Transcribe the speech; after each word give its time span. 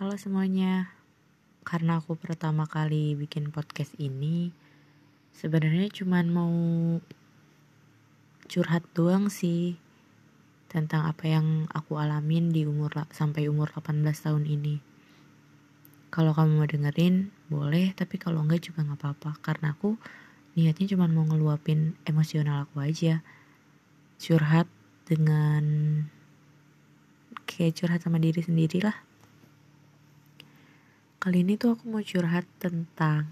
Halo 0.00 0.16
semuanya. 0.16 0.96
Karena 1.60 2.00
aku 2.00 2.16
pertama 2.16 2.64
kali 2.64 3.12
bikin 3.20 3.52
podcast 3.52 3.92
ini, 4.00 4.48
sebenarnya 5.36 5.92
cuman 5.92 6.24
mau 6.32 6.56
curhat 8.48 8.80
doang 8.96 9.28
sih 9.28 9.76
tentang 10.72 11.04
apa 11.04 11.28
yang 11.28 11.68
aku 11.68 12.00
alamin 12.00 12.48
di 12.48 12.64
umur 12.64 12.88
sampai 13.12 13.44
umur 13.52 13.68
18 13.76 14.00
tahun 14.08 14.48
ini. 14.48 14.80
Kalau 16.08 16.32
kamu 16.32 16.64
mau 16.64 16.64
dengerin, 16.64 17.28
boleh, 17.52 17.92
tapi 17.92 18.16
kalau 18.16 18.40
enggak 18.40 18.72
juga 18.72 18.80
nggak 18.80 19.04
apa-apa 19.04 19.36
karena 19.44 19.76
aku 19.76 20.00
niatnya 20.56 20.96
cuma 20.96 21.12
mau 21.12 21.28
ngeluapin 21.28 21.92
emosional 22.08 22.64
aku 22.64 22.80
aja. 22.80 23.20
Curhat 24.16 24.64
dengan 25.04 25.68
kayak 27.44 27.76
curhat 27.76 28.00
sama 28.00 28.16
diri 28.16 28.40
sendiri 28.40 28.80
lah. 28.80 29.09
Kali 31.20 31.44
ini 31.44 31.60
tuh 31.60 31.76
aku 31.76 31.84
mau 31.84 32.00
curhat 32.00 32.48
tentang 32.56 33.28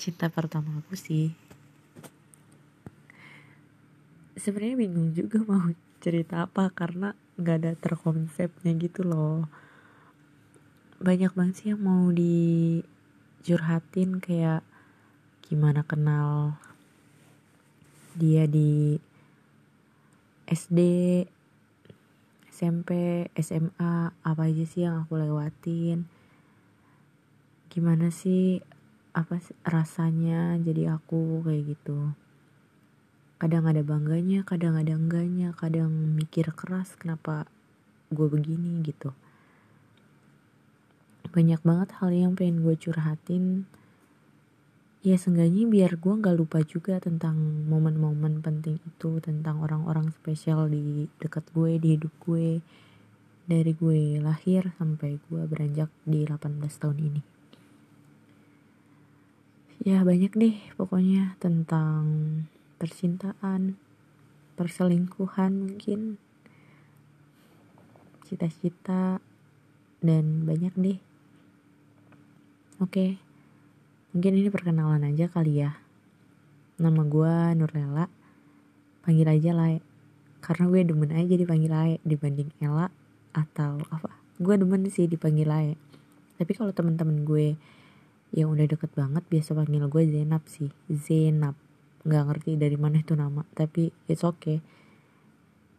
cinta 0.00 0.32
pertama 0.32 0.80
aku 0.80 0.96
sih. 0.96 1.36
Sebenarnya 4.40 4.80
bingung 4.80 5.12
juga 5.12 5.44
mau 5.52 5.68
cerita 6.00 6.48
apa 6.48 6.72
karena 6.72 7.12
nggak 7.36 7.56
ada 7.60 7.76
terkonsepnya 7.76 8.72
gitu 8.80 9.04
loh. 9.04 9.44
Banyak 10.96 11.36
banget 11.36 11.60
sih 11.60 11.76
yang 11.76 11.84
mau 11.84 12.08
dicurhatin 12.08 12.80
kayak 14.24 14.64
gimana 15.44 15.84
kenal 15.84 16.56
dia 18.16 18.48
di 18.48 18.96
SD, 20.48 20.80
SMP, 22.48 23.28
SMA, 23.36 24.08
apa 24.08 24.42
aja 24.48 24.64
sih 24.64 24.88
yang 24.88 25.04
aku 25.04 25.20
lewatin 25.20 26.08
gimana 27.70 28.10
sih 28.10 28.58
apa 29.14 29.38
rasanya 29.62 30.58
jadi 30.58 30.98
aku 30.98 31.46
kayak 31.46 31.78
gitu? 31.78 32.10
Kadang 33.38 33.70
ada 33.70 33.86
bangganya 33.86 34.42
kadang 34.42 34.74
ada 34.74 34.90
enggaknya 34.90 35.54
kadang 35.54 36.18
mikir 36.18 36.50
keras 36.50 36.98
kenapa 36.98 37.46
gue 38.10 38.26
begini 38.26 38.82
gitu. 38.82 39.14
Banyak 41.30 41.62
banget 41.62 41.94
hal 42.02 42.10
yang 42.10 42.34
pengen 42.34 42.66
gue 42.66 42.74
curhatin. 42.74 43.70
Ya 45.06 45.14
seenggaknya 45.14 45.70
biar 45.70 45.94
gue 45.94 46.14
nggak 46.18 46.36
lupa 46.42 46.66
juga 46.66 46.98
tentang 46.98 47.38
momen-momen 47.70 48.42
penting 48.42 48.82
itu 48.82 49.22
tentang 49.22 49.62
orang-orang 49.62 50.10
spesial 50.10 50.66
di 50.66 51.06
dekat 51.22 51.46
gue 51.54 51.78
di 51.78 51.94
hidup 51.94 52.10
gue. 52.26 52.58
Dari 53.46 53.72
gue 53.78 54.18
lahir 54.18 54.74
sampai 54.74 55.22
gue 55.30 55.42
beranjak 55.46 55.90
di 56.02 56.26
18 56.26 56.58
tahun 56.66 56.98
ini 56.98 57.29
ya 59.80 60.04
banyak 60.04 60.32
deh 60.36 60.56
pokoknya 60.76 61.40
tentang 61.40 62.04
percintaan 62.76 63.80
perselingkuhan 64.56 65.56
mungkin 65.56 66.20
cita-cita 68.28 69.18
dan 70.04 70.44
banyak 70.44 70.72
deh. 70.76 70.98
Oke 72.80 73.16
mungkin 74.12 74.32
ini 74.36 74.48
perkenalan 74.52 75.04
aja 75.08 75.26
kali 75.32 75.64
ya. 75.64 75.76
Nama 76.80 77.02
gue 77.04 77.34
Nurlela. 77.56 78.06
Panggil 79.00 79.28
aja 79.32 79.56
lah 79.56 79.80
karena 80.44 80.64
gue 80.68 80.80
demen 80.84 81.12
aja 81.12 81.34
dipanggil 81.36 81.72
Ae 81.72 81.94
dibanding 82.04 82.52
Ella 82.60 82.92
atau 83.32 83.80
apa. 83.88 84.12
Gue 84.36 84.60
demen 84.60 84.84
sih 84.92 85.08
dipanggil 85.08 85.48
Ae 85.48 85.72
tapi 86.40 86.56
kalau 86.56 86.72
teman-teman 86.72 87.20
gue 87.28 87.60
yang 88.30 88.54
udah 88.54 88.66
deket 88.66 88.90
banget 88.94 89.26
biasa 89.26 89.58
panggil 89.58 89.90
gue 89.90 90.02
Zenap 90.06 90.42
sih. 90.46 90.70
Zenap 90.86 91.58
nggak 92.00 92.24
ngerti 92.32 92.56
dari 92.56 92.80
mana 92.80 93.02
itu 93.02 93.12
nama 93.18 93.42
tapi 93.52 93.90
it's 94.06 94.22
okay. 94.22 94.62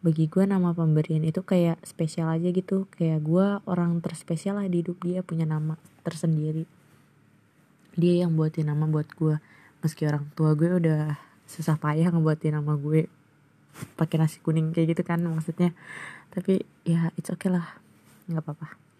Bagi 0.02 0.26
gue 0.26 0.44
nama 0.44 0.74
pemberian 0.74 1.22
itu 1.22 1.46
kayak 1.46 1.78
spesial 1.86 2.26
aja 2.26 2.50
gitu. 2.50 2.90
Kayak 2.90 3.22
gue 3.22 3.46
orang 3.70 4.02
terspesial 4.02 4.58
lah 4.58 4.66
di 4.66 4.82
hidup 4.82 4.98
dia 5.00 5.22
punya 5.22 5.46
nama 5.46 5.78
tersendiri. 6.02 6.66
Dia 7.94 8.26
yang 8.26 8.34
buatin 8.34 8.66
nama 8.66 8.84
buat 8.90 9.06
gue. 9.14 9.38
Meski 9.80 10.02
orang 10.10 10.26
tua 10.34 10.58
gue 10.58 10.74
udah 10.74 11.16
susah 11.46 11.78
payah 11.78 12.10
ngebuatin 12.10 12.58
nama 12.58 12.74
gue. 12.74 13.06
Pakai 13.94 14.18
nasi 14.18 14.42
kuning 14.42 14.74
kayak 14.74 14.98
gitu 14.98 15.02
kan 15.06 15.22
maksudnya. 15.22 15.70
Tapi 16.34 16.66
ya 16.82 17.14
it's 17.14 17.30
okay 17.30 17.54
lah. 17.54 17.78
Nggak 18.26 18.42
apa-apa 18.42 18.91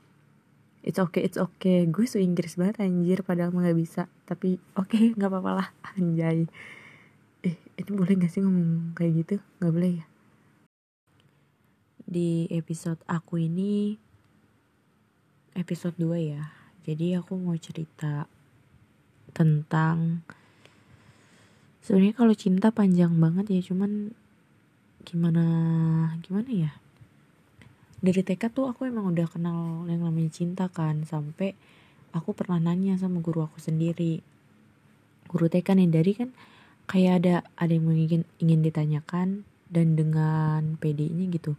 it's 0.82 0.98
okay 0.98 1.22
it's 1.22 1.38
okay. 1.38 1.86
Gue 1.86 2.10
so 2.10 2.18
Inggris 2.18 2.58
banget 2.58 2.82
anjir. 2.82 3.22
Padahal 3.22 3.54
nggak 3.54 3.78
bisa. 3.78 4.10
Tapi 4.26 4.58
oke 4.74 4.90
okay, 4.90 5.04
nggak 5.16 5.30
apa-apa 5.30 5.52
lah. 5.62 5.68
Anjay. 5.96 6.46
Eh 7.42 7.56
ini 7.78 7.90
boleh 7.90 8.14
gak 8.18 8.30
sih 8.30 8.42
ngomong 8.42 8.94
kayak 8.94 9.12
gitu? 9.26 9.36
Nggak 9.58 9.72
boleh 9.72 9.92
ya? 9.98 10.04
Di 12.02 12.46
episode 12.52 13.00
aku 13.08 13.40
ini 13.40 13.96
episode 15.58 15.96
2 15.98 16.18
ya. 16.34 16.42
Jadi 16.82 17.14
aku 17.14 17.38
mau 17.38 17.54
cerita 17.58 18.26
tentang 19.32 20.26
sebenarnya 21.82 22.14
kalau 22.14 22.34
cinta 22.34 22.74
panjang 22.74 23.14
banget 23.18 23.58
ya. 23.58 23.60
Cuman 23.70 24.14
gimana 25.02 25.44
gimana 26.22 26.46
ya 26.46 26.81
dari 28.02 28.20
TK 28.26 28.50
tuh 28.50 28.66
aku 28.66 28.90
emang 28.90 29.14
udah 29.14 29.30
kenal 29.30 29.86
yang 29.86 30.02
namanya 30.02 30.34
cinta 30.34 30.66
kan 30.66 31.06
sampai 31.06 31.54
aku 32.10 32.34
pernah 32.34 32.58
nanya 32.58 32.98
sama 32.98 33.22
guru 33.22 33.46
aku 33.46 33.62
sendiri. 33.62 34.18
Guru 35.30 35.46
TK 35.46 35.78
nih 35.78 35.88
dari 35.88 36.12
kan 36.18 36.34
kayak 36.90 37.14
ada 37.22 37.34
ada 37.54 37.70
yang 37.70 37.86
ingin 37.94 38.26
ingin 38.42 38.60
ditanyakan 38.66 39.46
dan 39.70 39.94
dengan 39.94 40.74
PD-nya 40.82 41.30
gitu. 41.30 41.54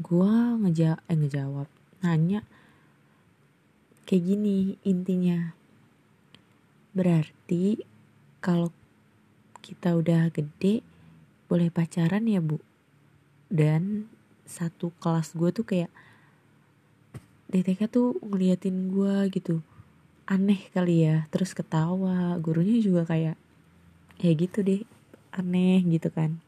Gua 0.00 0.56
ngeja 0.56 0.98
eh 1.04 1.16
ngejawab 1.20 1.68
nanya 2.00 2.40
kayak 4.08 4.24
gini 4.24 4.80
intinya. 4.88 5.52
Berarti 6.96 7.76
kalau 8.40 8.72
kita 9.60 10.00
udah 10.00 10.32
gede 10.32 10.80
boleh 11.44 11.68
pacaran 11.68 12.24
ya 12.24 12.40
bu? 12.40 12.56
Dan 13.52 14.08
satu 14.44 14.92
kelas 15.00 15.32
gue 15.36 15.50
tuh 15.50 15.64
kayak 15.64 15.90
DTK 17.50 17.88
tuh 17.88 18.16
ngeliatin 18.20 18.92
gue 18.92 19.28
gitu. 19.32 19.60
Aneh 20.24 20.68
kali 20.72 21.04
ya 21.04 21.28
terus 21.28 21.52
ketawa. 21.52 22.36
Gurunya 22.40 22.80
juga 22.80 23.04
kayak 23.04 23.36
ya 24.20 24.30
gitu 24.32 24.64
deh 24.64 24.82
aneh 25.34 25.82
gitu 25.84 26.08
kan. 26.08 26.40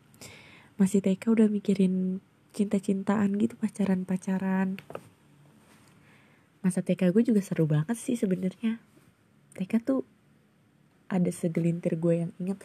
Masih 0.76 1.00
TK 1.00 1.32
udah 1.32 1.48
mikirin 1.48 2.20
cinta-cintaan 2.56 3.36
gitu 3.36 3.56
pacaran-pacaran. 3.56 4.80
Masa 6.64 6.80
TK 6.82 7.12
gue 7.12 7.22
juga 7.22 7.40
seru 7.44 7.68
banget 7.68 7.96
sih 7.96 8.16
sebenarnya. 8.16 8.80
TK 9.56 9.72
tuh 9.84 10.04
ada 11.06 11.30
segelintir 11.30 11.96
gue 11.96 12.26
yang 12.26 12.32
inget 12.42 12.58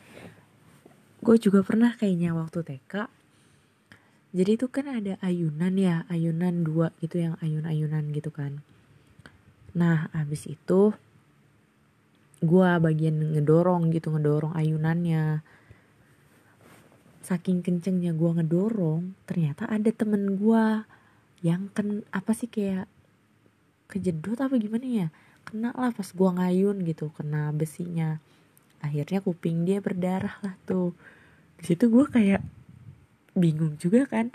gue 1.22 1.36
juga 1.38 1.62
pernah 1.62 1.94
kayaknya 1.94 2.34
waktu 2.34 2.66
TK 2.66 3.21
jadi 4.31 4.56
itu 4.56 4.68
kan 4.72 4.88
ada 4.88 5.19
ayunan 5.19 5.75
ya 5.75 6.08
ayunan 6.08 6.64
dua 6.64 6.96
gitu 7.03 7.19
yang 7.19 7.36
ayun-ayunan 7.44 8.16
gitu 8.16 8.31
kan. 8.31 8.64
Nah 9.75 10.08
abis 10.16 10.47
itu 10.47 10.96
gua 12.40 12.80
bagian 12.80 13.36
ngedorong 13.36 13.91
gitu 13.91 14.12
ngedorong 14.12 14.56
ayunannya. 14.56 15.44
Saking 17.22 17.59
kencengnya 17.59 18.16
gua 18.16 18.40
ngedorong 18.40 19.14
ternyata 19.28 19.68
ada 19.68 19.91
temen 19.91 20.40
gua 20.40 20.88
yang 21.44 21.68
ken 21.75 22.08
apa 22.16 22.31
sih 22.31 22.47
kayak 22.47 22.88
kejedot 23.91 24.40
apa 24.40 24.56
gimana 24.56 24.88
ya? 24.88 25.08
Kena 25.44 25.76
lah 25.76 25.91
pas 25.91 26.08
gua 26.16 26.32
ngayun 26.40 26.88
gitu 26.88 27.11
kena 27.11 27.52
besinya. 27.52 28.23
Akhirnya 28.82 29.22
kuping 29.22 29.67
dia 29.67 29.84
berdarah 29.84 30.40
lah 30.41 30.56
tuh. 30.66 30.96
Di 31.61 31.70
situ 31.70 31.85
gue 31.94 32.09
kayak 32.09 32.41
bingung 33.36 33.80
juga 33.80 34.08
kan. 34.08 34.32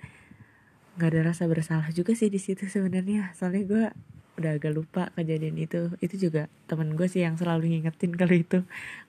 Nggak 0.97 1.09
ada 1.13 1.21
rasa 1.33 1.45
bersalah 1.45 1.89
juga 1.93 2.17
sih 2.17 2.33
di 2.33 2.41
situ 2.41 2.69
sebenarnya. 2.69 3.37
Soalnya 3.37 3.65
gue 3.69 3.85
udah 4.37 4.53
agak 4.57 4.73
lupa 4.73 5.03
kejadian 5.17 5.57
itu. 5.61 5.93
Itu 6.01 6.17
juga 6.17 6.49
temen 6.69 6.97
gue 6.97 7.09
sih 7.09 7.25
yang 7.25 7.37
selalu 7.37 7.73
ngingetin 7.73 8.13
kalau 8.17 8.37
itu. 8.37 8.59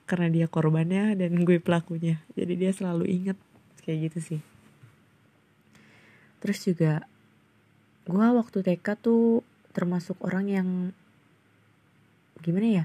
Karena 0.04 0.28
dia 0.28 0.46
korbannya 0.48 1.16
dan 1.16 1.32
gue 1.44 1.58
pelakunya. 1.60 2.20
Jadi 2.36 2.52
dia 2.60 2.72
selalu 2.72 3.08
inget 3.08 3.38
kayak 3.84 4.12
gitu 4.12 4.36
sih. 4.36 4.40
Terus 6.38 6.58
juga 6.64 7.08
gue 8.08 8.26
waktu 8.36 8.58
TK 8.64 8.86
tuh 9.00 9.44
termasuk 9.72 10.16
orang 10.24 10.46
yang 10.48 10.68
gimana 12.40 12.84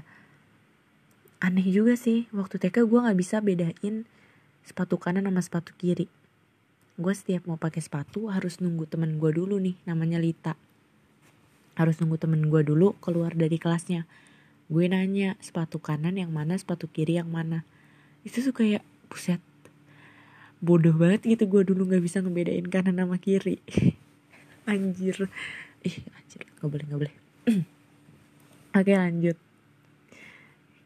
aneh 1.44 1.68
juga 1.68 1.92
sih. 2.00 2.24
Waktu 2.32 2.56
TK 2.56 2.88
gue 2.88 2.98
nggak 3.04 3.18
bisa 3.20 3.44
bedain 3.44 4.08
sepatu 4.64 4.96
kanan 4.96 5.28
sama 5.28 5.44
sepatu 5.44 5.76
kiri 5.76 6.08
gue 6.94 7.14
setiap 7.14 7.50
mau 7.50 7.58
pakai 7.58 7.82
sepatu 7.82 8.30
harus 8.30 8.62
nunggu 8.62 8.86
temen 8.86 9.18
gue 9.18 9.30
dulu 9.34 9.58
nih 9.58 9.74
namanya 9.86 10.22
Lita. 10.22 10.54
Harus 11.74 11.98
nunggu 11.98 12.22
temen 12.22 12.46
gue 12.46 12.62
dulu 12.62 12.94
keluar 13.02 13.34
dari 13.34 13.58
kelasnya. 13.58 14.06
Gue 14.70 14.86
nanya 14.86 15.34
sepatu 15.42 15.82
kanan 15.82 16.14
yang 16.14 16.30
mana 16.30 16.54
sepatu 16.54 16.86
kiri 16.86 17.18
yang 17.18 17.28
mana? 17.28 17.66
Itu 18.22 18.40
tuh 18.40 18.54
kayak 18.54 18.86
buset 19.10 19.42
bodoh 20.64 20.96
banget 20.96 21.28
gitu 21.28 21.44
gue 21.44 21.62
dulu 21.68 21.84
nggak 21.84 22.00
bisa 22.00 22.24
ngebedain 22.24 22.64
kanan 22.72 22.96
sama 22.96 23.20
kiri. 23.20 23.60
Anjir. 24.70 25.28
Ih 25.84 25.96
anjir. 26.16 26.40
Nggak 26.56 26.70
boleh 26.72 26.84
nggak 26.88 27.00
boleh. 27.04 27.14
Oke 28.80 28.92
lanjut. 28.96 29.36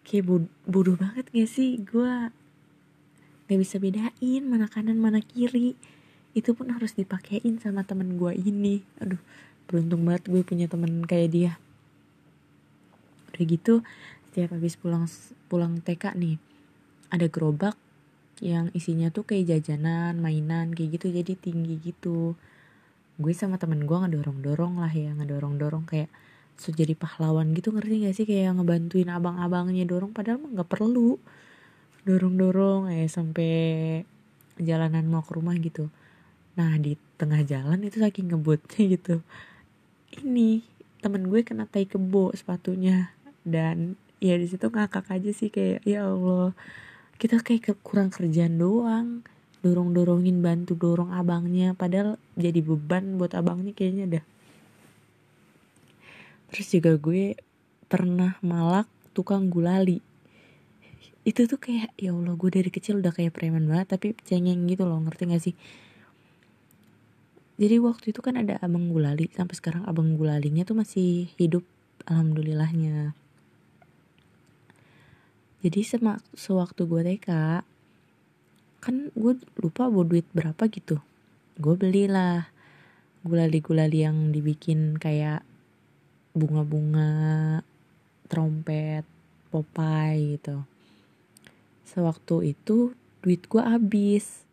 Kayak 0.02 0.24
bodoh 0.66 0.96
banget 0.98 1.30
gak 1.30 1.46
sih? 1.46 1.78
Gue 1.78 2.10
nggak 3.46 3.60
bisa 3.62 3.78
bedain 3.78 4.42
mana 4.44 4.66
kanan 4.66 4.98
mana 4.98 5.22
kiri 5.22 5.78
itu 6.36 6.52
pun 6.52 6.68
harus 6.72 6.92
dipakein 6.92 7.56
sama 7.62 7.84
temen 7.84 8.20
gue 8.20 8.32
ini. 8.36 8.84
Aduh 9.00 9.20
beruntung 9.68 10.08
banget 10.08 10.24
gue 10.32 10.42
punya 10.44 10.66
temen 10.66 11.04
kayak 11.04 11.28
dia. 11.32 11.52
Udah 13.32 13.44
gitu 13.44 13.74
setiap 14.28 14.56
habis 14.56 14.76
pulang 14.76 15.04
pulang 15.48 15.80
TK 15.84 16.16
nih 16.16 16.36
ada 17.08 17.26
gerobak 17.28 17.76
yang 18.38 18.70
isinya 18.70 19.10
tuh 19.10 19.26
kayak 19.26 19.50
jajanan 19.50 20.20
mainan 20.20 20.72
kayak 20.72 21.00
gitu 21.00 21.12
jadi 21.12 21.32
tinggi 21.36 21.76
gitu. 21.84 22.38
Gue 23.18 23.32
sama 23.34 23.60
temen 23.60 23.84
gue 23.84 23.96
ngedorong 23.96 24.40
dorong 24.40 24.74
lah 24.80 24.92
ya 24.92 25.12
ngedorong 25.16 25.58
dorong 25.58 25.84
kayak 25.84 26.08
so 26.58 26.74
jadi 26.74 26.98
pahlawan 26.98 27.54
gitu 27.54 27.70
ngerti 27.70 28.08
gak 28.08 28.14
sih? 28.16 28.26
Kayak 28.26 28.58
ngebantuin 28.58 29.10
abang-abangnya 29.10 29.84
dorong 29.84 30.16
padahal 30.16 30.40
mah 30.40 30.50
nggak 30.54 30.70
perlu. 30.70 31.18
Dorong 32.08 32.34
dorong 32.40 32.82
eh 32.88 33.10
sampai 33.10 33.52
jalanan 34.56 35.04
mau 35.06 35.20
ke 35.20 35.36
rumah 35.36 35.54
gitu 35.60 35.92
nah 36.58 36.74
di 36.74 36.98
tengah 37.14 37.46
jalan 37.46 37.86
itu 37.86 38.02
saking 38.02 38.34
ngebutnya 38.34 38.98
gitu. 38.98 39.22
Ini 40.18 40.66
temen 40.98 41.30
gue 41.30 41.46
kena 41.46 41.70
tai 41.70 41.86
kebo 41.86 42.34
sepatunya. 42.34 43.14
Dan 43.46 43.94
ya 44.18 44.34
di 44.34 44.50
situ 44.50 44.66
ngakak 44.66 45.06
aja 45.14 45.30
sih 45.30 45.54
kayak 45.54 45.86
ya 45.86 46.10
Allah 46.10 46.50
kita 47.22 47.38
kayak 47.38 47.78
kurang 47.86 48.10
kerjaan 48.10 48.58
doang. 48.58 49.22
Dorong 49.62 49.94
dorongin 49.94 50.42
bantu 50.42 50.74
dorong 50.74 51.14
abangnya. 51.14 51.78
Padahal 51.78 52.18
jadi 52.34 52.58
beban 52.58 53.18
buat 53.18 53.38
abangnya 53.38 53.70
kayaknya 53.70 54.18
dah. 54.18 54.24
Terus 56.50 56.66
juga 56.74 56.98
gue 56.98 57.38
pernah 57.86 58.34
malak 58.42 58.90
tukang 59.14 59.46
gulali. 59.46 60.02
Itu 61.22 61.46
tuh 61.46 61.58
kayak 61.62 61.94
ya 61.94 62.10
Allah 62.10 62.34
gue 62.34 62.50
dari 62.50 62.70
kecil 62.70 62.98
udah 62.98 63.14
kayak 63.14 63.34
preman 63.34 63.66
banget 63.70 63.94
tapi 63.94 64.18
cengeng 64.26 64.66
gitu 64.66 64.86
loh. 64.86 64.98
Ngerti 65.02 65.22
gak 65.30 65.42
sih 65.42 65.54
jadi 67.58 67.82
waktu 67.82 68.14
itu 68.14 68.22
kan 68.22 68.38
ada 68.38 68.54
abang 68.62 68.86
gulali 68.86 69.26
sampai 69.34 69.58
sekarang 69.58 69.82
abang 69.82 70.14
gulalinya 70.14 70.62
tuh 70.62 70.78
masih 70.78 71.26
hidup 71.42 71.66
alhamdulillahnya. 72.06 73.18
Jadi 75.58 75.80
semak 75.82 76.22
sewaktu 76.38 76.86
gue 76.86 77.02
TK 77.02 77.28
kan 78.78 79.10
gue 79.10 79.34
lupa 79.58 79.90
bawa 79.90 80.06
duit 80.06 80.22
berapa 80.30 80.70
gitu. 80.70 81.02
Gue 81.58 81.74
belilah 81.74 82.46
gulali-gulali 83.26 84.06
yang 84.06 84.30
dibikin 84.30 84.94
kayak 84.94 85.42
bunga-bunga 86.38 87.10
trompet 88.30 89.02
Popeye 89.50 90.38
gitu. 90.38 90.62
Sewaktu 91.90 92.54
itu 92.54 92.94
duit 93.26 93.50
gue 93.50 93.58
habis. 93.58 94.46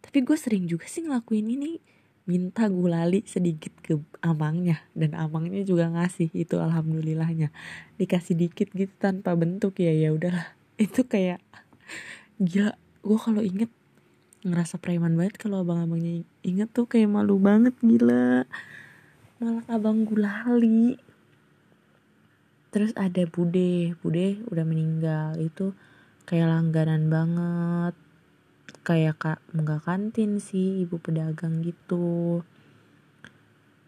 Tapi 0.00 0.24
gue 0.24 0.38
sering 0.40 0.64
juga 0.64 0.88
sih 0.88 1.04
ngelakuin 1.04 1.44
ini 1.44 1.76
minta 2.28 2.68
gulali 2.68 3.24
sedikit 3.24 3.72
ke 3.80 3.96
amangnya. 4.20 4.84
Dan 4.92 5.16
amangnya 5.16 5.64
juga 5.64 5.88
ngasih 5.88 6.28
itu 6.36 6.60
alhamdulillahnya. 6.60 7.48
Dikasih 7.96 8.36
dikit 8.36 8.68
gitu 8.76 8.92
tanpa 9.00 9.32
bentuk 9.32 9.80
ya 9.80 9.90
ya 9.96 10.12
udahlah. 10.12 10.52
Itu 10.78 11.08
kayak 11.08 11.40
gila. 12.36 12.76
Gue 13.00 13.18
kalau 13.18 13.40
inget 13.40 13.72
ngerasa 14.44 14.78
preman 14.78 15.18
banget 15.18 15.40
kalau 15.40 15.66
abang-abangnya 15.66 16.22
inget 16.46 16.70
tuh 16.70 16.86
kayak 16.86 17.08
malu 17.08 17.40
banget 17.40 17.74
gila. 17.80 18.44
Malah 19.40 19.64
abang 19.72 20.04
gulali. 20.04 21.00
Terus 22.68 22.92
ada 22.92 23.24
bude. 23.24 23.96
Bude 24.04 24.44
udah 24.52 24.64
meninggal. 24.68 25.40
Itu 25.40 25.72
kayak 26.28 26.52
langganan 26.52 27.08
banget 27.08 27.96
kayak 28.88 29.20
kak 29.20 29.40
nggak 29.52 29.84
kantin 29.84 30.40
sih 30.40 30.80
ibu 30.80 30.96
pedagang 30.96 31.60
gitu. 31.60 32.40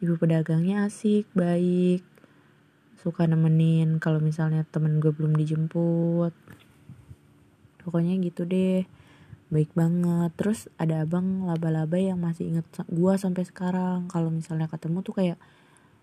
Ibu 0.05 0.21
pedagangnya 0.21 0.85
asik 0.85 1.25
baik. 1.33 2.05
Suka 3.01 3.25
nemenin 3.25 3.97
kalau 3.97 4.21
misalnya 4.21 4.69
temen 4.69 5.01
gue 5.01 5.09
belum 5.09 5.33
dijemput. 5.33 6.37
Pokoknya 7.81 8.21
gitu 8.21 8.45
deh 8.45 8.85
baik 9.49 9.73
banget. 9.73 10.37
Terus 10.37 10.69
ada 10.77 11.09
abang 11.09 11.49
laba-laba 11.49 11.97
yang 11.97 12.21
masih 12.21 12.53
inget 12.53 12.69
gue 12.85 13.13
sampai 13.17 13.49
sekarang. 13.49 14.05
Kalau 14.13 14.29
misalnya 14.29 14.69
ketemu 14.69 15.01
tuh 15.01 15.17
kayak 15.17 15.41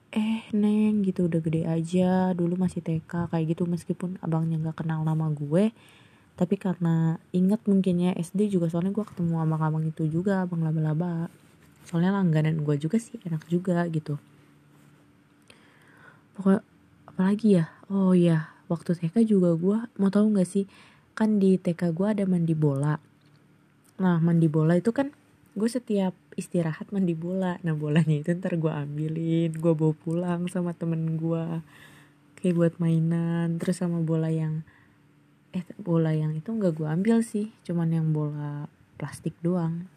eh 0.10 0.42
neng 0.58 1.06
gitu 1.06 1.30
udah 1.30 1.42
gede 1.44 1.70
aja 1.70 2.34
dulu 2.34 2.58
masih 2.58 2.82
TK 2.82 3.30
kayak 3.30 3.46
gitu. 3.54 3.70
Meskipun 3.70 4.18
abangnya 4.26 4.58
nggak 4.58 4.82
kenal 4.82 5.06
nama 5.06 5.30
gue 5.30 5.70
tapi 6.38 6.54
karena 6.54 7.18
inget 7.34 7.66
mungkin 7.66 7.98
ya 7.98 8.14
SD 8.14 8.54
juga 8.54 8.70
soalnya 8.70 8.94
gue 8.94 9.02
ketemu 9.02 9.42
abang-abang 9.42 9.82
itu 9.90 10.06
juga 10.06 10.46
abang 10.46 10.62
laba-laba. 10.62 11.34
Soalnya 11.90 12.14
langganan 12.14 12.62
gue 12.62 12.78
juga 12.78 13.02
sih 13.02 13.18
enak 13.26 13.50
juga 13.50 13.90
gitu. 13.90 14.22
Pokoknya 16.38 16.62
apalagi 17.10 17.48
ya? 17.58 17.66
Oh 17.90 18.14
ya 18.14 18.54
waktu 18.70 18.94
TK 18.94 19.26
juga 19.26 19.58
gue 19.58 19.78
mau 19.98 20.14
tahu 20.14 20.38
nggak 20.38 20.46
sih? 20.46 20.70
Kan 21.18 21.42
di 21.42 21.58
TK 21.58 21.90
gue 21.90 22.06
ada 22.06 22.24
mandi 22.30 22.54
bola. 22.54 23.02
Nah 23.98 24.22
mandi 24.22 24.46
bola 24.46 24.78
itu 24.78 24.94
kan 24.94 25.10
gue 25.58 25.70
setiap 25.74 26.14
istirahat 26.38 26.94
mandi 26.94 27.18
bola. 27.18 27.58
Nah 27.66 27.74
bolanya 27.74 28.14
itu 28.14 28.30
ntar 28.38 28.62
gue 28.62 28.70
ambilin 28.70 29.58
gue 29.58 29.74
bawa 29.74 29.94
pulang 29.98 30.46
sama 30.54 30.78
temen 30.78 31.18
gue 31.18 31.66
kayak 32.38 32.54
buat 32.54 32.74
mainan 32.78 33.58
terus 33.58 33.82
sama 33.82 34.06
bola 34.06 34.30
yang 34.30 34.62
eh 35.56 35.64
bola 35.80 36.12
yang 36.12 36.36
itu 36.36 36.52
nggak 36.52 36.74
gue 36.76 36.88
ambil 36.88 37.18
sih 37.24 37.56
cuman 37.64 37.90
yang 37.94 38.08
bola 38.12 38.68
plastik 39.00 39.38
doang. 39.40 39.88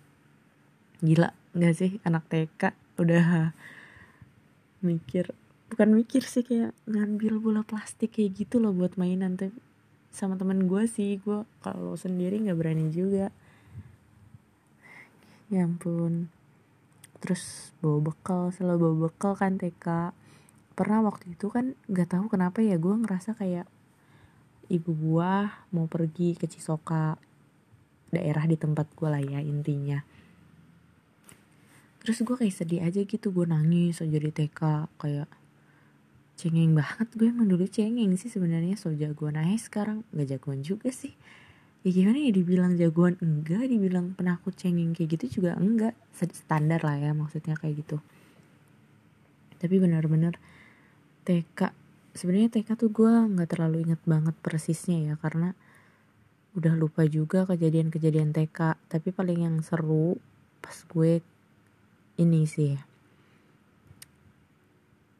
Gila 1.01 1.33
nggak 1.57 1.75
sih? 1.75 1.91
Anak 2.07 2.29
TK 2.31 2.77
udah 3.01 3.57
mikir 4.87 5.33
bukan 5.71 5.95
mikir 5.95 6.27
sih 6.27 6.43
kayak 6.43 6.75
ngambil 6.91 7.39
bola 7.39 7.63
plastik 7.63 8.19
kayak 8.19 8.37
gitu 8.47 8.63
loh 8.63 8.71
buat 8.77 8.95
mainan. 9.01 9.35
Tapi 9.41 9.57
sama 10.11 10.35
temen 10.35 10.67
gue 10.67 10.85
sih 10.91 11.19
gue 11.23 11.47
kalau 11.65 11.97
sendiri 11.97 12.39
nggak 12.39 12.59
berani 12.59 12.93
juga. 12.93 13.35
Ya 15.51 15.67
ampun. 15.67 16.31
Terus 17.19 17.75
bawa 17.83 18.13
bekal 18.13 18.55
selalu 18.55 18.79
bawa 18.79 18.97
bekal 19.11 19.33
kan 19.35 19.59
TK 19.59 20.15
pernah 20.79 21.05
waktu 21.05 21.37
itu 21.37 21.53
kan 21.53 21.77
nggak 21.93 22.17
tahu 22.17 22.33
kenapa 22.33 22.65
ya 22.65 22.81
gue 22.81 22.95
ngerasa 23.05 23.37
kayak 23.37 23.69
ibu 24.71 24.95
gua 24.95 25.67
mau 25.75 25.91
pergi 25.91 26.39
ke 26.39 26.47
Cisoka 26.47 27.19
daerah 28.15 28.47
di 28.47 28.55
tempat 28.55 28.87
gua 28.95 29.19
lah 29.19 29.23
ya 29.23 29.43
intinya. 29.43 30.01
Terus 32.01 32.25
gue 32.25 32.33
kayak 32.33 32.57
sedih 32.57 32.81
aja 32.81 33.05
gitu 33.05 33.29
gue 33.29 33.45
nangis 33.45 34.01
aja 34.01 34.17
di 34.17 34.33
TK 34.33 34.89
kayak 34.97 35.29
cengeng 36.41 36.73
banget. 36.73 37.13
Gue 37.13 37.29
emang 37.29 37.45
dulu 37.45 37.69
cengeng 37.69 38.17
sih 38.17 38.33
sebenarnya 38.33 38.81
so 38.81 38.89
jagoan 38.97 39.37
aja 39.37 39.61
sekarang. 39.61 40.01
Nggak 40.17 40.41
jagoan 40.41 40.65
juga 40.65 40.89
sih. 40.89 41.13
Ya 41.85 41.93
gimana 41.93 42.17
ya 42.17 42.33
dibilang 42.33 42.81
jagoan? 42.81 43.21
Enggak 43.21 43.69
dibilang 43.69 44.17
penakut 44.17 44.57
cengeng 44.57 44.97
kayak 44.97 45.21
gitu 45.21 45.41
juga 45.41 45.61
enggak 45.61 45.93
standar 46.17 46.81
lah 46.81 46.97
ya 46.97 47.13
maksudnya 47.13 47.53
kayak 47.61 47.85
gitu. 47.85 48.01
Tapi 49.61 49.77
benar-benar 49.77 50.41
TK 51.29 51.77
sebenarnya 52.17 52.61
TK 52.61 52.69
tuh 52.75 52.91
gue 52.91 53.11
nggak 53.11 53.51
terlalu 53.57 53.87
inget 53.87 54.03
banget 54.07 54.35
persisnya 54.41 55.13
ya 55.13 55.15
karena 55.19 55.55
udah 56.59 56.75
lupa 56.75 57.07
juga 57.07 57.47
kejadian-kejadian 57.47 58.35
TK 58.35 58.75
tapi 58.91 59.15
paling 59.15 59.47
yang 59.47 59.57
seru 59.63 60.19
pas 60.59 60.75
gue 60.91 61.23
ini 62.19 62.43
sih 62.45 62.75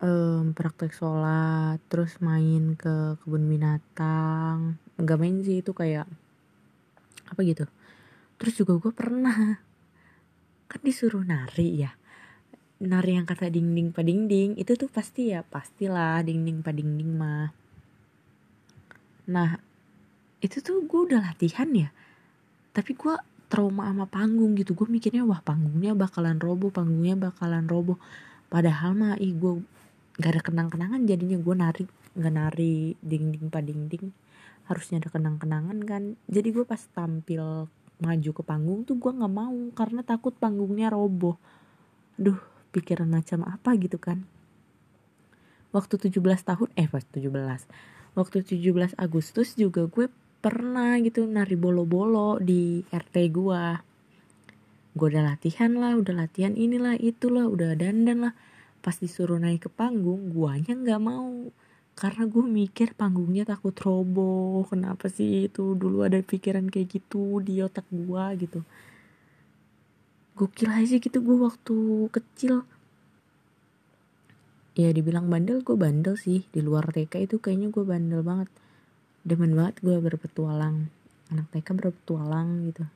um, 0.01 0.57
praktek 0.57 0.91
sholat 0.97 1.79
terus 1.93 2.19
main 2.25 2.75
ke 2.75 3.21
kebun 3.23 3.47
binatang. 3.47 4.81
Nggak 4.97 5.19
main 5.21 5.37
sih 5.45 5.61
itu 5.61 5.73
kayak 5.77 6.09
apa 7.31 7.41
gitu. 7.47 7.65
Terus 8.41 8.55
juga 8.57 8.81
gue 8.81 8.93
pernah 8.93 9.61
kan 10.71 10.81
disuruh 10.87 11.27
nari 11.27 11.83
ya 11.83 11.91
nari 12.81 13.13
yang 13.21 13.29
kata 13.29 13.53
ding 13.53 13.77
ding 13.77 13.93
pa 13.93 14.01
ding 14.01 14.25
ding 14.25 14.57
itu 14.57 14.73
tuh 14.73 14.89
pasti 14.89 15.37
ya 15.37 15.45
pastilah 15.45 16.25
pa 16.65 16.73
ding 16.73 16.97
ding 16.97 17.13
mah. 17.13 17.53
Nah 19.29 19.61
itu 20.41 20.65
tuh 20.65 20.81
gue 20.89 21.01
udah 21.13 21.21
latihan 21.21 21.69
ya 21.77 21.93
tapi 22.73 22.97
gue 22.97 23.15
trauma 23.53 23.93
sama 23.93 24.09
panggung 24.09 24.57
gitu. 24.57 24.73
Gue 24.73 24.89
mikirnya 24.89 25.29
wah 25.29 25.45
panggungnya 25.45 25.93
bakalan 25.93 26.41
roboh 26.41 26.73
panggungnya 26.73 27.21
bakalan 27.21 27.69
roboh. 27.69 28.01
Padahal 28.49 28.97
mah 28.97 29.21
ih 29.21 29.37
gue 29.37 29.61
nggak 30.17 30.31
ada 30.33 30.41
kenang-kenangan 30.41 31.05
jadinya 31.05 31.37
gue 31.37 31.55
nari 31.55 31.85
nggak 32.17 32.35
nari 32.35 32.97
ding 33.05 33.29
ding 33.29 33.47
pa 33.53 33.61
ding 33.61 33.93
ding 33.93 34.09
harusnya 34.73 35.05
ada 35.05 35.13
kenang-kenangan 35.13 35.79
kan. 35.85 36.03
Jadi 36.33 36.49
gue 36.49 36.65
pas 36.65 36.81
tampil 36.81 37.69
maju 38.01 38.31
ke 38.33 38.43
panggung 38.47 38.89
tuh 38.89 38.97
gue 38.97 39.13
nggak 39.13 39.35
mau 39.37 39.61
karena 39.77 40.01
takut 40.01 40.33
panggungnya 40.33 40.89
roboh. 40.89 41.37
Duh 42.17 42.50
pikiran 42.71 43.07
macam 43.11 43.47
apa 43.47 43.75
gitu 43.79 43.99
kan. 44.01 44.25
Waktu 45.71 46.11
17 46.11 46.19
tahun 46.43 46.69
eh 46.75 46.91
pas 46.91 47.05
17 47.07 47.31
waktu 48.15 48.43
17 48.43 48.99
Agustus 48.99 49.55
juga 49.55 49.87
gue 49.87 50.11
pernah 50.41 50.99
gitu 50.99 51.29
nari 51.29 51.55
bolo-bolo 51.55 52.43
di 52.43 52.83
RT 52.91 53.17
gue 53.31 53.65
gue 54.91 55.07
udah 55.07 55.23
latihan 55.23 55.71
lah 55.79 55.95
udah 55.95 56.27
latihan 56.27 56.59
inilah 56.59 56.99
itulah 56.99 57.47
udah 57.47 57.79
dandan 57.79 58.27
lah. 58.27 58.35
Pas 58.83 58.97
disuruh 58.99 59.39
naik 59.39 59.69
ke 59.69 59.71
panggung 59.71 60.35
guanya 60.35 60.75
nggak 60.75 60.99
mau. 60.99 61.47
Karena 61.95 62.27
gue 62.27 62.43
mikir 62.43 62.99
panggungnya 62.99 63.47
takut 63.47 63.77
roboh. 63.79 64.67
Kenapa 64.67 65.07
sih 65.07 65.47
itu? 65.47 65.79
Dulu 65.79 66.03
ada 66.03 66.19
pikiran 66.19 66.67
kayak 66.67 66.91
gitu 66.91 67.39
di 67.39 67.63
otak 67.63 67.87
gue 67.93 68.25
gitu 68.43 68.67
gokil 70.41 70.73
aja 70.73 70.97
gitu 70.97 71.21
gue 71.21 71.37
waktu 71.37 72.09
kecil. 72.09 72.65
Ya 74.73 74.89
dibilang 74.89 75.29
bandel 75.29 75.61
gue 75.61 75.77
bandel 75.77 76.17
sih. 76.17 76.49
Di 76.49 76.65
luar 76.65 76.89
TK 76.89 77.29
itu 77.29 77.37
kayaknya 77.37 77.69
gue 77.69 77.85
bandel 77.85 78.25
banget. 78.25 78.49
Demen 79.21 79.53
banget 79.53 79.85
gue 79.85 80.01
berpetualang. 80.01 80.89
Anak 81.29 81.53
TK 81.53 81.77
berpetualang 81.77 82.73
gitu. 82.73 82.89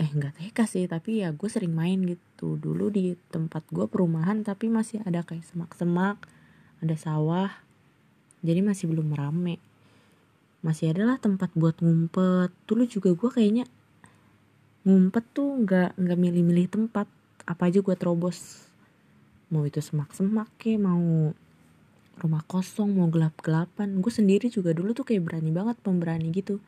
Eh 0.00 0.08
enggak 0.08 0.40
TK 0.40 0.58
sih 0.64 0.84
tapi 0.88 1.20
ya 1.20 1.36
gue 1.36 1.48
sering 1.52 1.76
main 1.76 2.00
gitu. 2.08 2.56
Dulu 2.56 2.88
di 2.88 3.12
tempat 3.28 3.68
gue 3.68 3.84
perumahan 3.84 4.40
tapi 4.40 4.72
masih 4.72 5.04
ada 5.04 5.20
kayak 5.20 5.44
semak-semak 5.44 6.24
ada 6.80 6.96
sawah. 6.96 7.52
Jadi 8.40 8.64
masih 8.64 8.88
belum 8.88 9.12
rame. 9.12 9.60
Masih 10.64 10.96
adalah 10.96 11.20
tempat 11.20 11.52
buat 11.52 11.76
ngumpet. 11.84 12.48
Dulu 12.64 12.88
juga 12.88 13.12
gue 13.12 13.28
kayaknya 13.28 13.68
ngumpet 14.86 15.24
tuh 15.34 15.62
nggak 15.64 15.98
nggak 15.98 16.18
milih-milih 16.18 16.66
tempat. 16.70 17.06
Apa 17.48 17.72
aja 17.72 17.80
gue 17.80 17.96
terobos. 17.96 18.68
Mau 19.48 19.64
itu 19.64 19.80
semak-semak 19.80 20.52
ke 20.60 20.76
mau 20.76 21.32
rumah 22.18 22.42
kosong 22.44 22.92
mau 22.98 23.08
gelap-gelapan. 23.08 24.02
Gue 24.02 24.12
sendiri 24.12 24.50
juga 24.52 24.74
dulu 24.74 24.92
tuh 24.92 25.06
kayak 25.06 25.22
berani 25.24 25.50
banget 25.54 25.78
pemberani 25.80 26.28
gitu. 26.34 26.60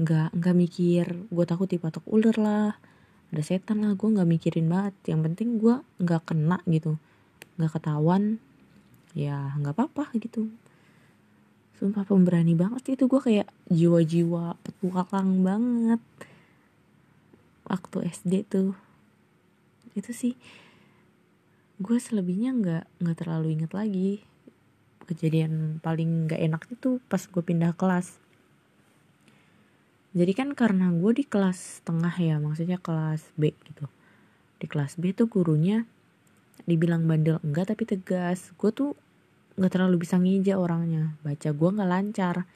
Nggak 0.00 0.32
nggak 0.32 0.54
mikir 0.56 1.06
gue 1.28 1.44
takut 1.44 1.68
dipatok 1.68 2.06
ular 2.08 2.36
lah. 2.38 2.72
Ada 3.34 3.42
setan 3.42 3.82
lah 3.82 3.92
gue 3.98 4.08
nggak 4.08 4.28
mikirin 4.28 4.66
banget. 4.70 4.94
Yang 5.10 5.20
penting 5.30 5.48
gue 5.60 5.74
nggak 6.00 6.22
kena 6.32 6.58
gitu. 6.70 6.96
Nggak 7.60 7.78
ketahuan 7.78 8.38
ya 9.16 9.52
nggak 9.60 9.74
apa-apa 9.76 10.14
gitu. 10.16 10.48
Sumpah 11.76 12.08
pemberani 12.08 12.56
banget 12.56 12.96
itu 12.96 13.04
gue 13.04 13.20
kayak 13.20 13.48
jiwa-jiwa 13.68 14.56
petualang 14.64 15.44
banget 15.44 16.00
waktu 17.66 18.06
SD 18.10 18.46
tuh. 18.46 18.72
Itu 19.92 20.14
sih 20.14 20.38
gue 21.76 21.98
selebihnya 22.00 22.56
nggak 22.56 22.84
nggak 23.02 23.16
terlalu 23.18 23.58
inget 23.58 23.72
lagi. 23.74 24.22
Kejadian 25.06 25.78
paling 25.82 26.26
nggak 26.26 26.40
enak 26.40 26.62
itu 26.70 26.98
pas 27.06 27.22
gue 27.22 27.42
pindah 27.42 27.74
kelas. 27.74 28.18
Jadi 30.16 30.32
kan 30.32 30.56
karena 30.56 30.88
gue 30.96 31.12
di 31.12 31.24
kelas 31.28 31.84
tengah 31.84 32.14
ya 32.16 32.40
maksudnya 32.40 32.80
kelas 32.80 33.36
B 33.36 33.52
gitu. 33.68 33.84
Di 34.56 34.64
kelas 34.64 34.96
B 34.96 35.12
tuh 35.12 35.28
gurunya 35.28 35.84
dibilang 36.64 37.04
bandel 37.04 37.38
enggak 37.44 37.76
tapi 37.76 37.84
tegas. 37.84 38.56
Gue 38.56 38.72
tuh 38.72 38.96
nggak 39.60 39.72
terlalu 39.76 40.02
bisa 40.02 40.16
ngija 40.16 40.56
orangnya. 40.56 41.14
Baca 41.20 41.52
gue 41.52 41.70
nggak 41.76 41.90
lancar 41.90 42.48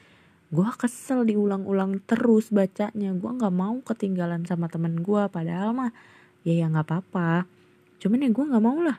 gue 0.51 0.69
kesel 0.75 1.23
diulang-ulang 1.27 2.03
terus 2.05 2.51
bacanya. 2.51 3.15
Gue 3.15 3.31
nggak 3.31 3.55
mau 3.55 3.79
ketinggalan 3.87 4.43
sama 4.47 4.67
temen 4.67 4.99
gue 4.99 5.23
padahal 5.31 5.71
mah 5.71 5.91
ya 6.43 6.55
ya 6.61 6.67
nggak 6.67 6.87
apa-apa. 6.87 7.47
Cuman 8.03 8.27
ya 8.27 8.31
gue 8.35 8.45
nggak 8.51 8.65
mau 8.65 8.79
lah. 8.83 8.99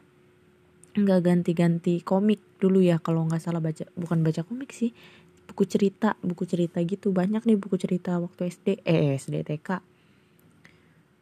Nggak 0.96 1.20
ganti-ganti 1.24 2.00
komik 2.04 2.40
dulu 2.60 2.80
ya 2.80 3.00
kalau 3.04 3.28
nggak 3.28 3.44
salah 3.44 3.60
baca 3.60 3.88
bukan 4.00 4.24
baca 4.24 4.42
komik 4.48 4.72
sih 4.72 4.96
buku 5.52 5.68
cerita 5.68 6.16
buku 6.24 6.48
cerita 6.48 6.80
gitu. 6.82 7.12
Banyak 7.12 7.44
nih 7.44 7.60
buku 7.60 7.76
cerita 7.76 8.16
waktu 8.18 8.48
SD 8.48 8.88
eh 8.88 9.20
SD 9.20 9.44
TK 9.44 9.92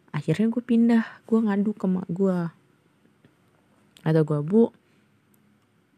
akhirnya 0.10 0.50
gue 0.50 0.64
pindah 0.64 1.04
gue 1.30 1.40
ngadu 1.40 1.72
ke 1.78 1.86
mak 1.86 2.08
gue 2.10 2.40
atau 4.02 4.22
gue 4.26 4.40
bu 4.42 4.64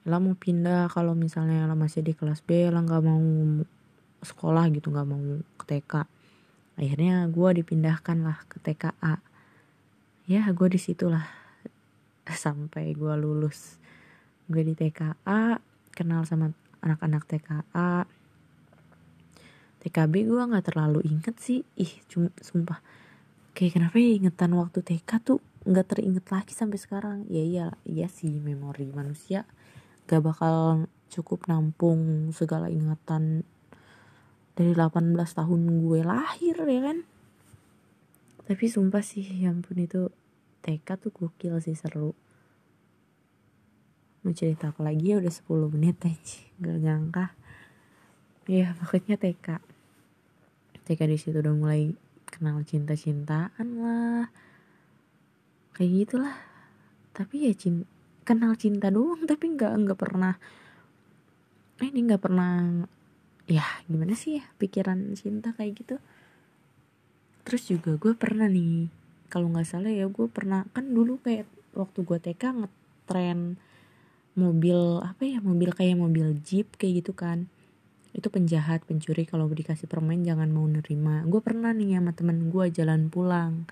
Ella 0.01 0.17
mau 0.17 0.33
pindah 0.33 0.89
kalau 0.89 1.13
misalnya 1.13 1.69
Ella 1.69 1.77
masih 1.77 2.01
di 2.01 2.17
kelas 2.17 2.41
B 2.41 2.67
Ella 2.67 2.81
nggak 2.81 3.03
mau 3.05 3.21
sekolah 4.21 4.69
gitu 4.73 4.93
nggak 4.93 5.07
mau 5.07 5.21
ke 5.57 5.65
TK 5.65 5.93
akhirnya 6.77 7.27
gue 7.29 7.49
dipindahkan 7.61 8.17
lah 8.21 8.37
ke 8.47 8.57
TKA 8.61 9.21
ya 10.29 10.47
gue 10.53 10.67
di 10.71 10.79
situlah 10.79 11.41
sampai 12.43 12.93
gue 12.93 13.13
lulus. 13.17 13.79
Gue 14.47 14.63
di 14.67 14.75
TKA 14.75 15.59
kenal 15.91 16.23
sama 16.27 16.51
anak-anak 16.81 17.23
TKA 17.27 18.07
TKB 19.81 20.13
gue 20.29 20.41
nggak 20.45 20.65
terlalu 20.73 21.01
inget 21.09 21.35
sih. 21.41 21.65
Ih 21.79 21.91
cuma 22.05 22.29
sumpah. 22.37 22.79
Kayak 23.57 23.81
kenapa 23.81 23.95
ya 23.97 24.11
ingetan 24.15 24.53
waktu 24.55 24.79
TK 24.85 25.09
tuh 25.25 25.39
nggak 25.65 25.87
teringet 25.89 26.25
lagi 26.29 26.53
sampai 26.53 26.77
sekarang? 26.77 27.17
Ya 27.27 27.41
iya 27.41 27.67
iya 27.83 28.07
sih 28.07 28.37
memori 28.37 28.87
manusia. 28.93 29.49
Gak 30.05 30.21
bakal 30.21 30.85
cukup 31.11 31.47
nampung 31.47 32.31
segala 32.35 32.67
ingatan 32.67 33.43
dari 34.57 34.71
18 34.75 35.15
tahun 35.15 35.61
gue 35.81 36.01
lahir 36.03 36.55
ya 36.57 36.81
kan? 36.91 36.97
Tapi 38.47 38.65
sumpah 38.67 39.03
sih 39.03 39.23
ya 39.23 39.51
ampun 39.51 39.79
itu 39.79 40.11
TK 40.61 40.87
tuh 40.99 41.11
gokil 41.13 41.59
sih 41.63 41.77
seru. 41.77 42.11
Mau 44.21 44.33
cerita 44.37 44.69
apa 44.69 44.85
lagi 44.85 45.13
ya? 45.13 45.23
Udah 45.23 45.33
10 45.33 45.73
menit 45.73 45.97
aja 46.03 46.39
gak 46.61 46.77
nyangka. 46.81 47.25
Ya 48.49 48.75
pokoknya 48.77 49.15
TK 49.15 49.61
TK 50.81 51.01
di 51.07 51.17
situ 51.17 51.37
udah 51.39 51.55
mulai 51.55 51.93
kenal 52.27 52.59
cinta-cintaan 52.67 53.67
lah. 53.79 54.27
Kayak 55.77 55.91
gitulah. 56.03 56.35
Tapi 57.15 57.47
ya 57.47 57.53
cinta 57.55 57.87
kenal 58.21 58.53
cinta 58.53 58.93
doang 58.93 59.25
tapi 59.25 59.57
nggak 59.57 59.73
nggak 59.81 59.99
pernah 59.99 60.37
ini 61.81 61.99
nggak 62.05 62.21
pernah 62.21 62.85
ya 63.51 63.67
gimana 63.91 64.15
sih 64.15 64.39
ya 64.39 64.45
pikiran 64.55 65.11
cinta 65.19 65.51
kayak 65.51 65.83
gitu? 65.83 65.95
Terus 67.43 67.67
juga 67.67 67.99
gue 67.99 68.15
pernah 68.15 68.47
nih 68.47 68.87
kalau 69.27 69.51
nggak 69.51 69.67
salah 69.67 69.91
ya 69.91 70.07
gue 70.07 70.27
pernah 70.31 70.63
kan 70.71 70.87
dulu 70.87 71.19
kayak 71.19 71.43
waktu 71.75 71.99
gue 72.07 72.17
TK 72.31 72.43
ngetren 72.63 73.59
mobil 74.39 75.03
apa 75.03 75.27
ya 75.27 75.43
mobil 75.43 75.75
kayak 75.75 75.99
mobil 75.99 76.39
jeep 76.39 76.79
kayak 76.79 77.03
gitu 77.03 77.11
kan. 77.11 77.51
Itu 78.15 78.31
penjahat 78.31 78.87
pencuri 78.87 79.27
kalau 79.27 79.51
dikasih 79.51 79.87
permen 79.91 80.23
jangan 80.23 80.47
mau 80.47 80.63
nerima. 80.67 81.23
Gue 81.27 81.43
pernah 81.43 81.75
nih 81.75 81.99
sama 81.99 82.15
temen 82.15 82.47
gue 82.47 82.65
jalan 82.71 83.11
pulang 83.11 83.67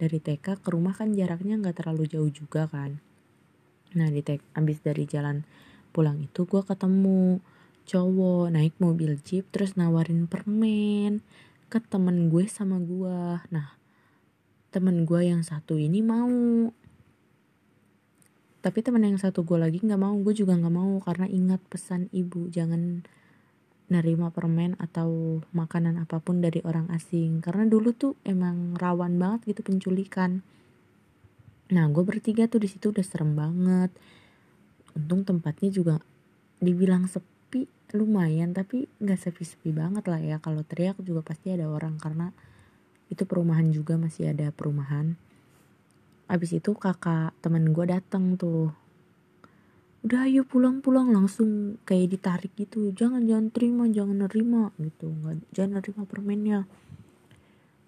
dari 0.00 0.22
TK 0.22 0.64
ke 0.64 0.68
rumah 0.72 0.96
kan 0.96 1.12
jaraknya 1.12 1.60
nggak 1.60 1.84
terlalu 1.84 2.08
jauh 2.08 2.30
juga 2.32 2.64
kan. 2.70 2.96
Nah 3.96 4.08
di 4.12 4.20
tek 4.20 4.40
abis 4.56 4.84
dari 4.84 5.04
jalan 5.08 5.44
pulang 5.90 6.20
itu 6.20 6.44
gue 6.44 6.62
ketemu 6.62 7.40
cowok 7.88 8.52
naik 8.52 8.76
mobil 8.76 9.16
jeep 9.24 9.48
terus 9.48 9.74
nawarin 9.80 10.28
permen 10.28 11.24
ke 11.72 11.80
temen 11.80 12.28
gue 12.28 12.44
sama 12.44 12.76
gue 12.76 13.40
nah 13.48 13.78
temen 14.68 15.08
gue 15.08 15.20
yang 15.24 15.40
satu 15.40 15.80
ini 15.80 16.04
mau. 16.04 16.28
Tapi 18.58 18.78
temen 18.84 19.00
yang 19.00 19.16
satu 19.16 19.46
gue 19.46 19.56
lagi 19.56 19.80
nggak 19.80 20.00
mau 20.00 20.12
gue 20.20 20.34
juga 20.36 20.58
nggak 20.58 20.74
mau 20.74 21.00
karena 21.00 21.26
ingat 21.30 21.62
pesan 21.72 22.12
ibu 22.12 22.52
jangan 22.52 23.06
nerima 23.88 24.28
permen 24.28 24.76
atau 24.76 25.40
makanan 25.56 25.96
apa 25.96 26.20
pun 26.20 26.44
dari 26.44 26.60
orang 26.68 26.92
asing. 26.92 27.40
Karena 27.40 27.64
dulu 27.64 27.96
tuh 27.96 28.12
emang 28.28 28.76
rawan 28.76 29.16
banget 29.16 29.56
gitu 29.56 29.64
penculikan. 29.64 30.44
Nah 31.72 31.88
gue 31.88 32.04
bertiga 32.04 32.44
tuh 32.44 32.60
di 32.60 32.68
situ 32.68 32.92
udah 32.92 33.04
serem 33.04 33.32
banget. 33.32 33.88
Untung 34.92 35.24
tempatnya 35.24 35.72
juga 35.72 35.96
dibilang 36.60 37.08
sepi 37.08 37.37
lumayan 37.96 38.52
tapi 38.52 38.84
nggak 39.00 39.16
sepi-sepi 39.16 39.72
banget 39.72 40.04
lah 40.10 40.20
ya. 40.20 40.36
Kalau 40.42 40.60
teriak 40.60 41.00
juga 41.00 41.24
pasti 41.24 41.54
ada 41.54 41.68
orang 41.68 41.96
karena 41.96 42.36
itu 43.08 43.24
perumahan 43.24 43.72
juga 43.72 43.96
masih 43.96 44.36
ada 44.36 44.52
perumahan. 44.52 45.16
Abis 46.28 46.60
itu 46.60 46.76
kakak 46.76 47.32
temen 47.40 47.72
gue 47.72 47.86
datang 47.88 48.36
tuh. 48.36 48.68
Udah 50.04 50.28
ayo 50.28 50.44
pulang-pulang 50.44 51.08
langsung 51.10 51.80
kayak 51.88 52.12
ditarik 52.12 52.52
gitu. 52.54 52.92
Jangan 52.92 53.24
jangan 53.24 53.48
terima, 53.48 53.88
jangan 53.88 54.28
nerima 54.28 54.68
gitu. 54.76 55.08
Nggak, 55.08 55.36
jangan 55.56 55.72
nerima 55.80 56.02
permennya. 56.04 56.60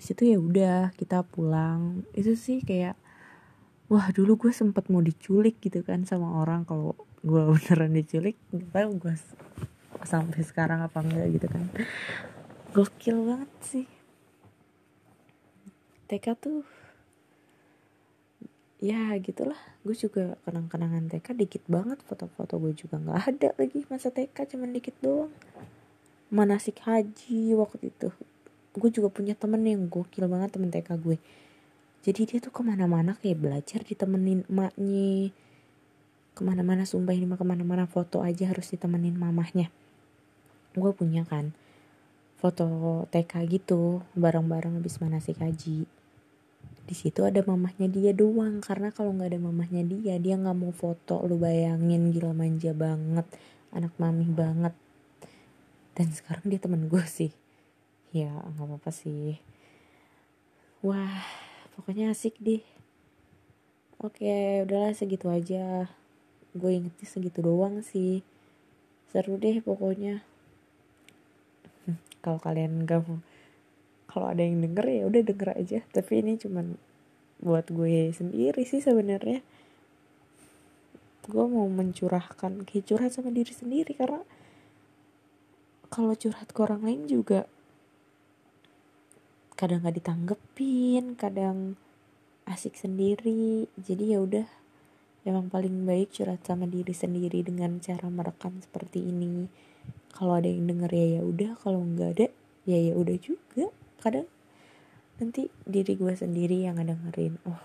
Di 0.01 0.03
situ 0.09 0.23
ya 0.33 0.41
udah 0.41 0.97
kita 0.97 1.21
pulang. 1.29 2.09
Itu 2.17 2.33
sih 2.33 2.65
kayak 2.65 2.97
wah 3.93 4.09
dulu 4.09 4.49
gue 4.49 4.53
sempet 4.57 4.89
mau 4.89 5.05
diculik 5.05 5.61
gitu 5.61 5.85
kan 5.85 6.09
sama 6.09 6.41
orang 6.41 6.65
kalau 6.65 6.97
gue 7.21 7.43
beneran 7.53 7.93
diculik 7.93 8.37
nggak 8.53 8.71
tahu 8.73 8.91
gue 8.97 9.15
sampai 10.05 10.41
sekarang 10.41 10.81
apa 10.81 11.05
enggak 11.05 11.27
gitu 11.37 11.47
kan. 11.51 11.65
Gokil 12.73 13.17
banget 13.27 13.51
sih. 13.61 13.87
TK 16.09 16.27
tuh 16.41 16.65
ya 18.81 19.13
gitulah. 19.21 19.59
Gue 19.85 19.93
juga 19.93 20.41
kenang-kenangan 20.49 21.13
TK 21.13 21.37
dikit 21.37 21.65
banget 21.69 22.01
foto-foto 22.03 22.57
gue 22.57 22.73
juga 22.73 22.97
nggak 22.97 23.21
ada 23.29 23.49
lagi 23.61 23.85
masa 23.93 24.09
TK 24.09 24.57
cuman 24.57 24.73
dikit 24.73 24.97
doang. 25.05 25.33
Manasik 26.33 26.81
haji 26.87 27.53
waktu 27.59 27.93
itu. 27.93 28.09
Gue 28.73 28.89
juga 28.89 29.11
punya 29.13 29.37
temen 29.37 29.61
yang 29.67 29.91
gokil 29.91 30.25
banget 30.31 30.57
temen 30.57 30.73
TK 30.73 30.97
gue. 30.97 31.19
Jadi 32.01 32.21
dia 32.25 32.39
tuh 32.41 32.55
ke 32.55 32.65
mana-mana 32.65 33.13
kayak 33.21 33.45
belajar 33.45 33.85
ditemenin 33.85 34.49
emaknya 34.49 35.29
ke 36.35 36.41
mana-mana 36.47 36.87
sumpah 36.87 37.13
ini 37.15 37.27
mah 37.27 37.39
ke 37.41 37.47
mana-mana 37.47 37.85
foto 37.91 38.23
aja 38.23 38.49
harus 38.51 38.71
ditemenin 38.71 39.17
mamahnya. 39.17 39.69
Gue 40.75 40.95
punya 40.95 41.27
kan 41.27 41.53
foto 42.41 43.05
TK 43.13 43.33
gitu 43.53 44.01
bareng-bareng 44.17 44.81
habis 44.81 44.97
manasik 44.97 45.45
haji 45.45 45.85
di 46.91 46.99
situ 46.99 47.23
ada 47.23 47.39
mamahnya 47.47 47.87
dia 47.87 48.11
doang 48.11 48.59
karena 48.59 48.91
kalau 48.91 49.15
nggak 49.15 49.31
ada 49.31 49.39
mamahnya 49.39 49.87
dia 49.87 50.19
dia 50.19 50.35
nggak 50.35 50.59
mau 50.59 50.75
foto. 50.75 51.23
Lu 51.23 51.39
bayangin 51.39 52.11
gila 52.11 52.35
manja 52.35 52.75
banget 52.75 53.31
anak 53.71 53.95
mami 53.95 54.27
banget. 54.27 54.75
Dan 55.95 56.11
sekarang 56.11 56.51
dia 56.51 56.59
temen 56.59 56.91
gue 56.91 57.05
sih. 57.07 57.31
Ya 58.11 58.35
nggak 58.35 58.67
apa-apa 58.67 58.91
sih. 58.91 59.39
Wah 60.83 61.23
pokoknya 61.79 62.11
asik 62.11 62.35
deh. 62.43 62.67
Oke 64.03 64.67
udahlah 64.67 64.91
segitu 64.91 65.31
aja 65.31 65.87
gue 66.57 66.71
ingetnya 66.71 67.07
segitu 67.07 67.43
doang 67.43 67.83
sih. 67.85 68.27
Seru 69.11 69.39
deh 69.39 69.63
pokoknya. 69.63 70.23
Kalau 72.23 72.39
kalian 72.39 72.87
gak 72.87 73.07
mau 73.07 73.19
kalau 74.11 74.27
ada 74.27 74.43
yang 74.43 74.59
denger 74.59 74.91
ya 74.91 75.03
udah 75.07 75.23
denger 75.23 75.49
aja. 75.55 75.79
Tapi 75.95 76.19
ini 76.19 76.35
cuman 76.35 76.75
buat 77.39 77.71
gue 77.71 78.11
sendiri 78.11 78.67
sih 78.67 78.83
sebenarnya. 78.83 79.39
Gue 81.31 81.47
mau 81.47 81.71
mencurahkan 81.71 82.67
kayak 82.67 82.91
curhat 82.91 83.15
sama 83.15 83.31
diri 83.31 83.55
sendiri. 83.55 83.95
Karena 83.95 84.27
kalau 85.95 86.19
curhat 86.19 86.51
ke 86.51 86.59
orang 86.59 86.83
lain 86.83 87.07
juga 87.07 87.47
kadang 89.55 89.87
gak 89.87 89.95
ditanggepin 90.03 91.15
kadang 91.15 91.79
asik 92.51 92.75
sendiri. 92.75 93.71
Jadi 93.79 94.05
ya 94.11 94.19
udah 94.19 94.60
emang 95.25 95.53
paling 95.53 95.85
baik 95.85 96.17
curhat 96.17 96.41
sama 96.45 96.65
diri 96.65 96.97
sendiri 96.97 97.45
dengan 97.45 97.77
cara 97.83 98.09
merekam 98.09 98.57
seperti 98.61 99.05
ini. 99.05 99.49
Kalau 100.11 100.37
ada 100.41 100.49
yang 100.49 100.69
denger 100.69 100.91
ya 100.93 101.07
ya 101.21 101.23
udah. 101.25 101.51
Kalau 101.61 101.81
nggak 101.85 102.11
ada 102.17 102.27
ya 102.65 102.79
ya 102.81 102.95
udah 102.97 103.17
juga. 103.21 103.69
Kadang 104.01 104.29
nanti 105.21 105.53
diri 105.69 106.01
gue 106.01 106.17
sendiri 106.17 106.65
yang 106.65 106.81
dengerin 106.81 107.37
oh 107.45 107.61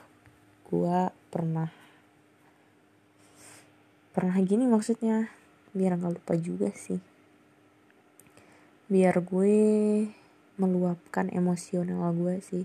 gue 0.68 1.08
pernah 1.32 1.72
pernah 4.12 4.38
gini 4.44 4.68
maksudnya. 4.68 5.32
Biar 5.76 6.00
nggak 6.00 6.20
lupa 6.20 6.34
juga 6.40 6.72
sih. 6.76 7.00
Biar 8.92 9.16
gue 9.24 9.56
meluapkan 10.56 11.32
emosional 11.32 12.12
gue 12.16 12.40
sih. 12.44 12.64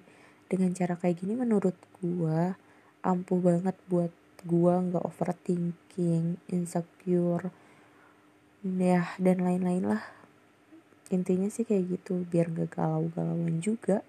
Dengan 0.51 0.75
cara 0.75 0.99
kayak 0.99 1.23
gini 1.23 1.39
menurut 1.39 1.79
gue 2.03 2.59
ampuh 3.01 3.41
banget 3.41 3.79
buat 3.89 4.13
gue 4.45 4.75
nggak 4.75 5.05
overthinking 5.05 6.41
insecure 6.49 7.53
ya 8.65 9.13
dan 9.17 9.39
lain-lain 9.41 9.85
lah. 9.97 10.03
Intinya 11.11 11.51
sih 11.51 11.67
kayak 11.67 11.99
gitu 11.99 12.23
biar 12.29 12.53
gak 12.55 12.79
galau-galauan 12.79 13.59
juga 13.59 14.07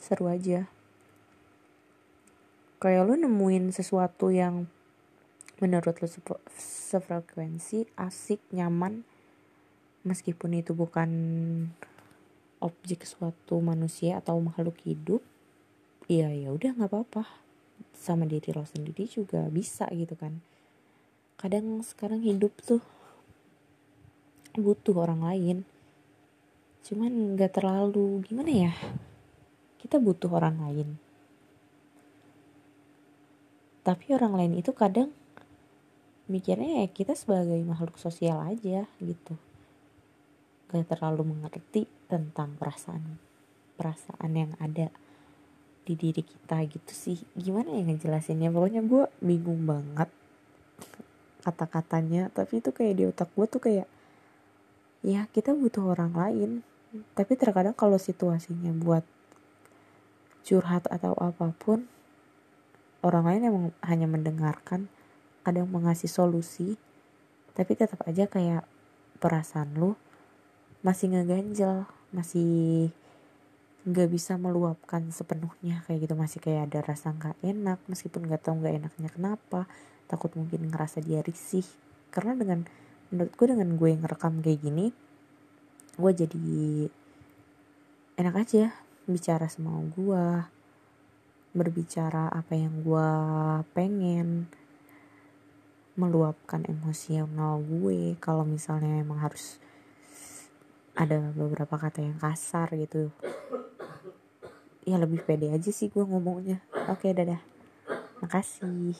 seru 0.00 0.30
aja. 0.30 0.70
Kayak 2.80 3.02
lo 3.08 3.14
nemuin 3.18 3.74
sesuatu 3.74 4.32
yang 4.32 4.70
menurut 5.60 5.96
lo 6.00 6.08
sefrekuensi 6.56 7.88
asik 7.96 8.40
nyaman 8.52 9.04
meskipun 10.04 10.54
itu 10.60 10.76
bukan 10.76 11.10
objek 12.60 13.08
suatu 13.08 13.58
manusia 13.58 14.20
atau 14.20 14.38
makhluk 14.38 14.76
hidup 14.84 15.24
ya 16.06 16.30
ya 16.30 16.52
udah 16.54 16.76
nggak 16.76 16.92
apa-apa 16.92 17.45
sama 17.96 18.28
diri 18.28 18.52
lo 18.52 18.62
sendiri 18.62 19.08
juga 19.08 19.48
bisa 19.48 19.88
gitu 19.90 20.14
kan. 20.14 20.38
Kadang 21.40 21.82
sekarang 21.82 22.22
hidup 22.22 22.52
tuh 22.62 22.84
butuh 24.56 24.96
orang 24.96 25.24
lain. 25.24 25.56
Cuman 26.84 27.34
nggak 27.34 27.60
terlalu 27.60 28.22
gimana 28.24 28.70
ya? 28.70 28.72
Kita 29.80 29.98
butuh 29.98 30.30
orang 30.32 30.62
lain. 30.62 30.88
Tapi 33.82 34.04
orang 34.14 34.34
lain 34.34 34.52
itu 34.58 34.70
kadang 34.74 35.10
mikirnya 36.26 36.82
ya 36.82 36.86
kita 36.90 37.14
sebagai 37.14 37.58
makhluk 37.62 37.98
sosial 38.02 38.42
aja 38.42 38.86
gitu. 38.98 39.34
Gak 40.66 40.90
terlalu 40.90 41.30
mengerti 41.30 41.86
tentang 42.10 42.58
perasaan 42.58 43.22
perasaan 43.78 44.32
yang 44.34 44.52
ada 44.58 44.90
di 45.86 45.94
diri 45.94 46.26
kita 46.26 46.58
gitu 46.66 46.90
sih. 46.90 47.18
Gimana 47.38 47.70
ya 47.70 47.86
ngejelasinnya? 47.86 48.50
Pokoknya 48.50 48.82
gue 48.82 49.06
bingung 49.22 49.62
banget 49.62 50.10
kata-katanya. 51.46 52.34
Tapi 52.34 52.58
itu 52.58 52.74
kayak 52.74 52.94
di 52.98 53.04
otak 53.06 53.30
gue 53.38 53.46
tuh 53.46 53.62
kayak 53.62 53.86
ya 55.06 55.30
kita 55.30 55.54
butuh 55.54 55.94
orang 55.94 56.10
lain. 56.10 56.50
Tapi 57.14 57.38
terkadang 57.38 57.78
kalau 57.78 58.02
situasinya 58.02 58.74
buat 58.74 59.06
curhat 60.46 60.90
atau 60.90 61.14
apa 61.18 61.54
pun 61.54 61.86
orang 63.02 63.24
lain 63.26 63.42
emang 63.46 63.64
hanya 63.82 64.06
mendengarkan 64.10 64.90
kadang 65.42 65.70
mengasih 65.70 66.10
solusi 66.10 66.78
tapi 67.54 67.78
tetap 67.78 68.02
aja 68.06 68.30
kayak 68.30 68.62
perasaan 69.22 69.74
lu 69.74 69.98
masih 70.86 71.14
ngeganjel 71.14 71.86
masih 72.14 72.90
nggak 73.86 74.08
bisa 74.10 74.34
meluapkan 74.34 75.06
sepenuhnya 75.14 75.86
kayak 75.86 76.10
gitu. 76.10 76.14
Masih 76.18 76.42
kayak 76.42 76.70
ada 76.70 76.82
rasa 76.82 77.14
nggak 77.14 77.38
enak 77.46 77.78
meskipun 77.86 78.26
nggak 78.26 78.42
tahu 78.42 78.58
nggak 78.60 78.74
enaknya 78.82 79.08
kenapa 79.14 79.70
takut 80.10 80.34
mungkin 80.34 80.66
ngerasa 80.68 81.00
dia 81.00 81.22
risih. 81.22 81.64
Karena 82.10 82.34
dengan 82.34 82.66
menurut 83.14 83.32
gue 83.38 83.46
dengan 83.46 83.70
gue 83.78 83.88
yang 83.94 84.02
ngerekam 84.02 84.42
kayak 84.42 84.60
gini 84.66 84.86
gue 85.96 86.12
jadi 86.12 86.46
enak 88.18 88.34
aja 88.34 88.74
bicara 89.06 89.46
sama 89.46 89.80
gue 89.94 90.26
berbicara 91.56 92.28
apa 92.28 92.52
yang 92.52 92.84
gue 92.84 93.10
pengen 93.72 94.50
meluapkan 95.96 96.60
emosional 96.68 97.64
gue. 97.64 98.18
Kalau 98.20 98.44
misalnya 98.44 99.00
emang 99.00 99.24
harus 99.24 99.56
ada 100.92 101.32
beberapa 101.32 101.80
kata 101.80 102.04
yang 102.04 102.20
kasar 102.20 102.72
gitu 102.76 103.08
ya 104.86 105.02
lebih 105.02 105.18
pede 105.26 105.50
aja 105.50 105.74
sih 105.74 105.90
gue 105.90 106.06
ngomongnya. 106.06 106.62
Oke 106.86 107.10
dadah. 107.10 107.42
Makasih 108.22 108.94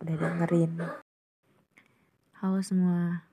udah 0.00 0.16
dengerin. 0.16 0.72
Halo 2.40 2.64
semua. 2.64 3.28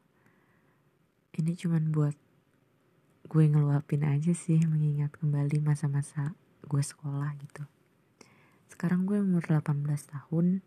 Ini 1.31 1.55
cuman 1.55 1.95
buat 1.95 2.19
gue 3.31 3.43
ngeluapin 3.47 4.03
aja 4.03 4.35
sih 4.35 4.59
mengingat 4.67 5.15
kembali 5.15 5.63
masa-masa 5.63 6.35
gue 6.67 6.83
sekolah 6.83 7.31
gitu. 7.39 7.63
Sekarang 8.67 9.07
gue 9.07 9.23
umur 9.23 9.47
18 9.47 9.63
tahun. 9.87 10.59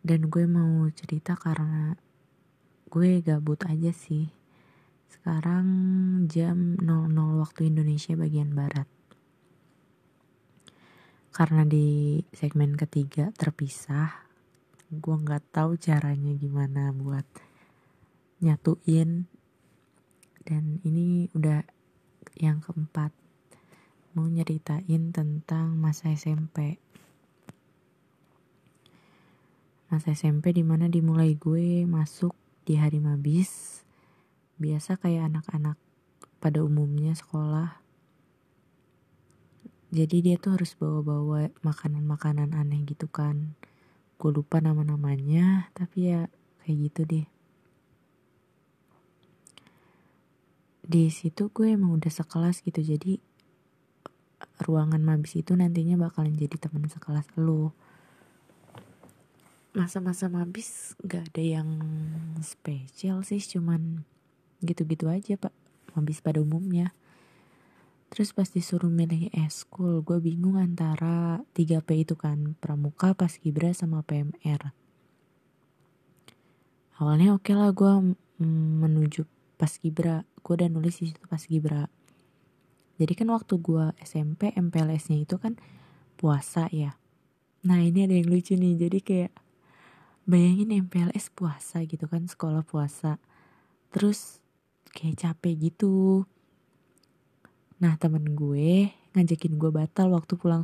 Dan 0.00 0.32
gue 0.32 0.48
mau 0.48 0.88
cerita 0.96 1.36
karena 1.36 1.92
gue 2.88 3.20
gabut 3.20 3.60
aja 3.68 3.92
sih. 3.92 4.32
Sekarang 5.12 5.68
jam 6.24 6.80
00 6.80 7.12
waktu 7.36 7.68
Indonesia 7.68 8.16
bagian 8.16 8.56
Barat. 8.56 8.88
Karena 11.30 11.62
di 11.62 12.18
segmen 12.34 12.74
ketiga 12.74 13.30
terpisah, 13.38 14.26
gue 14.90 15.16
nggak 15.16 15.54
tahu 15.54 15.78
caranya 15.78 16.34
gimana 16.34 16.90
buat 16.90 17.22
nyatuin. 18.42 19.30
Dan 20.42 20.82
ini 20.82 21.30
udah 21.30 21.62
yang 22.34 22.58
keempat 22.58 23.14
mau 24.18 24.26
nyeritain 24.26 25.14
tentang 25.14 25.78
masa 25.78 26.10
SMP. 26.10 26.82
Masa 29.86 30.18
SMP 30.18 30.50
di 30.50 30.66
mana 30.66 30.90
dimulai 30.90 31.38
gue 31.38 31.86
masuk 31.86 32.34
di 32.66 32.74
hari 32.74 32.98
mabis 32.98 33.82
biasa 34.58 34.98
kayak 34.98 35.30
anak-anak 35.30 35.78
pada 36.42 36.62
umumnya 36.62 37.14
sekolah 37.16 37.89
jadi 39.90 40.16
dia 40.22 40.36
tuh 40.38 40.54
harus 40.54 40.78
bawa-bawa 40.78 41.50
makanan-makanan 41.66 42.54
aneh 42.54 42.86
gitu 42.86 43.10
kan. 43.10 43.58
Gue 44.22 44.30
lupa 44.30 44.62
nama-namanya 44.62 45.74
tapi 45.74 46.14
ya 46.14 46.30
kayak 46.62 46.76
gitu 46.86 47.00
deh. 47.10 47.26
Di 50.86 51.10
situ 51.10 51.50
gue 51.50 51.74
emang 51.74 51.98
udah 51.98 52.10
sekelas 52.10 52.62
gitu 52.62 52.82
jadi 52.82 53.18
ruangan 54.62 55.02
mabis 55.02 55.34
itu 55.34 55.58
nantinya 55.58 55.98
bakalan 55.98 56.38
jadi 56.38 56.54
teman 56.54 56.86
sekelas 56.86 57.26
lo. 57.34 57.74
Masa-masa 59.74 60.30
mabis 60.30 60.94
gak 61.02 61.34
ada 61.34 61.42
yang 61.42 61.70
spesial 62.42 63.26
sih 63.26 63.42
cuman 63.42 64.06
gitu-gitu 64.62 65.10
aja 65.10 65.34
pak. 65.34 65.54
Mabis 65.98 66.22
pada 66.22 66.38
umumnya 66.38 66.94
terus 68.10 68.34
pas 68.34 68.50
disuruh 68.50 68.90
milih 68.90 69.30
eskul 69.32 70.02
gue 70.02 70.18
bingung 70.18 70.58
antara 70.58 71.40
3P 71.54 72.04
itu 72.04 72.14
kan 72.18 72.58
pramuka 72.58 73.14
pas 73.14 73.30
kibra 73.30 73.70
sama 73.70 74.02
PMR 74.02 74.74
awalnya 76.98 77.32
oke 77.32 77.48
okay 77.48 77.54
lah 77.54 77.70
gue 77.70 78.18
menuju 78.82 79.24
pas 79.56 79.70
kibra 79.70 80.26
gue 80.42 80.52
udah 80.52 80.68
nulis 80.68 80.98
di 80.98 81.14
situ 81.14 81.22
pas 81.30 81.40
kibra 81.40 81.88
jadi 83.00 83.16
kan 83.16 83.32
waktu 83.32 83.56
gue 83.56 83.96
SMP 84.04 84.52
MPLS-nya 84.52 85.24
itu 85.24 85.40
kan 85.40 85.56
puasa 86.20 86.68
ya. 86.68 87.00
Nah 87.64 87.80
ini 87.80 88.04
ada 88.04 88.12
yang 88.12 88.28
lucu 88.28 88.52
nih. 88.60 88.76
Jadi 88.76 88.98
kayak 89.00 89.32
bayangin 90.28 90.84
MPLS 90.84 91.32
puasa 91.32 91.80
gitu 91.88 92.04
kan 92.04 92.28
sekolah 92.28 92.60
puasa. 92.60 93.16
Terus 93.88 94.44
kayak 94.92 95.16
capek 95.16 95.72
gitu 95.72 96.28
nah 97.80 97.96
temen 97.96 98.36
gue 98.36 98.92
ngajakin 99.16 99.56
gue 99.56 99.70
batal 99.72 100.12
waktu 100.12 100.36
pulang 100.36 100.62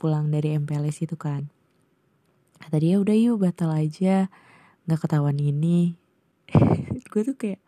pulang 0.00 0.28
dari 0.32 0.56
MPLS 0.58 1.06
itu 1.06 1.14
kan. 1.14 1.46
Kata 2.58 2.76
dia 2.80 2.98
udah 2.98 3.14
yuk 3.14 3.44
batal 3.44 3.70
aja. 3.70 4.28
Nggak 4.88 5.00
ketahuan 5.06 5.38
ini. 5.40 5.96
Gue 7.12 7.24
tuh 7.24 7.36
kayak 7.36 7.60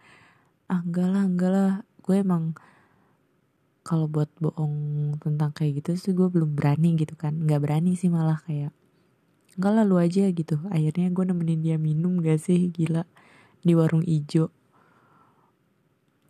ah 0.68 0.80
enggak 0.84 1.08
lah 1.08 1.24
enggak 1.24 1.52
lah. 1.52 1.72
Gue 2.00 2.20
emang 2.20 2.56
kalau 3.86 4.10
buat 4.10 4.28
bohong 4.40 4.74
tentang 5.22 5.54
kayak 5.54 5.84
gitu 5.84 5.90
sih 5.94 6.12
gue 6.16 6.26
belum 6.26 6.56
berani 6.56 6.96
gitu 6.98 7.14
kan. 7.14 7.36
Nggak 7.36 7.60
berani 7.62 7.94
sih 7.94 8.08
malah 8.08 8.40
kayak 8.44 8.74
Enggak 9.56 9.72
lah 9.72 9.84
lu 9.88 9.96
aja 9.96 10.28
gitu. 10.28 10.60
Akhirnya 10.68 11.08
gue 11.08 11.24
nemenin 11.24 11.60
dia 11.64 11.76
minum 11.80 12.20
gak 12.20 12.44
sih? 12.44 12.68
Gila. 12.68 13.08
Di 13.64 13.72
warung 13.72 14.04
ijo. 14.04 14.52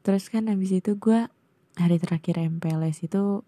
Terus 0.06 0.30
kan 0.30 0.46
habis 0.46 0.70
itu 0.70 0.94
gue 0.94 1.26
Hari 1.76 1.96
terakhir 2.00 2.40
MPLS 2.40 3.04
itu 3.04 3.44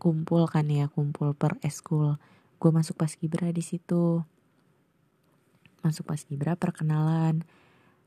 Kumpul 0.00 0.48
kan 0.48 0.64
ya 0.72 0.88
Kumpul 0.88 1.36
per 1.36 1.60
eskul. 1.60 2.16
Gue 2.56 2.70
masuk 2.72 2.96
pas 2.96 3.12
kibra 3.12 3.52
di 3.52 3.60
situ. 3.60 4.24
Masuk 5.84 6.08
pas 6.08 6.20
kibra 6.24 6.56
perkenalan. 6.56 7.44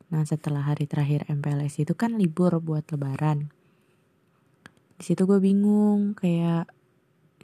Nah 0.10 0.26
setelah 0.26 0.66
hari 0.66 0.90
terakhir 0.90 1.30
MPLS 1.30 1.86
itu 1.86 1.94
kan 1.94 2.18
libur 2.18 2.58
buat 2.66 2.90
lebaran. 2.90 3.54
Di 4.98 5.04
situ 5.06 5.30
gue 5.30 5.38
bingung 5.38 6.18
kayak 6.18 6.70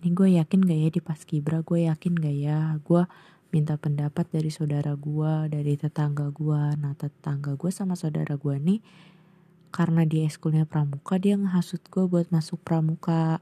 ini 0.01 0.09
gue 0.15 0.29
yakin 0.41 0.65
gak 0.65 0.79
ya 0.81 0.89
di 0.89 1.01
pas 1.05 1.21
kibra? 1.21 1.61
Gue 1.61 1.85
yakin 1.85 2.17
gak 2.17 2.37
ya? 2.37 2.73
Gue 2.81 3.05
minta 3.49 3.77
pendapat 3.81 4.29
dari 4.29 4.53
saudara 4.53 4.93
gue 4.93 5.33
dari 5.49 5.73
tetangga 5.73 6.29
gue 6.29 6.61
nah 6.77 6.93
tetangga 6.93 7.57
gue 7.57 7.71
sama 7.73 7.97
saudara 7.97 8.37
gue 8.37 8.55
nih 8.61 8.79
karena 9.69 10.05
dia 10.05 10.25
eskulnya 10.25 10.65
pramuka 10.65 11.21
dia 11.21 11.37
ngehasut 11.37 11.81
gue 11.87 12.05
buat 12.09 12.29
masuk 12.33 12.61
pramuka. 12.65 13.41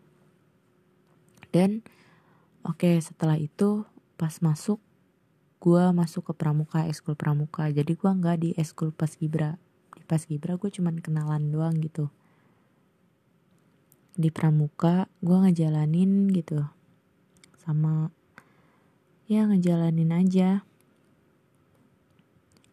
Dan 1.56 1.82
oke 2.68 2.84
okay, 2.84 2.96
setelah 3.00 3.40
itu 3.40 3.88
pas 4.20 4.36
masuk 4.44 4.84
gue 5.58 5.84
masuk 5.96 6.32
ke 6.32 6.34
pramuka 6.36 6.86
eskul 6.86 7.18
pramuka. 7.18 7.66
Jadi 7.72 7.98
gue 7.98 8.12
nggak 8.12 8.38
di 8.44 8.50
eskul 8.60 8.94
pas 8.94 9.10
gibra 9.10 9.58
di 9.98 10.04
pas 10.06 10.22
gibra 10.22 10.60
gue 10.60 10.70
cuman 10.70 11.02
kenalan 11.02 11.50
doang 11.50 11.76
gitu. 11.82 12.12
Di 14.14 14.30
pramuka 14.30 15.10
gue 15.24 15.38
ngejalanin 15.48 16.30
gitu. 16.36 16.62
Sama 17.58 18.14
ya 19.26 19.48
ngejalanin 19.48 20.12
aja. 20.14 20.62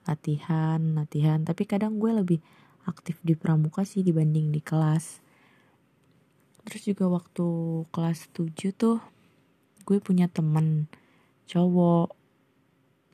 Latihan 0.04 0.80
latihan. 0.98 1.40
Tapi 1.46 1.64
kadang 1.64 1.96
gue 1.96 2.12
lebih 2.12 2.40
aktif 2.84 3.20
di 3.24 3.34
pramuka 3.36 3.82
sih 3.82 4.04
dibanding 4.04 4.52
di 4.52 4.60
kelas. 4.60 5.20
Terus 6.64 6.82
juga 6.88 7.08
waktu 7.12 7.46
kelas 7.92 8.32
7 8.32 8.72
tuh 8.72 8.98
gue 9.84 9.98
punya 10.00 10.28
temen 10.32 10.88
cowok 11.44 12.16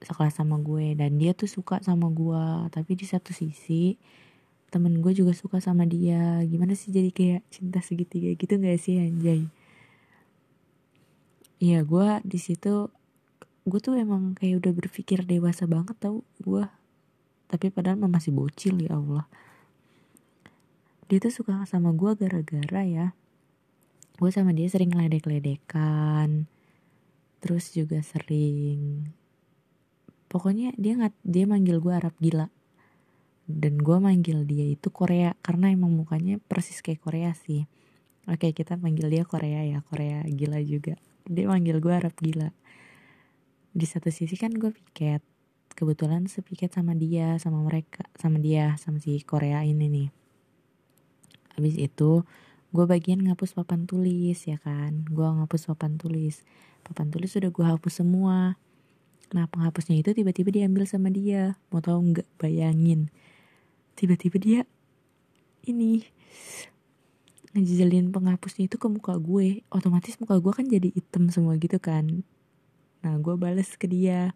sekelas 0.07 0.39
sama 0.39 0.57
gue 0.63 0.95
dan 0.95 1.19
dia 1.19 1.35
tuh 1.35 1.51
suka 1.51 1.83
sama 1.83 2.09
gue 2.09 2.71
tapi 2.73 2.97
di 2.97 3.05
satu 3.05 3.35
sisi 3.37 3.99
temen 4.71 5.03
gue 5.03 5.13
juga 5.13 5.35
suka 5.35 5.59
sama 5.59 5.83
dia. 5.87 6.43
Gimana 6.47 6.79
sih 6.79 6.95
jadi 6.95 7.11
kayak 7.11 7.43
cinta 7.51 7.83
segitiga 7.83 8.31
gitu 8.39 8.55
gak 8.55 8.79
sih 8.79 9.03
anjay? 9.03 9.51
Iya 11.61 11.85
gue 11.85 12.09
di 12.25 12.39
situ 12.39 12.89
gue 13.69 13.81
tuh 13.83 13.95
emang 13.99 14.33
kayak 14.33 14.65
udah 14.65 14.73
berpikir 14.73 15.27
dewasa 15.29 15.69
banget 15.69 15.95
tau 16.01 16.25
gue 16.41 16.65
tapi 17.51 17.69
padahal 17.69 18.01
masih 18.07 18.33
bocil 18.33 18.79
ya 18.81 18.97
Allah 18.97 19.29
dia 21.11 21.19
tuh 21.19 21.35
suka 21.35 21.67
sama 21.67 21.91
gue 21.91 22.15
gara-gara 22.15 22.83
ya 22.87 23.07
gue 24.23 24.31
sama 24.31 24.55
dia 24.55 24.71
sering 24.71 24.95
ledek-ledekan 24.95 26.47
terus 27.43 27.75
juga 27.75 27.99
sering 28.07 29.11
pokoknya 30.31 30.71
dia 30.79 30.95
nggak 30.95 31.15
dia 31.27 31.45
manggil 31.45 31.83
gue 31.83 31.93
Arab 31.93 32.15
gila. 32.23 32.49
Dan 33.51 33.83
gue 33.83 33.99
manggil 33.99 34.47
dia 34.47 34.63
itu 34.71 34.95
Korea 34.95 35.35
karena 35.43 35.75
emang 35.75 35.91
mukanya 35.91 36.39
persis 36.39 36.79
kayak 36.79 37.03
Korea 37.03 37.35
sih. 37.35 37.67
Oke 38.31 38.55
kita 38.55 38.79
manggil 38.79 39.11
dia 39.11 39.27
Korea 39.27 39.67
ya 39.67 39.83
Korea 39.83 40.23
gila 40.31 40.63
juga. 40.63 40.95
Dia 41.27 41.51
manggil 41.51 41.83
gue 41.83 41.91
Arab 41.91 42.15
gila. 42.23 42.55
Di 43.75 43.87
satu 43.91 44.15
sisi 44.15 44.39
kan 44.39 44.55
gue 44.55 44.71
piket 44.71 45.27
kebetulan 45.75 46.31
sepiket 46.31 46.71
sama 46.79 46.95
dia 46.95 47.35
sama 47.43 47.67
mereka 47.67 48.07
sama 48.15 48.39
dia 48.39 48.79
sama 48.79 49.03
si 49.03 49.19
Korea 49.23 49.65
ini 49.67 49.87
nih 49.87 50.09
habis 51.57 51.77
itu 51.77 52.23
gue 52.71 52.85
bagian 52.87 53.19
ngapus 53.27 53.59
papan 53.59 53.85
tulis 53.85 54.39
ya 54.47 54.59
kan? 54.63 55.03
Gue 55.11 55.27
ngapus 55.27 55.71
papan 55.75 55.99
tulis. 55.99 56.47
Papan 56.87 57.11
tulis 57.11 57.35
sudah 57.35 57.51
gue 57.51 57.67
hapus 57.67 58.03
semua. 58.03 58.55
Nah 59.35 59.45
penghapusnya 59.51 59.99
itu 59.99 60.15
tiba-tiba 60.15 60.55
diambil 60.55 60.87
sama 60.87 61.11
dia. 61.11 61.59
Mau 61.75 61.83
tau 61.83 61.99
nggak? 61.99 62.27
Bayangin. 62.39 63.11
Tiba-tiba 63.99 64.37
dia 64.39 64.61
ini 65.67 66.07
ngejelin 67.51 68.15
penghapusnya 68.15 68.71
itu 68.71 68.79
ke 68.79 68.87
muka 68.87 69.19
gue. 69.19 69.67
Otomatis 69.75 70.17
muka 70.23 70.39
gue 70.39 70.53
kan 70.55 70.67
jadi 70.67 70.89
hitam 70.95 71.27
semua 71.35 71.59
gitu 71.59 71.83
kan. 71.83 72.23
Nah 73.03 73.15
gue 73.19 73.35
bales 73.35 73.75
ke 73.75 73.91
dia. 73.91 74.33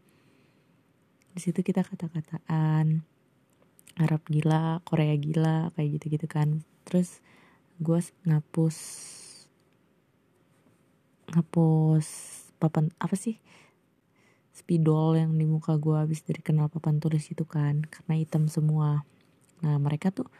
Di 1.35 1.43
situ 1.43 1.63
kita 1.63 1.83
kata-kataan 1.83 3.03
Arab 3.95 4.23
gila 4.27 4.83
Korea 4.83 5.15
gila 5.15 5.71
kayak 5.79 5.99
gitu-gitu 5.99 6.27
kan 6.27 6.67
terus 6.85 7.25
gue 7.83 7.99
ngapus 8.29 8.77
ngapus 11.35 12.07
papan 12.63 12.95
apa 13.03 13.17
sih? 13.19 13.41
Spidol 14.55 15.19
yang 15.19 15.35
di 15.35 15.45
muka 15.51 15.75
gue 15.75 15.99
habis 15.99 16.23
dari 16.23 16.39
kenal 16.39 16.71
papan 16.71 17.03
tulis 17.03 17.27
itu 17.27 17.43
kan 17.43 17.83
karena 17.91 18.15
hitam 18.15 18.47
semua. 18.47 19.03
Nah 19.67 19.77
mereka 19.83 20.15
tuh 20.15 20.31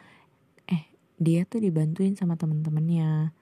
eh 0.71 0.87
dia 1.19 1.43
tuh 1.43 1.59
dibantuin 1.59 2.15
sama 2.15 2.39
temen-temennya. 2.39 3.35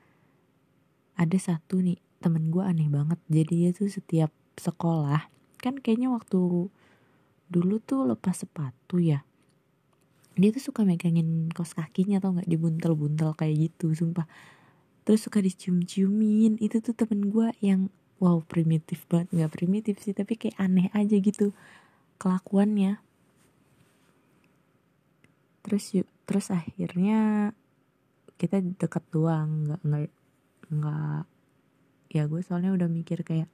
Ada 1.14 1.38
satu 1.38 1.86
nih 1.86 2.02
temen 2.18 2.50
gue 2.50 2.66
aneh 2.66 2.90
banget. 2.90 3.22
Jadi 3.30 3.54
dia 3.54 3.70
tuh 3.70 3.92
setiap 3.92 4.34
sekolah 4.58 5.30
kan 5.62 5.80
kayaknya 5.80 6.12
waktu 6.12 6.68
dulu 7.48 7.76
tuh 7.80 8.10
lepas 8.10 8.36
sepatu 8.36 9.00
ya 9.00 9.24
dia 10.34 10.50
tuh 10.50 10.74
suka 10.74 10.82
megangin 10.82 11.54
kos 11.54 11.78
kakinya 11.78 12.18
atau 12.18 12.34
nggak? 12.34 12.50
Dibuntel-buntel 12.50 13.38
kayak 13.38 13.70
gitu 13.70 13.94
sumpah. 13.94 14.26
Terus 15.06 15.22
suka 15.30 15.38
dicium-ciumin. 15.46 16.58
Itu 16.58 16.82
tuh 16.82 16.98
temen 16.98 17.30
gue 17.30 17.54
yang 17.62 17.94
wow 18.18 18.42
primitif 18.42 19.06
banget. 19.06 19.30
Nggak 19.30 19.54
primitif 19.54 19.96
sih 20.02 20.18
tapi 20.18 20.34
kayak 20.40 20.58
aneh 20.58 20.90
aja 20.98 21.14
gitu 21.22 21.54
kelakuannya. 22.18 22.98
Terus 25.62 25.84
yuk 26.02 26.10
terus 26.26 26.50
akhirnya 26.50 27.54
kita 28.42 28.66
deket 28.66 29.06
doang. 29.14 29.70
Nggak 29.70 29.82
nggak 29.86 30.10
nggak 30.74 31.24
ya 32.14 32.24
gue 32.26 32.42
soalnya 32.42 32.74
udah 32.74 32.90
mikir 32.90 33.22
kayak 33.22 33.50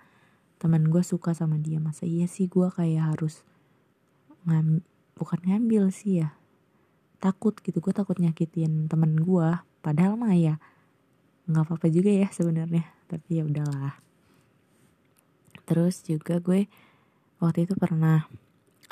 teman 0.63 0.87
gue 0.87 1.03
suka 1.03 1.35
sama 1.35 1.59
dia. 1.59 1.83
Masa 1.83 2.07
iya 2.07 2.23
sih 2.31 2.47
gue 2.47 2.71
kayak 2.71 3.19
harus 3.19 3.43
ngam 4.47 4.79
bukan 5.19 5.43
ngambil 5.43 5.91
sih 5.91 6.23
ya 6.23 6.38
takut 7.19 7.55
gitu 7.59 7.83
gue 7.83 7.93
takut 7.93 8.15
nyakitin 8.15 8.87
temen 8.87 9.19
gue 9.19 9.49
padahal 9.83 10.15
mah 10.15 10.35
ya 10.35 10.55
nggak 11.49 11.65
apa-apa 11.65 11.87
juga 11.91 12.11
ya 12.13 12.27
sebenarnya 12.29 12.85
tapi 13.09 13.41
ya 13.41 13.43
udahlah. 13.43 13.97
Terus 15.65 16.05
juga 16.05 16.37
gue 16.37 16.69
waktu 17.41 17.65
itu 17.65 17.73
pernah 17.73 18.29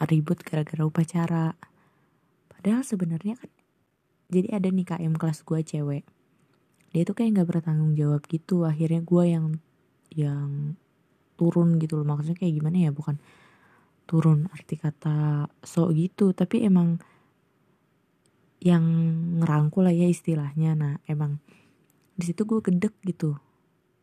ribut 0.10 0.42
gara-gara 0.42 0.84
upacara. 0.86 1.54
Padahal 2.50 2.82
sebenarnya 2.82 3.38
kan 3.38 3.50
jadi 4.34 4.58
ada 4.58 4.68
nih 4.74 4.86
KM 4.90 5.14
kelas 5.16 5.46
gue 5.46 5.62
cewek. 5.62 6.04
Dia 6.92 7.04
tuh 7.06 7.14
kayak 7.14 7.38
nggak 7.38 7.50
bertanggung 7.50 7.94
jawab 7.94 8.26
gitu 8.26 8.66
akhirnya 8.66 9.06
gue 9.06 9.24
yang 9.30 9.46
yang 10.14 10.50
turun 11.38 11.78
gitu 11.78 12.02
loh. 12.02 12.10
Maksudnya 12.10 12.42
kayak 12.42 12.58
gimana 12.58 12.90
ya 12.90 12.92
bukan 12.92 13.22
turun 14.10 14.50
arti 14.50 14.82
kata 14.82 15.46
so 15.62 15.94
gitu. 15.94 16.34
Tapi 16.34 16.66
emang 16.66 16.98
yang 18.62 18.84
ngerangkul 19.42 19.86
lah 19.86 19.94
ya 19.94 20.10
istilahnya. 20.10 20.74
Nah 20.74 20.94
emang 21.06 21.42
di 22.18 22.24
situ 22.26 22.44
gue 22.44 22.60
gedek 22.62 22.96
gitu. 23.06 23.38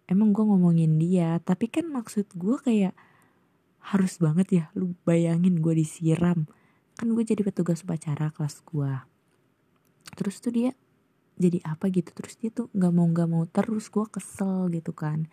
Emang 0.04 0.36
gue 0.36 0.44
ngomongin 0.44 1.00
dia 1.00 1.40
tapi 1.42 1.66
kan 1.72 1.88
maksud 1.88 2.28
gue 2.36 2.56
kayak 2.60 2.94
harus 3.84 4.16
banget 4.16 4.48
ya 4.48 4.64
lu 4.78 4.94
bayangin 5.02 5.58
gue 5.60 5.74
disiram. 5.76 6.46
Kan 6.94 7.12
gue 7.12 7.24
jadi 7.26 7.42
petugas 7.42 7.82
upacara 7.82 8.30
kelas 8.30 8.62
gue 8.62 8.92
terus 10.14 10.38
tuh 10.38 10.54
dia 10.54 10.70
jadi 11.34 11.58
apa 11.66 11.90
gitu 11.90 12.14
terus 12.14 12.38
dia 12.38 12.54
tuh 12.54 12.70
nggak 12.70 12.92
mau 12.94 13.06
nggak 13.10 13.28
mau 13.28 13.42
terus 13.50 13.90
gue 13.90 14.06
kesel 14.06 14.70
gitu 14.70 14.94
kan. 14.94 15.26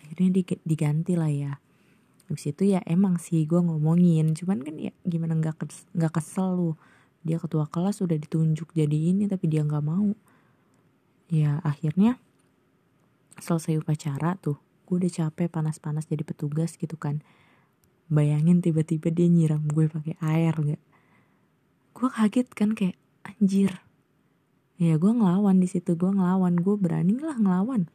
Akhirnya 0.00 0.40
diganti 0.64 1.16
lah 1.16 1.28
ya. 1.28 1.52
Habis 2.24 2.56
itu 2.56 2.72
ya 2.72 2.80
emang 2.88 3.20
sih 3.20 3.44
gue 3.44 3.60
ngomongin 3.60 4.32
Cuman 4.32 4.64
kan 4.64 4.80
ya 4.80 4.96
gimana 5.04 5.36
gak, 5.36 5.60
kes, 5.60 5.84
gak 5.92 6.16
kesel 6.16 6.56
lu 6.56 6.70
Dia 7.24 7.40
ketua 7.40 7.64
kelas 7.66 8.04
udah 8.04 8.20
ditunjuk 8.20 8.76
jadi 8.76 9.16
ini 9.16 9.24
Tapi 9.26 9.48
dia 9.48 9.64
gak 9.64 9.82
mau. 9.82 10.12
Ya 11.32 11.58
akhirnya 11.64 12.20
Selesai 13.40 13.80
upacara 13.80 14.36
tuh 14.38 14.60
Gue 14.84 15.00
udah 15.00 15.10
capek 15.10 15.48
panas-panas 15.48 16.04
jadi 16.04 16.28
petugas 16.28 16.76
gitu 16.76 17.00
kan. 17.00 17.24
Bayangin 18.12 18.60
tiba-tiba 18.60 19.08
dia 19.08 19.32
nyiram 19.32 19.64
gue 19.64 19.88
pakai 19.88 20.20
air 20.20 20.52
gak 20.52 20.82
Gue 21.96 22.08
kaget 22.12 22.48
kan 22.52 22.76
kayak 22.76 23.00
Anjir. 23.24 23.80
Ya 24.76 25.00
gue 25.00 25.08
ngelawan 25.08 25.56
di 25.56 25.68
situ 25.70 25.96
gue 25.96 26.10
ngelawan 26.12 26.60
Gue 26.60 26.76
berani 26.76 27.16
lah 27.16 27.40
ngelawan. 27.40 27.88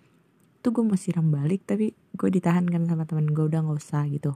Tuh 0.66 0.74
gue 0.74 0.84
mau 0.84 0.98
siram 0.98 1.30
balik 1.30 1.64
tapi 1.70 1.94
gue 2.18 2.30
ditahan 2.34 2.66
kan 2.66 2.90
sama 2.90 3.06
temen 3.06 3.30
gue 3.30 3.46
udah 3.46 3.62
nggak 3.62 3.80
usah 3.80 4.10
gitu. 4.10 4.34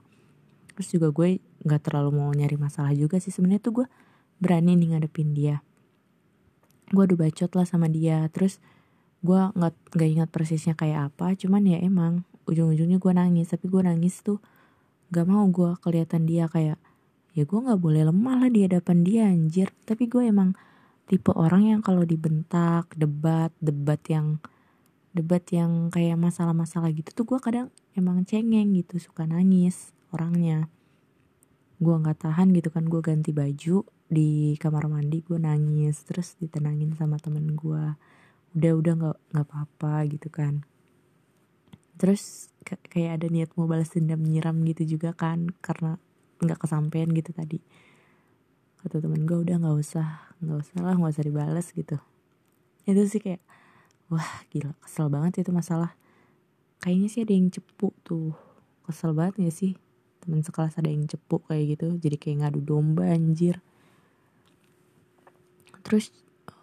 Terus 0.77 0.87
juga 0.93 1.09
gue 1.09 1.41
nggak 1.65 1.81
terlalu 1.89 2.09
mau 2.21 2.29
nyari 2.29 2.55
masalah 2.55 2.93
juga 2.93 3.17
sih. 3.17 3.33
Sebenarnya 3.33 3.59
tuh 3.65 3.83
gue 3.83 3.87
berani 4.43 4.75
nih 4.75 4.99
ngadepin 4.99 5.31
dia. 5.31 5.63
Gue 6.91 7.07
udah 7.07 7.17
bacot 7.23 7.51
lah 7.55 7.63
sama 7.63 7.87
dia 7.87 8.27
terus 8.29 8.59
gue 9.23 9.39
nggak 9.39 9.95
nggak 9.95 10.09
ingat 10.19 10.29
persisnya 10.35 10.75
kayak 10.75 11.15
apa 11.15 11.31
cuman 11.39 11.63
ya 11.63 11.79
emang 11.79 12.27
ujung-ujungnya 12.43 12.99
gue 12.99 13.13
nangis 13.15 13.55
tapi 13.55 13.71
gue 13.71 13.79
nangis 13.79 14.19
tuh 14.19 14.43
gak 15.15 15.23
mau 15.23 15.47
gue 15.47 15.79
kelihatan 15.79 16.27
dia 16.27 16.51
kayak 16.51 16.75
ya 17.33 17.43
gue 17.45 17.59
nggak 17.59 17.81
boleh 17.81 18.03
lemah 18.09 18.45
lah 18.45 18.49
di 18.49 18.65
hadapan 18.65 18.97
dia 19.01 19.21
anjir. 19.29 19.73
Tapi 19.85 20.05
gue 20.05 20.29
emang 20.29 20.53
tipe 21.09 21.33
orang 21.33 21.69
yang 21.69 21.81
kalau 21.81 22.05
dibentak 22.05 22.93
debat 22.93 23.49
debat 23.61 23.99
yang 24.09 24.41
debat 25.13 25.45
yang 25.53 25.93
kayak 25.93 26.17
masalah-masalah 26.17 26.89
gitu 26.93 27.13
tuh 27.13 27.25
gue 27.29 27.39
kadang 27.41 27.67
emang 27.93 28.25
cengeng 28.25 28.73
gitu 28.77 28.97
suka 29.01 29.25
nangis 29.25 29.93
orangnya. 30.13 30.69
Gue 31.81 31.93
nggak 31.93 32.25
tahan 32.25 32.53
gitu 32.53 32.69
kan 32.73 32.89
gue 32.89 33.01
ganti 33.01 33.29
baju 33.33 33.85
di 34.11 34.53
kamar 34.59 34.91
mandi 34.91 35.23
gue 35.23 35.39
nangis 35.39 36.03
terus 36.03 36.35
ditenangin 36.37 36.93
sama 36.93 37.17
temen 37.17 37.55
gue 37.55 37.83
udah 38.53 38.73
udah 38.77 38.93
nggak 38.93 39.17
nggak 39.33 39.45
apa-apa 39.49 39.93
gitu 40.13 40.29
kan. 40.29 40.61
Terus 41.97 42.53
kayak 42.63 43.21
ada 43.21 43.27
niat 43.29 43.49
mau 43.57 43.65
balas 43.65 43.93
dendam 43.93 44.21
nyiram 44.21 44.57
gitu 44.65 44.97
juga 44.97 45.13
kan 45.17 45.49
karena 45.61 45.97
nggak 46.41 46.61
kesampaian 46.61 47.09
gitu 47.09 47.33
tadi. 47.33 47.59
Kata 48.83 49.01
temen 49.01 49.25
gue 49.25 49.37
udah 49.41 49.55
nggak 49.57 49.77
usah 49.77 50.07
nggak 50.43 50.57
usah 50.59 50.77
lah 50.83 50.93
nggak 50.99 51.13
usah 51.17 51.25
dibalas 51.25 51.67
gitu. 51.73 51.97
Itu 52.85 53.01
sih 53.09 53.21
kayak 53.23 53.41
wah 54.11 54.45
gila 54.53 54.77
kesel 54.85 55.09
banget 55.09 55.41
itu 55.41 55.49
masalah. 55.49 55.97
Kayaknya 56.83 57.07
sih 57.09 57.21
ada 57.23 57.33
yang 57.33 57.47
cepu 57.49 57.95
tuh. 58.03 58.35
Kesel 58.83 59.15
banget 59.15 59.39
gak 59.39 59.55
sih? 59.55 59.79
Temen 60.19 60.43
sekelas 60.43 60.75
ada 60.75 60.91
yang 60.91 61.07
cepu 61.07 61.39
kayak 61.47 61.79
gitu 61.79 61.95
jadi 61.95 62.19
kayak 62.19 62.37
ngadu 62.43 62.59
domba 62.59 63.07
anjir 63.07 63.63
terus 65.83 66.15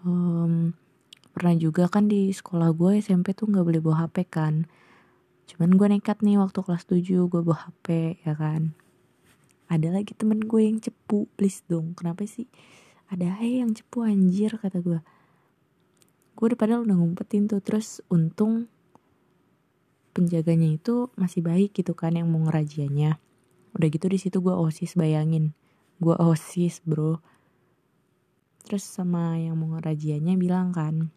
um, 0.03 0.73
pernah 1.31 1.55
juga 1.55 1.87
kan 1.87 2.11
di 2.11 2.35
sekolah 2.35 2.75
gue 2.75 3.01
SMP 3.01 3.33
tuh 3.33 3.49
nggak 3.49 3.65
boleh 3.65 3.81
bawa 3.81 4.09
HP 4.09 4.27
kan. 4.29 4.67
Cuman 5.47 5.77
gue 5.79 5.87
nekat 5.89 6.23
nih 6.25 6.41
waktu 6.41 6.61
kelas 6.63 6.85
7 6.89 7.31
gue 7.31 7.41
bawa 7.41 7.71
HP 7.71 8.19
ya 8.27 8.35
kan. 8.35 8.75
Ada 9.71 9.95
lagi 9.95 10.19
temen 10.19 10.43
gue 10.43 10.67
yang 10.67 10.83
cepu 10.83 11.31
please 11.39 11.63
dong 11.71 11.95
kenapa 11.95 12.27
sih? 12.27 12.51
Ada 13.11 13.39
aja 13.39 13.67
yang 13.67 13.73
cepu 13.75 14.03
anjir 14.03 14.59
kata 14.59 14.83
gue 14.83 15.01
gue 16.41 16.45
udah 16.49 16.57
padahal 16.57 16.89
udah 16.89 16.97
ngumpetin 16.97 17.53
tuh 17.53 17.61
terus 17.61 18.01
untung 18.09 18.65
penjaganya 20.17 20.73
itu 20.73 21.13
masih 21.13 21.45
baik 21.45 21.77
gitu 21.77 21.93
kan 21.93 22.17
yang 22.17 22.33
mau 22.33 22.41
ngerajiannya. 22.49 23.21
Udah 23.77 23.89
gitu 23.93 24.09
di 24.09 24.17
situ 24.17 24.41
gue 24.41 24.57
osis 24.57 24.97
bayangin. 24.97 25.53
Gue 26.01 26.17
osis 26.17 26.81
bro 26.83 27.21
terus 28.65 28.85
sama 28.87 29.37
yang 29.41 29.59
mau 29.59 29.77
ngerajiannya 29.77 30.35
bilang 30.37 30.71
kan 30.71 31.11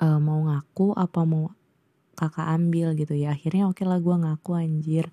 e, 0.00 0.06
mau 0.18 0.40
ngaku 0.48 0.96
apa 0.96 1.20
mau 1.28 1.52
kakak 2.16 2.46
ambil? 2.56 2.96
Gitu 2.96 3.14
ya. 3.16 3.36
Akhirnya 3.36 3.68
oke 3.68 3.80
okay 3.80 3.86
lah 3.88 4.00
gue 4.00 4.16
ngaku 4.16 4.50
anjir. 4.56 5.06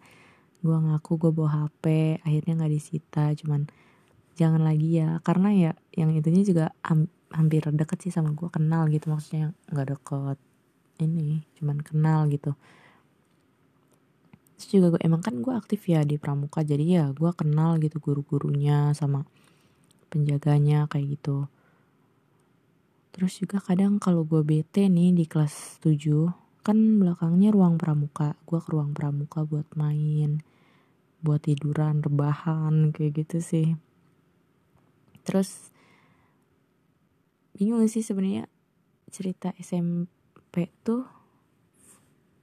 Gue 0.63 0.77
ngaku 0.77 1.11
gue 1.21 1.31
bawa 1.35 1.67
hp 1.67 1.83
akhirnya 2.23 2.53
nggak 2.63 2.73
disita. 2.73 3.31
Cuman 3.35 3.67
jangan 4.39 4.63
lagi 4.63 5.03
ya. 5.03 5.19
Karena 5.23 5.49
ya 5.53 5.71
yang 5.95 6.15
itunya 6.15 6.43
juga 6.43 6.65
hampir 7.31 7.67
deket 7.75 8.07
sih 8.07 8.11
sama 8.15 8.31
gue 8.35 8.49
kenal 8.51 8.87
gitu. 8.91 9.11
Maksudnya 9.11 9.51
nggak 9.71 9.87
deket 9.99 10.39
ini 11.03 11.45
cuman 11.59 11.77
kenal 11.83 12.25
gitu. 12.31 12.57
Terus 14.57 14.67
juga 14.73 14.97
gue 14.97 15.01
emang 15.05 15.21
kan 15.21 15.37
gue 15.37 15.53
aktif 15.53 15.85
ya 15.85 16.01
di 16.01 16.17
pramuka. 16.17 16.65
Jadi 16.65 16.97
ya 16.97 17.13
gue 17.13 17.31
kenal 17.37 17.77
gitu 17.77 18.01
guru-gurunya 18.01 18.91
sama 18.97 19.23
penjaganya 20.07 20.87
kayak 20.91 21.19
gitu. 21.19 21.51
Terus 23.15 23.41
juga 23.41 23.57
kadang 23.57 23.97
kalau 23.97 24.23
gue 24.23 24.45
bete 24.45 24.85
nih 24.85 25.13
di 25.15 25.25
kelas 25.25 25.81
7 25.81 26.63
kan 26.65 26.77
belakangnya 26.99 27.49
ruang 27.49 27.79
pramuka. 27.81 28.37
Gue 28.45 28.59
ke 28.61 28.69
ruang 28.69 28.93
pramuka 28.93 29.41
buat 29.47 29.65
main 29.73 30.43
buat 31.17 31.41
tiduran 31.43 32.05
rebahan 32.05 32.93
kayak 32.93 33.25
gitu 33.25 33.37
sih. 33.41 33.67
Terus 35.25 35.73
bingung 37.57 37.83
sih 37.89 38.05
sebenarnya 38.05 38.45
cerita 39.09 39.49
SMP 39.57 40.69
tuh 40.85 41.09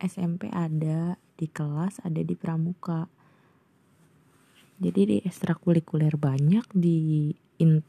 SMP 0.03 0.51
ada 0.51 1.17
di 1.39 1.47
kelas 1.47 2.03
ada 2.03 2.21
di 2.21 2.35
pramuka. 2.35 3.07
Jadi 4.75 5.01
di 5.07 5.17
ekstrakurikuler 5.23 6.19
banyak 6.19 6.67
di 6.75 7.31
in, 7.59 7.83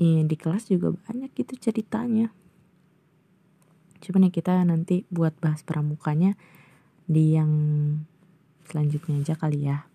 in, 0.00 0.24
di 0.28 0.36
kelas 0.36 0.68
juga 0.68 0.92
banyak 0.92 1.32
gitu 1.36 1.58
ceritanya. 1.58 2.32
Cuman 4.02 4.26
ya 4.26 4.30
kita 4.34 4.58
nanti 4.66 5.06
buat 5.12 5.36
bahas 5.38 5.62
pramukanya 5.62 6.34
di 7.06 7.38
yang 7.38 7.52
selanjutnya 8.66 9.22
aja 9.22 9.34
kali 9.38 9.68
ya. 9.68 9.86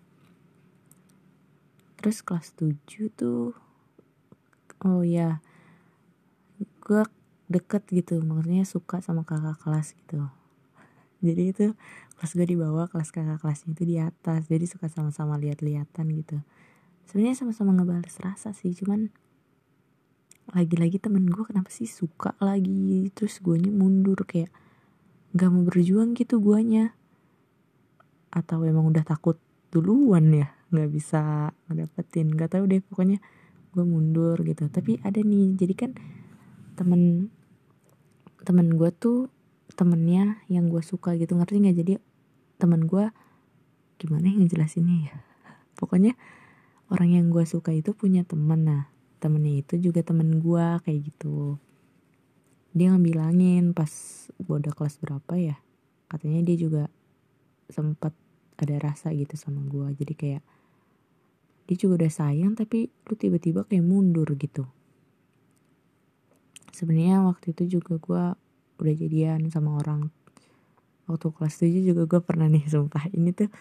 Terus 1.98 2.22
kelas 2.22 2.54
7 2.56 3.10
tuh 3.12 3.52
oh 4.86 5.02
ya 5.02 5.42
gue 6.58 7.02
deket 7.50 7.82
gitu 7.90 8.22
maksudnya 8.22 8.62
suka 8.64 9.02
sama 9.04 9.26
kakak 9.26 9.60
kelas 9.60 9.92
gitu. 9.92 10.30
Jadi 11.18 11.42
itu 11.50 11.66
kelas 12.16 12.32
gue 12.38 12.46
di 12.46 12.56
bawah 12.56 12.86
kelas 12.86 13.10
kakak 13.10 13.42
kelasnya 13.42 13.74
itu 13.74 13.84
di 13.84 13.96
atas. 13.98 14.46
Jadi 14.46 14.64
suka 14.70 14.86
sama-sama 14.88 15.36
lihat-lihatan 15.36 16.06
gitu 16.14 16.38
sebenarnya 17.08 17.40
sama-sama 17.40 17.72
ngebales 17.72 18.20
rasa 18.20 18.52
sih 18.52 18.76
cuman 18.76 19.08
lagi-lagi 20.52 20.96
temen 20.96 21.28
gue 21.28 21.44
kenapa 21.44 21.68
sih 21.68 21.84
suka 21.84 22.32
lagi? 22.40 23.08
Terus 23.12 23.40
guanya 23.44 23.68
mundur 23.68 24.24
kayak 24.24 24.48
gak 25.36 25.48
mau 25.52 25.64
berjuang 25.64 26.16
gitu 26.16 26.40
guanya. 26.40 26.96
Atau 28.32 28.64
emang 28.64 28.88
udah 28.88 29.04
takut 29.04 29.40
duluan 29.68 30.32
ya 30.32 30.48
nggak 30.68 30.88
bisa 30.92 31.52
ngedapetin 31.68 32.28
nggak 32.28 32.52
tahu 32.52 32.68
deh 32.68 32.80
pokoknya 32.84 33.20
gue 33.72 33.84
mundur 33.84 34.36
gitu. 34.44 34.68
Tapi 34.68 35.00
ada 35.04 35.20
nih 35.20 35.56
jadi 35.56 35.74
kan 35.76 35.90
temen 36.76 37.32
temen 38.44 38.76
gue 38.76 38.88
tuh 38.92 39.28
temennya 39.76 40.40
yang 40.48 40.72
gue 40.72 40.80
suka 40.80 41.16
gitu 41.16 41.36
ngerti 41.36 41.60
nggak? 41.60 41.76
Jadi 41.76 41.92
temen 42.56 42.88
gue 42.88 43.12
gimana 44.00 44.28
yang 44.28 44.44
ngejelasinnya 44.44 44.96
ya? 45.12 45.16
Pokoknya 45.80 46.16
orang 46.88 47.10
yang 47.14 47.26
gue 47.28 47.44
suka 47.44 47.72
itu 47.72 47.92
punya 47.92 48.24
temen. 48.24 48.64
Nah 48.64 48.84
temennya 49.18 49.64
itu 49.66 49.90
juga 49.90 50.00
temen 50.04 50.38
gue 50.38 50.66
kayak 50.84 51.00
gitu. 51.12 51.58
Dia 52.72 52.94
ngebilangin 52.94 53.72
pas 53.74 53.90
gue 54.38 54.56
udah 54.56 54.72
kelas 54.72 55.00
berapa 55.02 55.34
ya 55.36 55.56
katanya 56.08 56.40
dia 56.40 56.56
juga 56.56 56.82
sempat 57.68 58.16
ada 58.58 58.76
rasa 58.80 59.12
gitu 59.12 59.36
sama 59.36 59.60
gue 59.68 59.92
jadi 59.92 60.14
kayak 60.16 60.42
dia 61.68 61.76
juga 61.76 62.04
udah 62.04 62.12
sayang 62.12 62.56
tapi 62.56 62.88
lu 62.88 63.14
tiba-tiba 63.14 63.68
kayak 63.68 63.84
mundur 63.84 64.32
gitu. 64.40 64.64
Sebenarnya 66.72 67.28
waktu 67.28 67.52
itu 67.52 67.78
juga 67.78 68.00
gue 68.00 68.24
udah 68.80 68.94
jadian 68.96 69.52
sama 69.52 69.76
orang. 69.76 70.08
Waktu 71.04 71.28
kelas 71.28 71.60
7 71.60 71.92
juga 71.92 72.02
gue 72.08 72.20
pernah 72.24 72.48
nih 72.48 72.64
sumpah. 72.72 73.12
Ini 73.12 73.36
tuh 73.36 73.52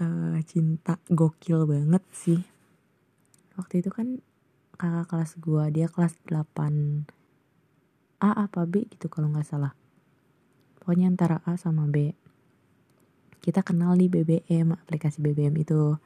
uh, 0.00 0.38
cinta 0.44 1.00
gokil 1.08 1.64
banget 1.64 2.04
sih. 2.12 2.40
Waktu 3.56 3.80
itu 3.84 3.90
kan 3.92 4.20
kakak 4.76 5.08
kelas 5.08 5.32
gue 5.40 5.64
dia 5.72 5.86
kelas 5.88 6.12
8 6.28 7.08
A 8.20 8.30
apa 8.32 8.68
B 8.68 8.84
gitu 8.92 9.08
kalau 9.08 9.32
nggak 9.32 9.48
salah. 9.48 9.72
Pokoknya 10.80 11.08
antara 11.08 11.40
A 11.48 11.56
sama 11.56 11.88
B. 11.88 12.12
Kita 13.40 13.64
kenal 13.64 13.96
di 13.96 14.10
BBM 14.10 14.74
aplikasi 14.76 15.22
BBM 15.22 15.54
itu. 15.60 15.96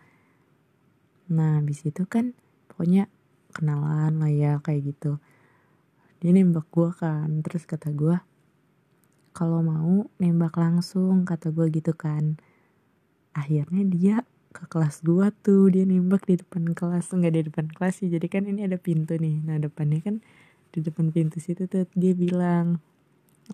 Nah 1.30 1.58
habis 1.58 1.82
itu 1.82 2.06
kan 2.06 2.36
pokoknya 2.70 3.10
kenalan 3.50 4.22
lah 4.22 4.30
ya 4.30 4.52
kayak 4.62 4.94
gitu. 4.94 5.18
Dia 6.20 6.30
nembak 6.30 6.68
gue 6.70 6.90
kan 6.94 7.42
terus 7.42 7.66
kata 7.66 7.90
gue 7.90 8.18
kalau 9.30 9.62
mau 9.62 10.06
nembak 10.20 10.54
langsung 10.58 11.24
kata 11.24 11.54
gue 11.54 11.66
gitu 11.72 11.94
kan 11.96 12.36
akhirnya 13.36 13.82
dia 13.86 14.16
ke 14.50 14.66
kelas 14.66 15.06
gua 15.06 15.30
tuh 15.30 15.70
dia 15.70 15.86
nembak 15.86 16.26
di 16.26 16.38
depan 16.42 16.74
kelas. 16.74 17.14
Enggak 17.14 17.32
di 17.38 17.42
depan 17.46 17.66
kelas 17.70 18.02
sih 18.02 18.10
jadi 18.10 18.26
kan 18.26 18.46
ini 18.50 18.66
ada 18.66 18.78
pintu 18.78 19.14
nih. 19.14 19.42
Nah 19.46 19.56
depannya 19.62 20.02
kan 20.02 20.16
di 20.70 20.78
depan 20.82 21.10
pintu 21.14 21.38
situ 21.38 21.66
tuh 21.66 21.86
dia 21.94 22.14
bilang 22.14 22.78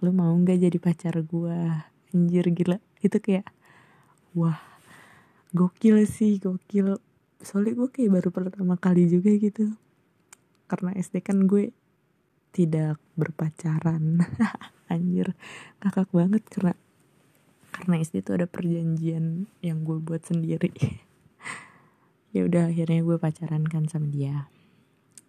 lu 0.05 0.13
mau 0.13 0.33
nggak 0.33 0.69
jadi 0.69 0.79
pacar 0.81 1.21
gua? 1.25 1.89
Anjir 2.13 2.49
gila. 2.53 2.81
Itu 3.05 3.21
kayak 3.21 3.45
wah 4.33 4.61
gokil 5.53 6.05
sih 6.09 6.41
gokil. 6.41 6.97
Soalnya 7.41 7.77
gue 7.77 7.89
kayak 7.93 8.11
baru 8.17 8.29
pertama 8.33 8.75
kali 8.81 9.09
juga 9.09 9.33
gitu. 9.37 9.77
Karena 10.67 10.97
SD 10.97 11.21
kan 11.21 11.45
gue 11.45 11.71
tidak 12.57 12.97
berpacaran. 13.21 14.25
Anjir 14.93 15.37
kakak 15.83 16.09
banget 16.15 16.43
karena 16.49 16.73
karena 17.77 18.01
SD 18.01 18.25
tuh 18.25 18.41
ada 18.41 18.49
perjanjian 18.49 19.53
yang 19.61 19.85
gue 19.85 20.01
buat 20.01 20.25
sendiri. 20.25 20.73
Ya 22.35 22.45
udah 22.45 22.69
akhirnya 22.69 23.01
gue 23.01 23.17
pacaran 23.17 23.65
kan 23.65 23.89
sama 23.89 24.13
dia. 24.13 24.53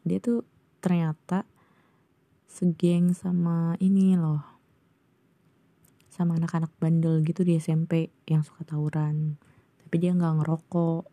Dia 0.03 0.19
tuh 0.19 0.43
ternyata 0.83 1.47
segeng 2.51 3.15
sama 3.15 3.79
ini 3.79 4.19
loh. 4.19 4.43
Sama 6.11 6.35
anak-anak 6.35 6.75
bandel 6.75 7.23
gitu 7.23 7.47
di 7.47 7.55
SMP 7.63 8.11
yang 8.27 8.43
suka 8.43 8.67
tawuran. 8.67 9.39
Tapi 9.79 9.95
dia 10.03 10.11
nggak 10.11 10.43
ngerokok. 10.43 11.07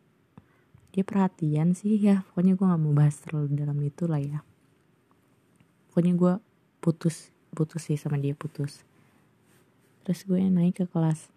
Dia 0.98 1.06
perhatian 1.06 1.78
sih 1.78 1.94
ya 1.94 2.26
pokoknya 2.26 2.58
gue 2.58 2.66
nggak 2.66 2.82
mau 2.82 2.94
bahas 2.98 3.14
terlalu 3.22 3.54
dalam 3.54 3.78
itu 3.78 4.10
lah 4.10 4.18
ya. 4.18 4.42
Pokoknya 5.94 6.18
gue 6.18 6.32
putus 6.82 7.30
putus 7.54 7.86
sih 7.86 7.94
sama 7.94 8.18
dia 8.18 8.34
putus 8.34 8.82
terus 10.04 10.28
gue 10.28 10.38
naik 10.38 10.84
ke 10.84 10.86
kelas 10.86 11.32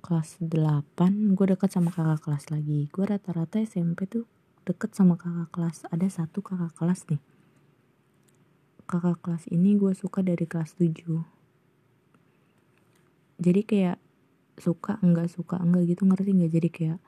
kelas 0.00 0.38
8 0.38 1.34
gue 1.34 1.46
deket 1.50 1.70
sama 1.74 1.90
kakak 1.90 2.22
kelas 2.22 2.44
lagi. 2.54 2.86
Gue 2.94 3.04
rata-rata 3.10 3.58
SMP 3.58 4.06
tuh 4.06 4.24
deket 4.62 4.94
sama 4.94 5.18
kakak 5.18 5.50
kelas. 5.50 5.76
Ada 5.90 6.22
satu 6.22 6.46
kakak 6.46 6.78
kelas 6.78 7.10
nih. 7.10 7.22
Kakak 8.86 9.18
kelas 9.18 9.50
ini 9.50 9.74
gue 9.74 9.90
suka 9.98 10.22
dari 10.22 10.46
kelas 10.46 10.78
7 10.78 11.36
jadi 13.36 13.60
kayak 13.68 13.98
suka 14.56 14.96
enggak 15.04 15.28
suka 15.28 15.60
enggak 15.60 15.92
gitu 15.92 16.08
ngerti 16.08 16.30
nggak? 16.32 16.52
Jadi 16.52 16.68
kayak 16.72 16.98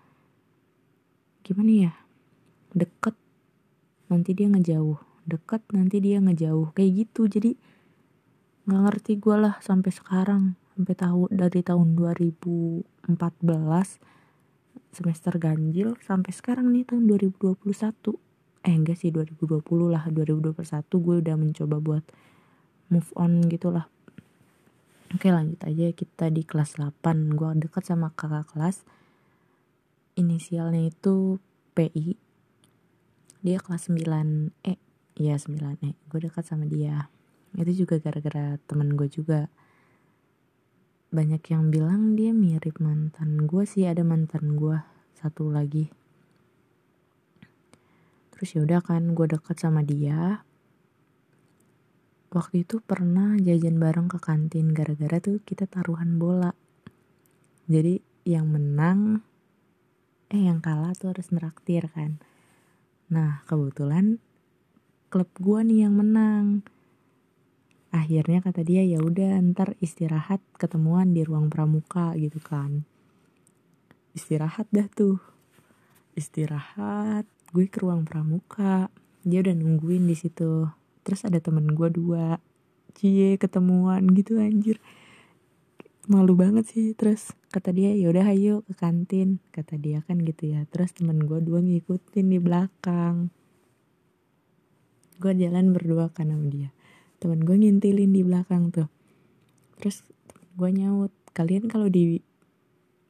gimana 1.45 1.73
ya? 1.89 1.93
Deket 2.77 3.17
nanti 4.13 4.37
dia 4.37 4.49
ngejauh. 4.53 5.01
Deket 5.25 5.65
nanti 5.73 5.97
dia 6.05 6.21
ngejauh. 6.21 6.77
Kayak 6.77 7.09
gitu. 7.09 7.23
Jadi 7.33 7.57
nggak 8.69 8.83
ngerti 8.85 9.17
gue 9.17 9.33
lah 9.33 9.57
sampai 9.65 9.89
sekarang 9.89 10.53
sampai 10.77 10.93
tahun 10.93 11.29
dari 11.33 11.65
tahun 11.65 11.97
2014 11.97 13.09
semester 14.93 15.33
ganjil 15.41 15.97
sampai 16.05 16.37
sekarang 16.37 16.69
nih 16.77 16.85
tahun 16.85 17.09
2021 17.09 17.65
eh 18.69 18.75
enggak 18.77 19.01
sih 19.01 19.09
2020 19.09 19.65
lah 19.89 20.05
2021 20.13 20.53
gue 20.85 21.17
udah 21.25 21.37
mencoba 21.41 21.77
buat 21.81 22.05
move 22.93 23.09
on 23.17 23.49
gitu 23.49 23.73
lah. 23.73 23.89
Oke 25.17 25.33
lanjut 25.33 25.65
aja 25.65 25.89
kita 25.97 26.29
di 26.29 26.45
kelas 26.45 26.77
8 26.77 27.33
gue 27.33 27.49
deket 27.65 27.89
sama 27.89 28.13
kakak 28.13 28.53
kelas. 28.53 28.85
Inisialnya 30.21 30.93
itu 30.93 31.41
PI 31.73 32.21
dia 33.41 33.57
kelas 33.65 33.89
9 33.89 34.53
E. 34.61 34.77
Iya 35.17 35.41
9 35.41 35.57
E. 35.81 35.97
Gue 36.13 36.21
dekat 36.21 36.45
sama 36.45 36.69
dia 36.69 37.09
itu 37.57 37.85
juga 37.85 37.97
gara-gara 38.03 38.61
temen 38.69 38.99
gue 38.99 39.09
juga. 39.09 39.49
Banyak 41.09 41.41
yang 41.49 41.73
bilang 41.73 42.19
dia 42.19 42.37
mirip 42.37 42.77
mantan 42.85 43.49
gue 43.49 43.65
sih 43.65 43.89
ada 43.89 44.05
mantan 44.05 44.61
gue 44.61 44.77
satu 45.17 45.49
lagi. 45.49 45.89
Terus 48.37 48.49
ya 48.55 48.61
udah 48.63 48.81
kan 48.85 49.17
gue 49.17 49.27
deket 49.27 49.57
sama 49.57 49.81
dia. 49.81 50.45
Waktu 52.29 52.69
itu 52.69 52.85
pernah 52.85 53.41
jajan 53.41 53.81
bareng 53.81 54.13
ke 54.13 54.21
kantin 54.21 54.77
gara-gara 54.77 55.17
tuh 55.17 55.41
kita 55.41 55.65
taruhan 55.65 56.21
bola. 56.21 56.53
Jadi 57.65 58.05
yang 58.29 58.53
menang 58.53 59.25
eh 60.29 60.45
yang 60.45 60.61
kalah 60.61 60.93
tuh 60.93 61.17
harus 61.17 61.33
neraktir 61.33 61.89
kan. 61.89 62.21
Nah 63.09 63.41
kebetulan 63.49 64.21
klub 65.09 65.33
gue 65.41 65.61
nih 65.65 65.89
yang 65.89 65.97
menang 65.97 66.69
akhirnya 67.89 68.45
kata 68.45 68.61
dia 68.65 68.85
ya 68.85 69.01
udah 69.01 69.41
ntar 69.53 69.73
istirahat 69.81 70.45
ketemuan 70.61 71.17
di 71.17 71.25
ruang 71.25 71.49
pramuka 71.49 72.13
gitu 72.21 72.41
kan. 72.41 72.85
Istirahat 74.13 74.69
dah 74.69 74.89
tuh. 74.93 75.21
Istirahat 76.13 77.25
gue 77.55 77.67
ke 77.71 77.79
ruang 77.81 78.05
pramuka. 78.05 78.93
Dia 79.25 79.41
udah 79.41 79.55
nungguin 79.57 80.05
di 80.05 80.17
situ. 80.17 80.69
Terus 81.05 81.25
ada 81.25 81.41
temen 81.41 81.73
gue 81.73 81.89
dua. 81.89 82.37
Cie 82.93 83.41
ketemuan 83.41 84.05
gitu 84.13 84.37
anjir. 84.37 84.83
Malu 86.09 86.33
banget 86.33 86.73
sih 86.73 86.97
terus 86.97 87.37
kata 87.53 87.69
dia 87.69 87.93
ya 87.93 88.09
udah 88.09 88.25
ayo 88.33 88.65
ke 88.69 88.75
kantin. 88.77 89.41
Kata 89.49 89.81
dia 89.81 90.05
kan 90.05 90.21
gitu 90.21 90.53
ya. 90.53 90.69
Terus 90.69 90.93
temen 90.93 91.25
gue 91.25 91.41
dua 91.41 91.65
ngikutin 91.65 92.27
di 92.29 92.39
belakang. 92.41 93.33
Gue 95.17 95.33
jalan 95.35 95.73
berdua 95.73 96.13
kan 96.13 96.29
sama 96.29 96.49
dia 96.53 96.78
temen 97.19 97.43
gue 97.43 97.57
ngintilin 97.59 98.15
di 98.15 98.23
belakang 98.23 98.71
tuh. 98.71 98.87
Terus 99.79 100.07
gue 100.59 100.71
nyaut 100.75 101.13
kalian 101.35 101.71
kalau 101.71 101.87
di 101.87 102.23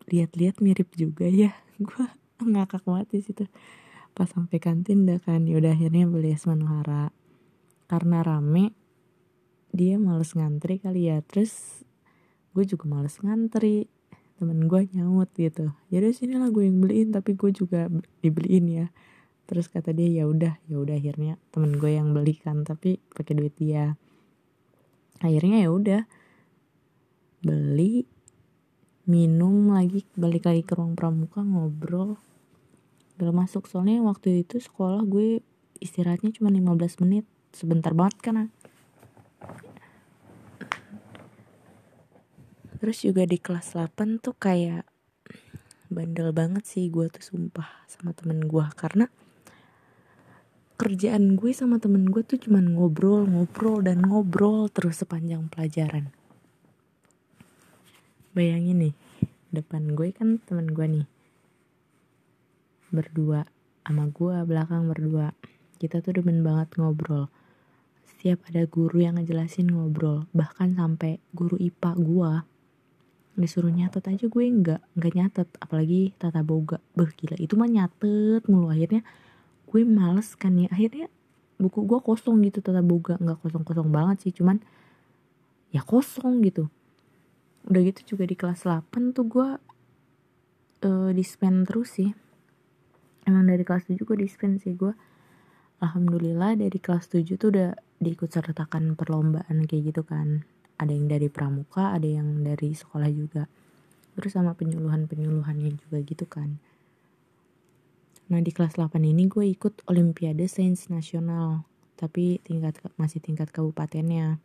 lihat-lihat 0.08 0.60
mirip 0.64 0.92
juga 0.96 1.28
ya. 1.28 1.52
Gue 1.84 2.08
ngakak 2.40 2.84
banget 2.84 3.08
di 3.12 3.20
situ. 3.24 3.44
Pas 4.16 4.28
sampai 4.28 4.58
kantin 4.58 5.04
dah 5.04 5.20
kan 5.20 5.44
yaudah 5.44 5.76
akhirnya 5.76 6.08
beli 6.08 6.34
es 6.34 6.48
manuhara. 6.48 7.12
Karena 7.88 8.24
rame 8.24 8.72
dia 9.72 10.00
males 10.00 10.32
ngantri 10.32 10.80
kali 10.80 11.12
ya. 11.12 11.20
Terus 11.24 11.84
gue 12.56 12.64
juga 12.64 12.88
males 12.88 13.20
ngantri. 13.20 13.88
Temen 14.40 14.66
gue 14.66 14.88
nyaut 14.96 15.28
gitu. 15.36 15.72
Jadi 15.92 16.16
sini 16.16 16.34
lah 16.40 16.48
gue 16.48 16.64
yang 16.64 16.80
beliin 16.80 17.12
tapi 17.12 17.36
gue 17.36 17.52
juga 17.52 17.92
dibeliin 18.24 18.66
ya 18.68 18.86
terus 19.48 19.72
kata 19.72 19.96
dia 19.96 20.22
ya 20.22 20.24
udah 20.28 20.60
ya 20.68 20.76
udah 20.76 21.00
akhirnya 21.00 21.40
temen 21.48 21.80
gue 21.80 21.96
yang 21.96 22.12
belikan 22.12 22.68
tapi 22.68 23.00
pakai 23.16 23.32
duit 23.32 23.56
dia. 23.56 23.96
Akhirnya 25.24 25.64
ya 25.64 25.72
udah 25.72 26.04
beli 27.40 28.04
minum 29.08 29.72
lagi 29.72 30.04
balik 30.20 30.44
lagi 30.44 30.62
ke 30.68 30.76
ruang 30.76 30.92
pramuka 30.92 31.40
ngobrol. 31.40 32.20
Gak 33.16 33.32
masuk 33.32 33.64
soalnya 33.66 34.04
waktu 34.04 34.44
itu 34.44 34.60
sekolah 34.60 35.00
gue 35.08 35.40
istirahatnya 35.80 36.28
cuma 36.36 36.52
15 36.52 37.02
menit. 37.02 37.24
Sebentar 37.56 37.96
banget 37.96 38.20
ah. 38.36 38.52
terus 42.78 43.02
juga 43.02 43.26
di 43.26 43.42
kelas 43.42 43.74
8 43.74 44.22
tuh 44.22 44.38
kayak 44.38 44.86
bandel 45.90 46.30
banget 46.30 46.62
sih 46.62 46.86
gue 46.92 47.10
tuh 47.10 47.24
sumpah 47.24 47.66
sama 47.88 48.12
temen 48.12 48.44
gue. 48.44 48.66
Karena 48.76 49.08
kerjaan 50.78 51.34
gue 51.34 51.50
sama 51.50 51.82
temen 51.82 52.06
gue 52.06 52.22
tuh 52.22 52.38
cuman 52.38 52.78
ngobrol 52.78 53.26
ngobrol 53.26 53.82
dan 53.82 53.98
ngobrol 53.98 54.70
terus 54.70 55.02
sepanjang 55.02 55.50
pelajaran. 55.50 56.14
Bayangin 58.30 58.86
nih 58.86 58.94
depan 59.50 59.98
gue 59.98 60.14
kan 60.14 60.38
temen 60.46 60.70
gue 60.70 60.86
nih. 60.86 61.06
Berdua 62.94 63.42
sama 63.82 64.06
gue 64.06 64.38
belakang 64.46 64.86
berdua. 64.86 65.34
Kita 65.82 65.98
tuh 65.98 66.22
demen 66.22 66.46
banget 66.46 66.78
ngobrol. 66.78 67.26
Setiap 68.06 68.46
ada 68.46 68.62
guru 68.70 69.02
yang 69.02 69.18
ngejelasin 69.18 69.74
ngobrol 69.74 70.30
bahkan 70.30 70.78
sampai 70.78 71.18
guru 71.34 71.58
IPA 71.58 71.90
gue 71.98 72.32
disuruh 73.38 73.70
nyatet 73.70 74.02
aja 74.02 74.26
gue 74.26 74.44
nggak 74.46 74.82
nggak 74.94 75.12
nyatet 75.18 75.48
apalagi 75.58 76.14
tata 76.22 76.46
boga. 76.46 76.78
Beh 76.94 77.10
gila 77.18 77.34
itu 77.34 77.58
mah 77.58 77.66
nyatet 77.66 78.46
mulu. 78.46 78.70
Akhirnya 78.70 79.02
gue 79.68 79.82
males 79.84 80.32
kan 80.34 80.56
ya. 80.56 80.68
Akhirnya 80.72 81.12
buku 81.60 81.84
gue 81.84 82.00
kosong 82.00 82.40
gitu 82.46 82.64
tata 82.64 82.80
boga 82.80 83.18
nggak 83.18 83.42
kosong 83.42 83.66
kosong 83.66 83.90
banget 83.90 84.24
sih 84.24 84.32
cuman 84.32 84.62
ya 85.74 85.84
kosong 85.84 86.40
gitu. 86.40 86.72
Udah 87.68 87.80
gitu 87.84 88.16
juga 88.16 88.24
di 88.24 88.36
kelas 88.38 88.64
8 88.64 89.12
tuh 89.12 89.26
gue 89.28 89.48
uh, 90.88 91.10
dispen 91.12 91.68
terus 91.68 92.00
sih. 92.00 92.10
Emang 93.28 93.44
dari 93.44 93.60
kelas 93.60 93.92
7 93.92 94.00
gue 94.00 94.16
dispen 94.16 94.56
sih. 94.56 94.72
Gue 94.72 94.96
alhamdulillah 95.84 96.56
dari 96.56 96.78
kelas 96.80 97.12
7 97.12 97.36
tuh 97.36 97.52
udah 97.52 97.76
diikut 98.00 98.32
sertakan 98.32 98.96
perlombaan 98.96 99.68
kayak 99.68 99.92
gitu 99.92 100.02
kan. 100.08 100.48
Ada 100.78 100.94
yang 100.94 101.10
dari 101.10 101.28
pramuka 101.28 101.92
ada 101.92 102.08
yang 102.08 102.46
dari 102.46 102.72
sekolah 102.72 103.10
juga. 103.12 103.44
Terus 104.16 104.32
sama 104.34 104.56
penyuluhan-penyuluhannya 104.56 105.76
juga 105.78 105.98
gitu 106.02 106.24
kan 106.24 106.58
nah 108.28 108.40
di 108.44 108.52
kelas 108.52 108.76
8 108.76 109.00
ini 109.02 109.24
gue 109.28 109.48
ikut 109.48 109.88
olimpiade 109.88 110.44
sains 110.48 110.92
nasional 110.92 111.64
tapi 111.98 112.38
tingkat 112.46 112.78
masih 112.94 113.18
tingkat 113.18 113.50
kabupatennya. 113.50 114.38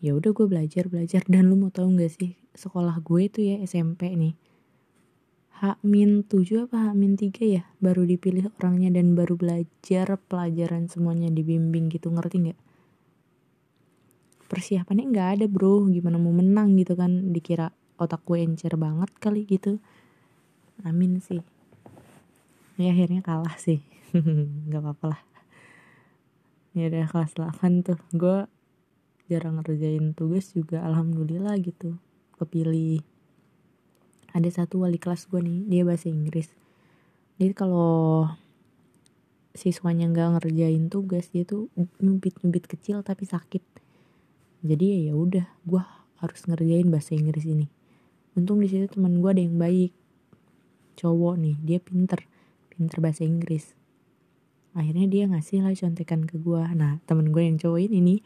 Ya 0.00 0.16
udah 0.16 0.32
gue 0.32 0.46
belajar 0.48 0.88
belajar. 0.88 1.20
Dan 1.30 1.52
lu 1.52 1.60
mau 1.60 1.68
tahu 1.68 1.92
nggak 1.92 2.12
sih 2.16 2.32
sekolah 2.56 3.04
gue 3.04 3.28
itu 3.28 3.44
ya 3.44 3.60
SMP 3.68 4.16
nih 4.16 4.32
H 5.60 5.76
min 5.84 6.24
7 6.24 6.68
apa 6.68 6.88
H 6.88 6.96
min 6.96 7.20
3 7.20 7.36
ya 7.44 7.68
baru 7.84 8.08
dipilih 8.08 8.48
orangnya 8.60 8.96
dan 8.96 9.12
baru 9.12 9.40
belajar 9.40 10.20
pelajaran 10.28 10.88
semuanya 10.88 11.32
dibimbing 11.32 11.88
gitu. 11.88 12.12
Ngerti 12.12 12.36
nggak? 12.48 12.60
Persiapannya 14.52 15.04
nggak 15.12 15.28
ada 15.40 15.46
bro. 15.48 15.88
Gimana 15.88 16.20
mau 16.20 16.32
menang 16.32 16.76
gitu 16.76 16.92
kan? 16.96 17.32
Dikira 17.32 17.72
otak 17.96 18.24
gue 18.28 18.40
encer 18.44 18.76
banget 18.76 19.08
kali 19.16 19.48
gitu. 19.48 19.80
Amin 20.84 21.24
sih 21.24 21.55
ya 22.76 22.92
akhirnya 22.92 23.24
kalah 23.24 23.56
sih. 23.56 23.80
Nggak 24.68 24.80
apa-apa 24.84 25.06
lah. 25.16 25.22
Ya 26.76 26.92
udah 26.92 27.08
kelas 27.08 27.32
8 27.32 27.88
tuh. 27.88 28.00
Gue 28.12 28.44
jarang 29.32 29.58
ngerjain 29.58 30.12
tugas 30.12 30.52
juga 30.52 30.84
alhamdulillah 30.84 31.56
gitu. 31.64 31.96
Kepilih. 32.36 33.00
Ada 34.36 34.62
satu 34.62 34.84
wali 34.84 35.00
kelas 35.00 35.24
gue 35.32 35.40
nih 35.40 35.58
dia 35.64 35.82
bahasa 35.88 36.12
Inggris. 36.12 36.52
Jadi 37.40 37.52
kalau 37.56 38.28
siswanya 39.56 40.12
nggak 40.12 40.36
ngerjain 40.36 40.92
tugas 40.92 41.32
dia 41.32 41.48
tuh 41.48 41.72
nyubit 42.04 42.36
nyubit 42.44 42.68
kecil 42.68 43.00
tapi 43.00 43.24
sakit. 43.24 43.64
Jadi 44.60 45.08
ya 45.08 45.16
udah 45.16 45.48
gue 45.64 45.82
harus 46.20 46.40
ngerjain 46.44 46.92
bahasa 46.92 47.16
Inggris 47.16 47.48
ini. 47.48 47.72
Untung 48.36 48.60
di 48.60 48.68
situ 48.68 48.84
teman 48.92 49.16
gue 49.24 49.30
ada 49.32 49.40
yang 49.40 49.56
baik. 49.56 49.96
Cowok 51.00 51.40
nih 51.40 51.56
dia 51.64 51.80
pinter 51.80 52.20
pinter 52.76 53.00
bahasa 53.00 53.24
Inggris. 53.24 53.72
Akhirnya 54.76 55.08
dia 55.08 55.24
ngasih 55.24 55.64
lah 55.64 55.72
contekan 55.72 56.28
ke 56.28 56.36
gue 56.36 56.60
nah 56.76 57.00
temen 57.08 57.32
gue 57.32 57.40
yang 57.40 57.56
cowok 57.56 57.80
ini 57.88 57.98
nih 58.04 58.20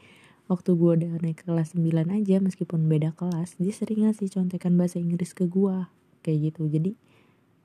waktu 0.50 0.74
gue 0.74 0.90
udah 0.98 1.22
naik 1.22 1.38
ke 1.38 1.44
kelas 1.46 1.78
9 1.78 2.10
aja 2.10 2.36
meskipun 2.42 2.90
beda 2.90 3.14
kelas 3.14 3.54
dia 3.62 3.70
sering 3.70 4.02
ngasih 4.02 4.26
contekan 4.34 4.74
bahasa 4.74 4.98
Inggris 4.98 5.30
ke 5.30 5.46
gue 5.46 5.86
kayak 6.26 6.50
gitu. 6.50 6.66
Jadi 6.66 6.98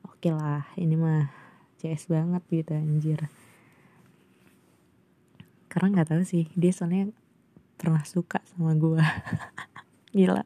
oke 0.05 0.21
okay 0.21 0.31
lah 0.37 0.69
ini 0.77 0.93
mah 0.93 1.33
CS 1.81 2.13
banget 2.13 2.45
gitu 2.53 2.77
anjir. 2.77 3.19
Karena 5.65 5.87
nggak 5.97 6.13
tahu 6.13 6.21
sih 6.21 6.45
dia 6.53 6.69
soalnya 6.69 7.09
pernah 7.81 8.05
suka 8.05 8.45
sama 8.53 8.77
gue 8.77 9.01
gila. 10.17 10.45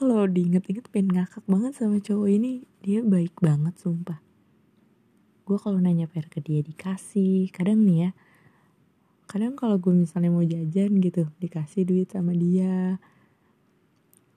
Kalau 0.00 0.24
diinget-inget 0.24 0.88
pengen 0.88 1.20
ngakak 1.20 1.44
banget 1.44 1.76
sama 1.76 2.00
cowok 2.00 2.32
ini. 2.32 2.64
Dia 2.80 3.04
baik 3.04 3.36
banget 3.44 3.76
sumpah 3.76 4.27
gue 5.48 5.56
kalau 5.56 5.80
nanya 5.80 6.04
PR 6.04 6.28
ke 6.28 6.44
dia 6.44 6.60
dikasih 6.60 7.48
kadang 7.56 7.88
nih 7.88 7.98
ya 8.04 8.10
kadang 9.24 9.56
kalau 9.56 9.80
gue 9.80 9.96
misalnya 9.96 10.28
mau 10.28 10.44
jajan 10.44 11.00
gitu 11.00 11.32
dikasih 11.40 11.88
duit 11.88 12.12
sama 12.12 12.36
dia 12.36 13.00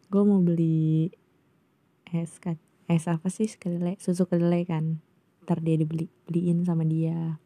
gue 0.08 0.24
mau 0.24 0.40
beli 0.40 1.12
es 2.12 2.40
es 2.92 3.06
apa 3.08 3.28
sih 3.32 3.48
kedelai 3.48 4.00
susu 4.00 4.28
kedelai 4.28 4.64
kan 4.68 5.04
ntar 5.48 5.64
dia 5.64 5.76
dibeli 5.80 6.08
beliin 6.28 6.64
sama 6.68 6.86
dia. 6.86 7.40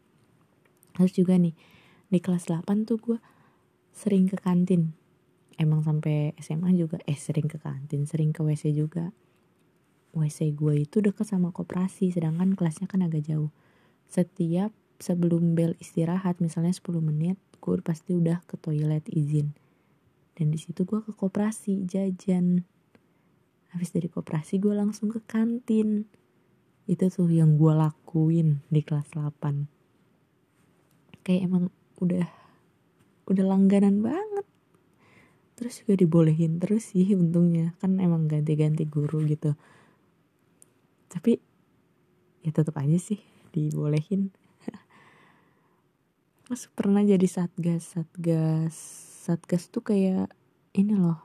Terus 0.96 1.12
juga 1.16 1.38
nih 1.40 1.56
di 2.12 2.20
kelas 2.20 2.50
8 2.52 2.88
tuh 2.88 2.98
gue 3.00 3.20
sering 3.96 4.28
ke 4.28 4.38
kantin. 4.40 4.98
Emang 5.56 5.86
sampai 5.86 6.36
SMA 6.44 6.76
juga 6.76 7.00
eh 7.08 7.16
sering 7.16 7.48
ke 7.48 7.56
kantin 7.56 8.04
sering 8.04 8.36
ke 8.36 8.44
WC 8.44 8.76
juga 8.76 9.16
WC 10.16 10.56
gue 10.56 10.88
itu 10.88 11.04
deket 11.04 11.28
sama 11.28 11.52
koperasi 11.52 12.10
sedangkan 12.16 12.56
kelasnya 12.56 12.88
kan 12.88 13.04
agak 13.04 13.28
jauh. 13.28 13.52
Setiap 14.08 14.72
sebelum 14.98 15.54
bel 15.60 15.76
istirahat 15.84 16.40
misalnya 16.40 16.72
10 16.72 17.04
menit 17.04 17.36
gue 17.60 17.76
pasti 17.84 18.16
udah 18.16 18.40
ke 18.48 18.56
toilet 18.56 19.04
izin. 19.12 19.52
Dan 20.36 20.52
di 20.52 20.60
situ 20.60 20.88
gue 20.88 21.04
ke 21.04 21.12
koperasi 21.12 21.84
jajan. 21.84 22.64
Habis 23.76 23.92
dari 23.92 24.08
koperasi 24.08 24.60
gue 24.64 24.72
langsung 24.72 25.12
ke 25.12 25.20
kantin. 25.24 26.08
Itu 26.88 27.12
tuh 27.12 27.28
yang 27.28 27.60
gue 27.60 27.74
lakuin 27.76 28.64
di 28.72 28.82
kelas 28.82 29.12
8 29.14 29.76
kayak 31.26 31.50
emang 31.50 31.74
udah 31.98 32.30
udah 33.26 33.46
langganan 33.50 34.06
banget. 34.06 34.46
Terus 35.58 35.82
juga 35.82 35.98
dibolehin 35.98 36.62
terus 36.62 36.94
sih 36.94 37.18
untungnya. 37.18 37.74
Kan 37.82 37.98
emang 37.98 38.30
ganti-ganti 38.30 38.86
guru 38.86 39.26
gitu 39.26 39.58
tapi 41.10 41.40
ya 42.46 42.52
tetap 42.54 42.78
aja 42.78 42.98
sih 43.02 43.20
dibolehin. 43.50 44.30
Mas 46.52 46.70
pernah 46.76 47.02
jadi 47.02 47.26
satgas 47.26 47.98
satgas 47.98 48.76
satgas 49.26 49.74
tuh 49.74 49.82
kayak 49.82 50.30
ini 50.78 50.94
loh 50.94 51.18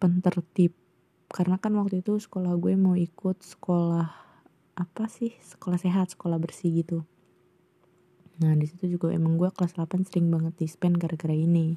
pentertib. 0.00 0.72
Karena 1.30 1.60
kan 1.62 1.76
waktu 1.78 2.02
itu 2.02 2.18
sekolah 2.18 2.58
gue 2.58 2.74
mau 2.74 2.98
ikut 2.98 3.38
sekolah 3.38 4.08
apa 4.74 5.04
sih 5.12 5.36
sekolah 5.44 5.76
sehat 5.76 6.16
sekolah 6.16 6.40
bersih 6.40 6.82
gitu. 6.82 7.04
Nah 8.40 8.56
di 8.56 8.64
situ 8.64 8.96
juga 8.96 9.12
emang 9.12 9.36
gue 9.36 9.52
kelas 9.52 9.76
8 9.76 10.08
sering 10.08 10.32
banget 10.32 10.56
dispen 10.56 10.96
gara-gara 10.96 11.36
ini. 11.36 11.76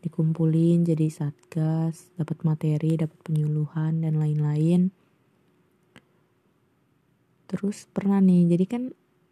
Dikumpulin 0.00 0.88
jadi 0.88 1.12
satgas 1.12 2.10
dapat 2.16 2.42
materi 2.42 2.96
dapat 2.96 3.18
penyuluhan 3.20 4.00
dan 4.00 4.16
lain-lain 4.16 4.95
terus 7.46 7.86
pernah 7.90 8.18
nih 8.18 8.54
jadi 8.54 8.64
kan 8.66 8.82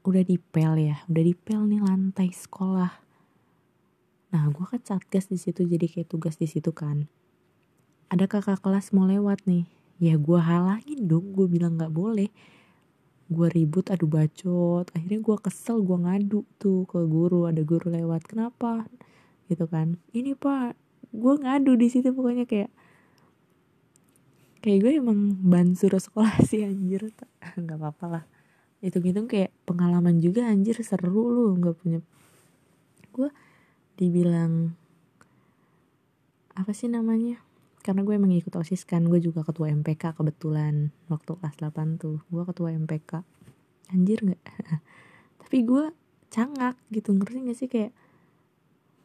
udah 0.04 0.22
dipel 0.22 0.76
ya 0.76 1.00
udah 1.08 1.24
dipel 1.24 1.64
nih 1.64 1.80
lantai 1.80 2.28
sekolah. 2.30 2.92
Nah 4.34 4.50
gue 4.50 4.66
kan 4.66 4.82
satgas 4.82 5.30
di 5.30 5.38
situ 5.38 5.62
jadi 5.62 5.86
kayak 5.86 6.10
tugas 6.10 6.36
di 6.36 6.50
situ 6.50 6.74
kan. 6.74 7.06
Ada 8.10 8.26
kakak 8.26 8.60
kelas 8.60 8.90
mau 8.90 9.06
lewat 9.06 9.46
nih. 9.46 9.64
Ya 10.02 10.18
gue 10.18 10.36
halangin 10.36 11.06
dong 11.06 11.32
gue 11.32 11.46
bilang 11.48 11.80
nggak 11.80 11.94
boleh. 11.94 12.28
Gue 13.30 13.48
ribut 13.48 13.88
adu 13.88 14.10
bacot. 14.10 14.90
Akhirnya 14.92 15.22
gue 15.22 15.36
kesel 15.40 15.80
gue 15.80 15.98
ngadu 16.02 16.44
tuh 16.60 16.84
ke 16.84 17.00
guru 17.06 17.46
ada 17.48 17.62
guru 17.64 17.88
lewat. 17.88 18.28
Kenapa? 18.28 18.84
Gitu 19.48 19.64
kan. 19.70 19.96
Ini 20.12 20.36
pak 20.36 20.76
gue 21.14 21.34
ngadu 21.40 21.78
di 21.78 21.88
situ 21.88 22.10
pokoknya 22.10 22.44
kayak 22.44 22.74
kayak 24.64 24.80
gue 24.80 24.92
emang 24.96 25.36
bansur 25.44 25.92
sekolah 25.92 26.40
sih 26.40 26.64
anjir. 26.64 27.12
Nggak 27.60 27.76
apa-apa 27.76 28.06
lah. 28.08 28.24
Hitung-hitung 28.80 29.28
kayak 29.28 29.52
pengalaman 29.68 30.24
juga 30.24 30.48
anjir 30.48 30.80
seru 30.80 31.28
lu 31.28 31.56
nggak 31.56 31.76
punya. 31.80 32.00
Gue 33.12 33.28
dibilang 34.00 34.72
apa 36.56 36.72
sih 36.72 36.88
namanya? 36.88 37.40
Karena 37.84 38.04
gue 38.04 38.16
emang 38.16 38.32
ikut 38.32 38.52
osis 38.56 38.88
kan 38.88 39.04
gue 39.08 39.20
juga 39.20 39.44
ketua 39.44 39.68
MPK 39.72 40.16
kebetulan 40.16 40.92
waktu 41.12 41.32
kelas 41.36 41.56
8 41.60 42.00
tuh. 42.00 42.20
Gue 42.28 42.44
ketua 42.44 42.72
MPK 42.76 43.24
anjir 43.92 44.20
nggak? 44.20 44.42
Tapi 45.44 45.58
gue 45.64 45.84
cangak 46.28 46.76
gitu 46.92 47.12
ngerti 47.16 47.38
gak 47.40 47.56
sih? 47.56 47.68
Kayak 47.68 47.92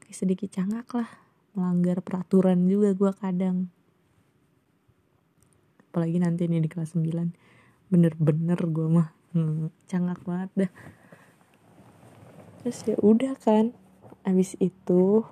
kayak 0.03 0.15
sedikit 0.15 0.49
cangak 0.51 0.87
lah. 0.91 1.07
Melanggar 1.55 2.03
peraturan 2.03 2.67
juga 2.67 2.91
gue 2.91 3.11
kadang 3.15 3.71
apalagi 5.89 6.21
nanti 6.21 6.45
nih 6.45 6.61
di 6.61 6.69
kelas 6.69 6.93
9 6.93 7.89
bener-bener 7.89 8.61
gue 8.69 8.87
mah 8.87 9.09
hmm, 9.33 9.73
cangak 9.89 10.21
banget 10.21 10.49
dah. 10.53 10.71
Terus 12.61 12.77
ya 12.85 12.97
udah 13.01 13.33
kan 13.41 13.73
abis 14.21 14.53
itu 14.61 15.25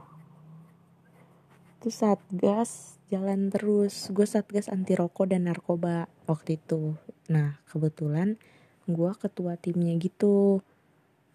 terus 1.78 1.96
satgas 2.02 2.98
jalan 3.14 3.54
terus. 3.54 4.10
Gue 4.10 4.26
satgas 4.26 4.74
anti 4.74 4.98
rokok 4.98 5.30
dan 5.30 5.46
narkoba 5.46 6.10
waktu 6.26 6.58
itu. 6.58 6.98
Nah 7.30 7.62
kebetulan 7.70 8.42
gue 8.90 9.12
ketua 9.22 9.62
timnya 9.62 9.94
gitu. 10.02 10.66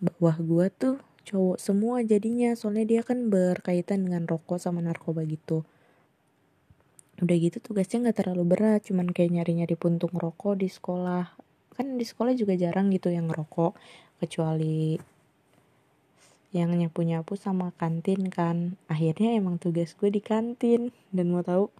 Bawah 0.02 0.36
gue 0.42 0.66
tuh 0.74 0.96
cowok 1.22 1.62
semua 1.62 2.02
jadinya. 2.02 2.58
Soalnya 2.58 2.98
dia 2.98 3.02
kan 3.06 3.30
berkaitan 3.30 4.02
dengan 4.02 4.26
rokok 4.26 4.58
sama 4.58 4.82
narkoba 4.82 5.22
gitu 5.30 5.62
udah 7.22 7.36
gitu 7.38 7.62
tugasnya 7.62 8.10
nggak 8.10 8.18
terlalu 8.26 8.44
berat 8.58 8.82
cuman 8.82 9.06
kayak 9.14 9.30
nyari-nyari 9.30 9.78
puntung 9.78 10.10
rokok 10.10 10.58
di 10.58 10.66
sekolah. 10.66 11.30
Kan 11.72 11.94
di 11.94 12.02
sekolah 12.02 12.34
juga 12.34 12.58
jarang 12.58 12.90
gitu 12.90 13.14
yang 13.14 13.30
ngerokok 13.30 13.78
kecuali 14.18 14.98
yang 16.52 16.74
nyapu-nyapu 16.76 17.38
sama 17.38 17.72
kantin 17.80 18.28
kan. 18.28 18.76
Akhirnya 18.90 19.38
emang 19.38 19.56
tugas 19.56 19.96
gue 19.96 20.12
di 20.12 20.20
kantin. 20.20 20.92
Dan 21.08 21.32
mau 21.32 21.40
tahu 21.40 21.72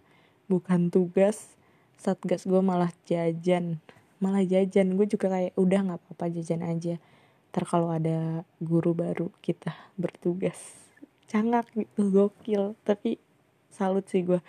bukan 0.49 0.89
tugas. 0.89 1.53
Satgas 1.99 2.49
gue 2.49 2.57
malah 2.63 2.89
jajan. 3.05 3.77
Malah 4.17 4.41
jajan. 4.47 4.97
Gue 4.97 5.05
juga 5.05 5.29
kayak 5.29 5.53
udah 5.59 5.79
nggak 5.91 5.99
apa-apa 6.01 6.25
jajan 6.33 6.65
aja. 6.65 6.97
Ntar 7.53 7.63
kalau 7.69 7.93
ada 7.93 8.41
guru 8.57 8.97
baru 8.97 9.29
kita 9.45 9.77
bertugas. 9.93 10.57
Cangak 11.29 11.69
gitu 11.77 12.09
gokil. 12.09 12.73
Tapi 12.81 13.21
salut 13.69 14.09
sih 14.09 14.25
gue 14.25 14.41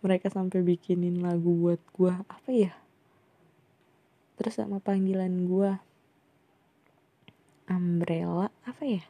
mereka 0.00 0.32
sampai 0.32 0.64
bikinin 0.64 1.20
lagu 1.20 1.52
buat 1.52 1.80
gue 1.92 2.12
apa 2.24 2.50
ya? 2.50 2.72
Terus 4.40 4.56
sama 4.56 4.80
panggilan 4.80 5.44
gue 5.44 5.70
umbrella 7.68 8.48
apa 8.64 8.82
ya? 8.88 9.04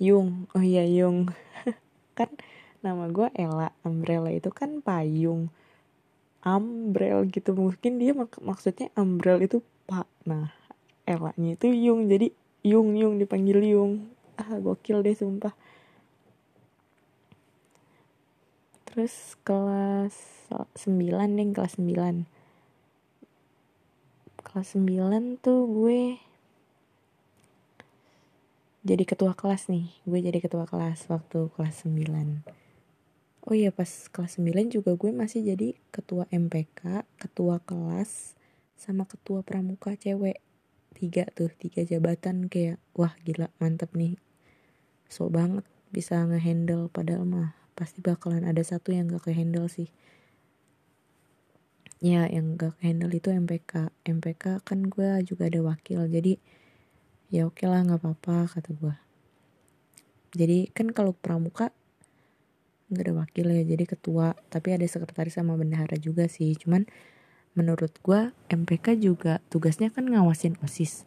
Yung 0.00 0.48
oh 0.52 0.64
iya 0.64 0.84
Yung. 0.84 1.32
Kan 2.16 2.28
nama 2.84 3.08
gue 3.08 3.28
Ella 3.36 3.72
umbrella 3.84 4.28
itu 4.32 4.52
kan 4.52 4.84
payung. 4.84 5.48
Umbrel 6.44 7.28
gitu. 7.28 7.52
Mungkin 7.52 8.00
dia 8.00 8.16
mak 8.16 8.36
maksudnya 8.40 8.88
umbrel 8.96 9.44
itu 9.44 9.60
pak. 9.88 10.08
Nah 10.28 10.52
Ella-nya 11.08 11.56
itu 11.56 11.72
Yung. 11.72 12.08
Jadi 12.08 12.32
Yung 12.64 12.96
Yung 12.96 13.16
dipanggil 13.16 13.60
Yung. 13.72 14.08
Ah 14.36 14.56
gokil 14.60 15.04
deh 15.04 15.16
sumpah 15.16 15.52
terus 18.90 19.38
kelas 19.46 20.14
9 20.50 20.90
deh 21.38 21.48
kelas 21.54 21.78
9 21.78 22.26
kelas 24.42 24.68
9 24.74 25.38
tuh 25.38 25.60
gue 25.70 26.18
jadi 28.80 29.04
ketua 29.04 29.36
kelas 29.36 29.68
nih. 29.68 29.92
Gue 30.08 30.24
jadi 30.24 30.40
ketua 30.40 30.64
kelas 30.64 31.04
waktu 31.12 31.52
kelas 31.52 31.84
9 31.84 32.60
oh 33.50 33.56
iya 33.56 33.72
pas 33.72 33.88
kelas 34.12 34.38
9 34.38 34.70
juga 34.70 34.94
gue 34.94 35.10
masih 35.10 35.42
jadi 35.42 35.74
ketua 35.90 36.28
MPK 36.30 37.02
ketua 37.16 37.58
kelas 37.64 38.36
sama 38.76 39.04
ketua 39.08 39.42
pramuka 39.42 39.96
cewek. 39.96 40.40
Tiga 40.94 41.24
tuh 41.32 41.48
tiga 41.54 41.86
jabatan 41.86 42.50
kayak 42.50 42.78
wah 42.92 43.14
gila 43.24 43.48
mantep 43.62 43.90
nih. 43.96 44.20
So 45.08 45.32
banget 45.32 45.64
bisa 45.90 46.20
ngehandle 46.22 46.92
padahal 46.92 47.24
mah 47.24 47.59
pasti 47.78 48.02
bakalan 48.04 48.46
ada 48.46 48.62
satu 48.62 48.94
yang 48.94 49.10
gak 49.10 49.30
kehandle 49.30 49.66
sih. 49.66 49.88
Ya 52.00 52.24
yang 52.26 52.56
gak 52.56 52.80
kehandle 52.80 53.12
itu 53.12 53.28
MPK 53.30 53.92
MPK 54.08 54.64
kan 54.64 54.88
gue 54.88 55.20
juga 55.26 55.46
ada 55.46 55.60
wakil 55.60 56.08
jadi 56.08 56.40
ya 57.30 57.46
oke 57.46 57.62
lah 57.62 57.86
nggak 57.86 58.02
apa-apa 58.02 58.50
kata 58.58 58.74
gue 58.74 58.94
jadi 60.30 60.70
kan 60.70 60.94
kalau 60.94 61.10
pramuka 61.10 61.74
nggak 62.90 63.06
ada 63.06 63.14
wakil 63.22 63.46
ya 63.50 63.62
jadi 63.62 63.84
ketua 63.86 64.34
tapi 64.50 64.74
ada 64.74 64.82
sekretaris 64.82 65.38
sama 65.38 65.54
bendahara 65.54 65.94
juga 65.98 66.26
sih. 66.26 66.54
Cuman 66.58 66.86
menurut 67.54 67.94
gue 68.02 68.34
MPK 68.50 68.98
juga 68.98 69.38
tugasnya 69.50 69.90
kan 69.90 70.06
ngawasin 70.06 70.58
osis. 70.62 71.06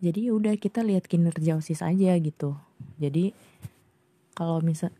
Jadi 0.00 0.28
ya 0.28 0.32
udah 0.36 0.56
kita 0.60 0.84
lihat 0.84 1.08
kinerja 1.08 1.56
osis 1.56 1.80
aja 1.80 2.12
gitu. 2.20 2.56
Jadi 3.00 3.32
kalau 4.36 4.60
misal 4.60 4.92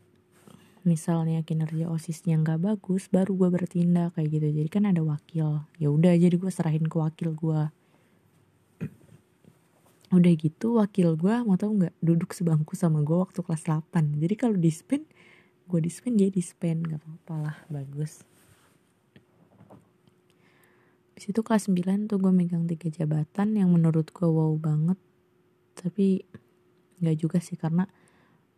misalnya 0.86 1.42
kinerja 1.44 1.90
osisnya 1.92 2.40
nggak 2.40 2.62
bagus 2.62 3.12
baru 3.12 3.36
gue 3.36 3.48
bertindak 3.52 4.16
kayak 4.16 4.32
gitu. 4.32 4.48
Jadi 4.64 4.68
kan 4.72 4.88
ada 4.88 5.02
wakil. 5.04 5.66
Ya 5.76 5.88
udah 5.92 6.14
jadi 6.16 6.32
gue 6.32 6.48
serahin 6.48 6.88
ke 6.88 6.96
wakil 6.96 7.36
gue 7.36 7.60
udah 10.06 10.32
gitu 10.38 10.78
wakil 10.78 11.18
gue 11.18 11.34
mau 11.42 11.58
tau 11.58 11.74
nggak 11.74 11.90
duduk 11.98 12.30
sebangku 12.30 12.78
sama 12.78 13.02
gue 13.02 13.18
waktu 13.18 13.42
kelas 13.42 13.66
8 13.66 14.22
jadi 14.22 14.38
kalau 14.38 14.54
dispen 14.54 15.02
gue 15.66 15.80
dispen 15.82 16.14
dia 16.14 16.30
dispen 16.30 16.78
nggak 16.78 17.02
apa-apa 17.02 17.34
lah 17.42 17.56
bagus. 17.66 18.22
Di 21.16 21.20
situ 21.26 21.42
kelas 21.42 21.66
9 21.66 22.06
tuh 22.06 22.22
gue 22.22 22.30
megang 22.30 22.70
tiga 22.70 22.86
jabatan 22.86 23.58
yang 23.58 23.74
menurut 23.74 24.12
gue 24.14 24.28
wow 24.28 24.54
banget. 24.54 25.00
Tapi 25.74 26.22
nggak 27.02 27.16
juga 27.18 27.38
sih 27.42 27.58
karena 27.58 27.90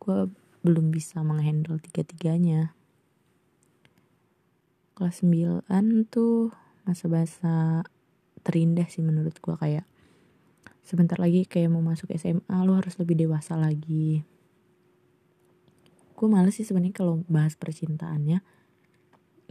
gue 0.02 0.28
belum 0.62 0.90
bisa 0.90 1.22
menghandle 1.22 1.78
tiga-tiganya. 1.82 2.74
Kelas 4.98 5.22
9 5.22 5.64
tuh 6.10 6.50
masa-masa 6.82 7.86
terindah 8.42 8.88
sih 8.90 9.04
menurut 9.04 9.36
gue 9.38 9.54
kayak 9.54 9.86
sebentar 10.82 11.20
lagi 11.20 11.44
kayak 11.44 11.68
mau 11.68 11.84
masuk 11.84 12.08
SMA 12.16 12.64
lo 12.64 12.80
harus 12.80 12.96
lebih 12.96 13.14
dewasa 13.14 13.54
lagi. 13.54 14.24
Gue 16.18 16.26
males 16.26 16.56
sih 16.56 16.66
sebenarnya 16.66 16.96
kalau 16.96 17.22
bahas 17.30 17.54
percintaannya 17.54 18.40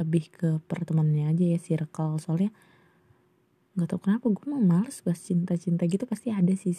lebih 0.01 0.33
ke 0.33 0.49
pertemanannya 0.65 1.31
aja 1.31 1.45
ya 1.55 1.59
circle. 1.61 2.19
Soalnya 2.19 2.51
nggak 3.77 3.87
tau 3.93 4.01
kenapa 4.01 4.25
gue 4.33 4.45
mau 4.49 4.59
males 4.59 4.99
bahas 5.05 5.21
cinta-cinta 5.21 5.85
gitu 5.85 6.09
pasti 6.09 6.33
ada 6.33 6.51
sih 6.57 6.73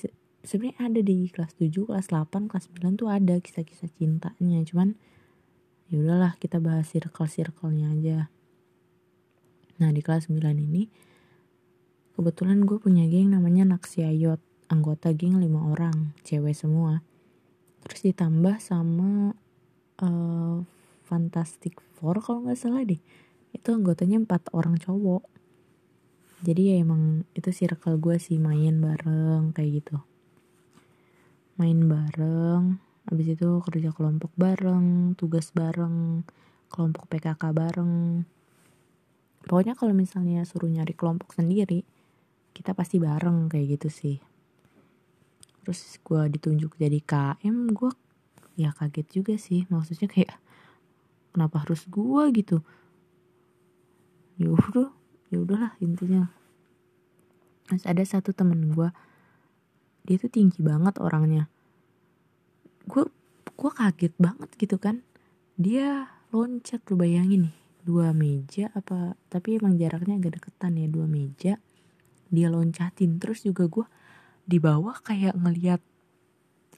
sebenarnya 0.49 0.81
ada 0.89 1.01
di 1.05 1.29
kelas 1.29 1.61
7, 1.61 1.93
kelas 1.93 2.09
8, 2.09 2.49
kelas 2.49 2.73
9 2.73 2.97
tuh 2.97 3.13
ada 3.13 3.37
kisah-kisah 3.37 3.93
cintanya. 4.01 4.65
Cuman 4.65 4.97
ya 5.93 6.01
udahlah 6.01 6.41
kita 6.41 6.57
bahas 6.57 6.89
circle-circle-nya 6.89 7.93
aja. 7.93 8.19
Nah 9.77 9.93
di 9.93 10.01
kelas 10.01 10.33
9 10.33 10.41
ini 10.57 10.89
kebetulan 12.17 12.65
gue 12.65 12.81
punya 12.81 13.05
geng 13.07 13.37
namanya 13.37 13.77
Naksiayot 13.77 14.41
anggota 14.73 15.13
geng 15.13 15.37
lima 15.37 15.69
orang 15.69 16.17
cewek 16.25 16.57
semua. 16.57 17.05
Terus 17.85 18.01
ditambah 18.09 18.57
sama 18.65 19.37
uh, 20.01 20.65
Fantastic 21.05 21.77
Four 22.01 22.25
kalau 22.25 22.49
nggak 22.49 22.57
salah 22.57 22.89
deh. 22.89 23.01
Itu 23.53 23.77
anggotanya 23.77 24.25
empat 24.25 24.49
orang 24.57 24.81
cowok. 24.81 25.29
Jadi 26.41 26.73
ya 26.73 26.75
emang 26.81 27.29
itu 27.37 27.53
circle 27.53 28.01
gue 28.01 28.17
sih 28.17 28.41
main 28.41 28.81
bareng 28.81 29.53
kayak 29.53 29.85
gitu 29.85 30.08
main 31.59 31.79
bareng 31.91 32.79
habis 33.11 33.35
itu 33.35 33.49
kerja 33.67 33.91
kelompok 33.91 34.31
bareng 34.39 35.19
tugas 35.19 35.51
bareng 35.51 36.23
kelompok 36.69 37.09
PKK 37.09 37.43
bareng. 37.57 38.23
Pokoknya 39.49 39.73
kalau 39.73 39.97
misalnya 39.97 40.45
suruh 40.45 40.69
nyari 40.69 40.93
kelompok 40.93 41.33
sendiri 41.33 41.83
kita 42.53 42.77
pasti 42.77 43.01
bareng 43.01 43.49
kayak 43.49 43.81
gitu 43.81 43.89
sih. 43.89 44.17
Terus 45.65 45.99
gue 46.05 46.23
ditunjuk 46.37 46.77
jadi 46.77 47.01
KM 47.01 47.73
gue 47.73 47.93
ya 48.61 48.77
kaget 48.77 49.09
juga 49.09 49.35
sih. 49.41 49.65
Maksudnya 49.73 50.07
kayak 50.07 50.37
kenapa 51.33 51.65
harus 51.65 51.89
gue 51.89 52.23
gitu? 52.37 52.61
Ya 54.37 54.53
udah 54.53 54.93
ya 55.33 55.37
udahlah 55.41 55.73
intinya. 55.81 56.29
Terus 57.73 57.85
ada 57.89 58.05
satu 58.05 58.37
temen 58.37 58.69
gue 58.73 58.89
dia 60.09 60.17
tuh 60.17 60.33
tinggi 60.33 60.65
banget 60.65 60.97
orangnya. 61.05 61.53
Gue 62.89 63.05
gue 63.53 63.71
kaget 63.77 64.17
banget 64.17 64.49
gitu 64.57 64.81
kan. 64.81 65.05
Dia 65.61 66.09
loncat 66.33 66.81
lu 66.89 66.97
bayangin 66.97 67.53
nih 67.53 67.57
dua 67.85 68.13
meja 68.13 68.69
apa 68.77 69.17
tapi 69.33 69.57
emang 69.57 69.77
jaraknya 69.81 70.17
agak 70.17 70.41
deketan 70.41 70.81
ya 70.81 70.89
dua 70.89 71.05
meja. 71.05 71.61
Dia 72.33 72.49
loncatin 72.49 73.21
terus 73.21 73.45
juga 73.45 73.69
gue 73.69 73.85
di 74.49 74.57
bawah 74.57 74.97
kayak 75.05 75.37
ngeliat 75.37 75.85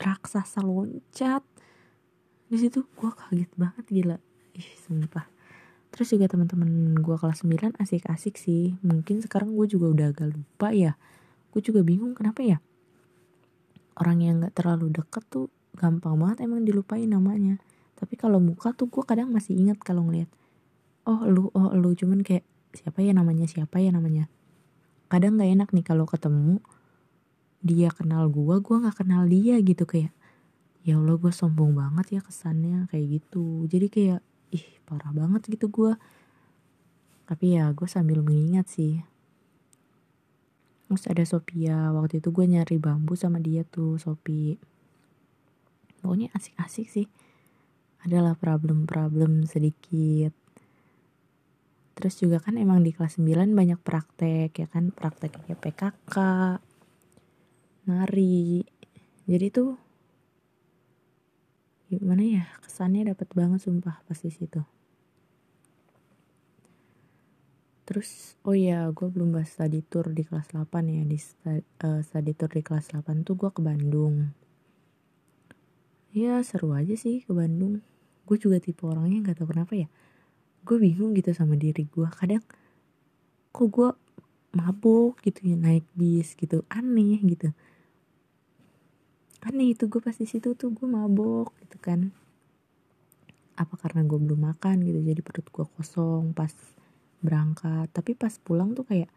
raksasa 0.03 0.67
loncat. 0.67 1.47
Di 2.51 2.59
situ 2.59 2.83
gue 2.83 3.11
kaget 3.15 3.51
banget 3.55 3.87
gila. 3.87 4.19
Ih 4.59 4.71
sumpah. 4.83 5.31
Terus 5.95 6.11
juga 6.11 6.27
teman-teman 6.27 6.99
gue 6.99 7.17
kelas 7.19 7.47
9 7.47 7.79
asik-asik 7.79 8.35
sih. 8.35 8.75
Mungkin 8.83 9.23
sekarang 9.23 9.55
gue 9.55 9.71
juga 9.71 9.87
udah 9.91 10.07
agak 10.11 10.35
lupa 10.35 10.75
ya. 10.75 10.99
Gue 11.55 11.63
juga 11.63 11.83
bingung 11.87 12.15
kenapa 12.15 12.43
ya 12.43 12.59
orang 14.01 14.19
yang 14.25 14.35
nggak 14.41 14.57
terlalu 14.57 14.89
deket 14.91 15.23
tuh 15.29 15.53
gampang 15.77 16.17
banget 16.17 16.49
emang 16.49 16.65
dilupain 16.65 17.07
namanya. 17.07 17.61
Tapi 17.95 18.17
kalau 18.17 18.41
muka 18.41 18.73
tuh 18.73 18.89
gue 18.89 19.05
kadang 19.05 19.29
masih 19.29 19.55
ingat 19.61 19.77
kalau 19.85 20.09
ngeliat 20.09 20.33
oh 21.05 21.29
lu 21.29 21.53
oh 21.53 21.77
lu. 21.77 21.93
Cuman 21.93 22.25
kayak 22.25 22.43
siapa 22.73 23.05
ya 23.05 23.13
namanya 23.13 23.45
siapa 23.45 23.79
ya 23.79 23.93
namanya? 23.93 24.27
Kadang 25.13 25.37
nggak 25.37 25.51
enak 25.61 25.69
nih 25.77 25.85
kalau 25.85 26.09
ketemu 26.09 26.65
dia 27.61 27.93
kenal 27.93 28.33
gue 28.33 28.57
gue 28.57 28.77
nggak 28.81 29.05
kenal 29.05 29.29
dia 29.29 29.61
gitu 29.61 29.85
kayak 29.85 30.17
ya 30.81 30.97
allah 30.97 31.21
gue 31.21 31.29
sombong 31.29 31.77
banget 31.77 32.19
ya 32.19 32.21
kesannya 32.25 32.89
kayak 32.89 33.21
gitu. 33.21 33.69
Jadi 33.69 33.87
kayak 33.93 34.21
ih 34.51 34.67
parah 34.89 35.13
banget 35.15 35.47
gitu 35.47 35.69
gue 35.69 35.95
tapi 37.31 37.55
ya 37.55 37.71
gue 37.71 37.87
sambil 37.87 38.27
mengingat 38.27 38.67
sih 38.67 39.07
terus 40.91 41.07
ada 41.07 41.23
Sophia 41.23 41.95
waktu 41.95 42.19
itu 42.19 42.35
gue 42.35 42.51
nyari 42.51 42.83
bambu 42.83 43.15
sama 43.15 43.39
dia 43.39 43.63
tuh 43.63 43.95
Sophie. 43.95 44.59
Pokoknya 46.03 46.35
asik-asik 46.35 46.91
sih. 46.91 47.07
Adalah 48.03 48.35
problem-problem 48.35 49.47
sedikit. 49.47 50.35
Terus 51.95 52.19
juga 52.19 52.43
kan 52.43 52.59
emang 52.59 52.83
di 52.83 52.91
kelas 52.91 53.23
9 53.23 53.55
banyak 53.55 53.79
praktek 53.79 54.51
ya 54.51 54.67
kan? 54.67 54.91
Prakteknya 54.91 55.55
PKK 55.55 56.17
nari. 57.87 58.67
Jadi 59.31 59.47
tuh 59.55 59.79
gimana 61.87 62.27
ya 62.27 62.45
kesannya 62.67 63.15
dapat 63.15 63.31
banget 63.31 63.63
sumpah 63.63 64.03
pas 64.11 64.19
di 64.19 64.35
situ 64.35 64.59
terus 67.91 68.39
oh 68.47 68.55
ya 68.55 68.87
gue 68.95 69.11
belum 69.11 69.35
bahas 69.35 69.51
study 69.51 69.83
tour 69.83 70.15
di 70.15 70.23
kelas 70.23 70.55
8 70.55 70.63
ya 70.87 71.03
di 71.03 71.19
uh, 71.83 71.99
study 72.07 72.39
tour 72.39 72.47
di 72.47 72.63
kelas 72.63 72.95
8 72.95 73.27
tuh 73.27 73.35
gue 73.35 73.51
ke 73.51 73.59
Bandung. 73.59 74.31
Ya 76.15 76.39
seru 76.47 76.71
aja 76.71 76.95
sih 76.95 77.27
ke 77.27 77.35
Bandung. 77.35 77.83
Gue 78.31 78.39
juga 78.39 78.63
tipe 78.63 78.87
orangnya 78.87 79.27
nggak 79.27 79.43
tahu 79.43 79.51
kenapa 79.51 79.75
ya 79.75 79.91
gue 80.63 80.77
bingung 80.79 81.19
gitu 81.19 81.35
sama 81.35 81.59
diri 81.59 81.89
gue 81.89 82.07
kadang 82.15 82.45
kok 83.51 83.67
gue 83.73 83.91
mabuk 84.55 85.19
gitu 85.27 85.51
ya 85.51 85.59
naik 85.59 85.83
bis 85.99 86.39
gitu 86.39 86.63
aneh 86.71 87.19
gitu. 87.27 87.51
Aneh 89.43 89.75
itu 89.75 89.91
gue 89.91 89.99
pas 89.99 90.15
di 90.15 90.31
situ 90.31 90.55
tuh 90.55 90.71
gue 90.71 90.87
mabuk 90.87 91.51
gitu 91.67 91.75
kan. 91.83 92.15
Apa 93.59 93.75
karena 93.75 94.07
gue 94.07 94.15
belum 94.23 94.47
makan 94.47 94.87
gitu 94.87 95.03
jadi 95.03 95.19
perut 95.27 95.51
gue 95.51 95.67
kosong 95.75 96.39
pas 96.39 96.55
berangkat. 97.21 97.89
Tapi 97.93 98.17
pas 98.17 98.33
pulang 98.41 98.73
tuh 98.73 98.85
kayak 98.85 99.09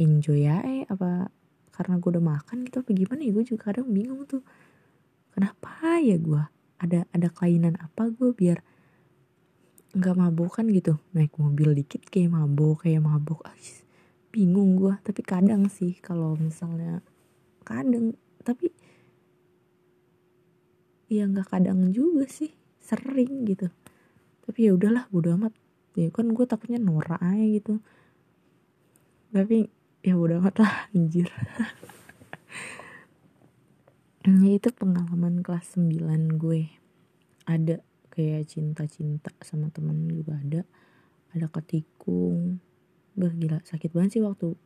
enjoy 0.00 0.48
ya 0.48 0.64
eh 0.64 0.88
apa 0.88 1.28
karena 1.74 2.00
gue 2.00 2.10
udah 2.16 2.24
makan 2.24 2.64
gitu 2.66 2.82
apa 2.84 2.90
gimana 2.92 3.20
ya? 3.24 3.30
Gue 3.32 3.44
juga 3.46 3.72
kadang 3.72 3.88
bingung 3.92 4.24
tuh 4.28 4.42
kenapa 5.32 6.00
ya 6.00 6.16
gue 6.16 6.42
ada 6.80 7.04
ada 7.12 7.28
kelainan 7.28 7.76
apa 7.80 8.08
gue 8.08 8.32
biar 8.32 8.64
nggak 9.96 10.16
mabokan 10.16 10.66
gitu. 10.72 10.96
Naik 11.12 11.36
mobil 11.36 11.76
dikit 11.76 12.04
kayak 12.08 12.32
mabok 12.32 12.84
kayak 12.88 13.04
mabok 13.04 13.44
ah, 13.46 13.56
bingung 14.32 14.78
gue 14.78 14.94
tapi 15.04 15.20
kadang 15.24 15.68
sih 15.68 15.96
kalau 16.00 16.36
misalnya 16.36 17.04
kadang. 17.64 18.16
Tapi 18.40 18.72
ya 21.12 21.28
nggak 21.28 21.52
kadang 21.52 21.92
juga 21.92 22.24
sih 22.30 22.54
sering 22.80 23.44
gitu. 23.44 23.68
Tapi 24.46 24.58
ya 24.66 24.74
udahlah 24.74 25.06
bodo 25.12 25.36
amat 25.36 25.54
ya 26.00 26.08
kan 26.08 26.32
gue 26.32 26.44
takutnya 26.48 26.80
norak 26.80 27.20
aja 27.20 27.44
gitu. 27.44 27.84
Tapi 29.30 29.68
ya 30.00 30.16
udah 30.16 30.40
amat 30.40 30.56
lah 30.64 30.74
anjir. 30.96 31.28
Ya 34.24 34.50
itu 34.52 34.68
pengalaman 34.72 35.44
kelas 35.44 35.76
9 35.76 36.40
gue. 36.40 36.72
Ada 37.44 37.80
kayak 38.12 38.48
cinta-cinta 38.48 39.32
sama 39.44 39.68
temen 39.68 40.08
juga 40.08 40.40
ada. 40.40 40.62
Ada 41.36 41.52
ketikung. 41.52 42.60
Bah 43.16 43.32
gila 43.32 43.60
sakit 43.64 43.92
banget 43.92 44.20
sih 44.20 44.24
waktu 44.24 44.56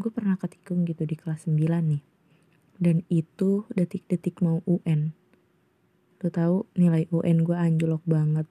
gue 0.00 0.10
pernah 0.10 0.34
ketikung 0.34 0.82
gitu 0.82 1.06
di 1.06 1.14
kelas 1.14 1.46
9 1.46 1.58
nih. 1.62 2.02
Dan 2.82 3.06
itu 3.06 3.66
detik-detik 3.70 4.42
mau 4.42 4.58
UN 4.66 5.22
lo 6.22 6.30
tau 6.30 6.56
nilai 6.78 7.10
UN 7.10 7.42
gue 7.42 7.58
anjlok 7.58 8.06
banget 8.06 8.46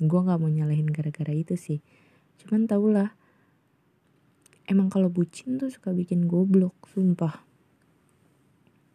gue 0.00 0.20
nggak 0.20 0.40
mau 0.40 0.48
nyalahin 0.48 0.88
gara-gara 0.88 1.30
itu 1.36 1.54
sih. 1.60 1.84
Cuman 2.40 2.64
tau 2.64 2.88
lah 2.88 3.12
emang 4.64 4.88
kalau 4.88 5.12
bucin 5.12 5.60
tuh 5.60 5.68
suka 5.68 5.92
bikin 5.92 6.24
goblok 6.24 6.74
sumpah. 6.88 7.44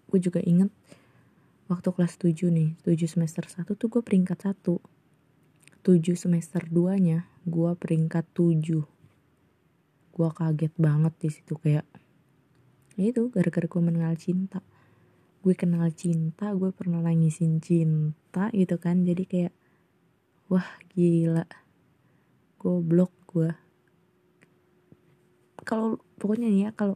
Gue 0.09 0.17
juga 0.17 0.41
inget 0.41 0.73
waktu 1.69 1.89
kelas 1.93 2.17
7 2.17 2.49
nih 2.49 2.77
7 2.81 3.05
semester 3.05 3.45
1 3.45 3.73
tuh 3.73 3.89
gue 3.89 4.01
peringkat 4.05 4.53
1 4.53 4.77
7 5.81 6.13
semester 6.13 6.61
2 6.69 6.97
nya 7.01 7.25
gue 7.45 7.71
peringkat 7.73 8.25
7 8.37 8.85
gue 10.15 10.29
kaget 10.31 10.73
banget 10.77 11.13
di 11.19 11.29
situ 11.33 11.53
kayak 11.57 11.85
ya 12.95 13.11
itu 13.11 13.27
gara-gara 13.27 13.67
gue 13.67 13.81
mengenal 13.83 14.15
cinta. 14.15 14.63
Gue 15.43 15.53
kenal 15.53 15.91
cinta 15.91 16.55
gue 16.55 16.71
pernah 16.71 17.03
nangisin 17.03 17.59
cinta 17.59 18.47
gitu 18.55 18.79
kan 18.79 19.03
jadi 19.03 19.23
kayak 19.27 19.53
wah 20.49 20.69
gila. 20.93 21.45
Goblok 22.59 23.13
gue 23.29 23.65
kalau 25.65 25.97
pokoknya 26.21 26.47
ya 26.53 26.69
kalau 26.77 26.95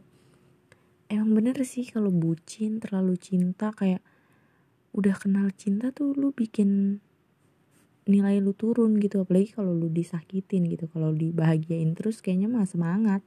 emang 1.10 1.34
bener 1.34 1.58
sih 1.66 1.82
kalau 1.90 2.14
bucin 2.14 2.78
terlalu 2.78 3.18
cinta 3.18 3.74
kayak 3.74 4.00
udah 4.94 5.14
kenal 5.18 5.50
cinta 5.50 5.90
tuh 5.90 6.14
lu 6.14 6.30
bikin 6.30 7.02
nilai 8.06 8.38
lu 8.38 8.54
turun 8.54 8.96
gitu. 9.02 9.26
Apalagi 9.26 9.58
kalau 9.58 9.74
lu 9.74 9.90
disakitin 9.90 10.70
gitu 10.70 10.86
kalau 10.86 11.10
dibahagiain 11.10 11.92
terus 11.98 12.22
kayaknya 12.22 12.46
mah 12.46 12.64
semangat. 12.64 13.26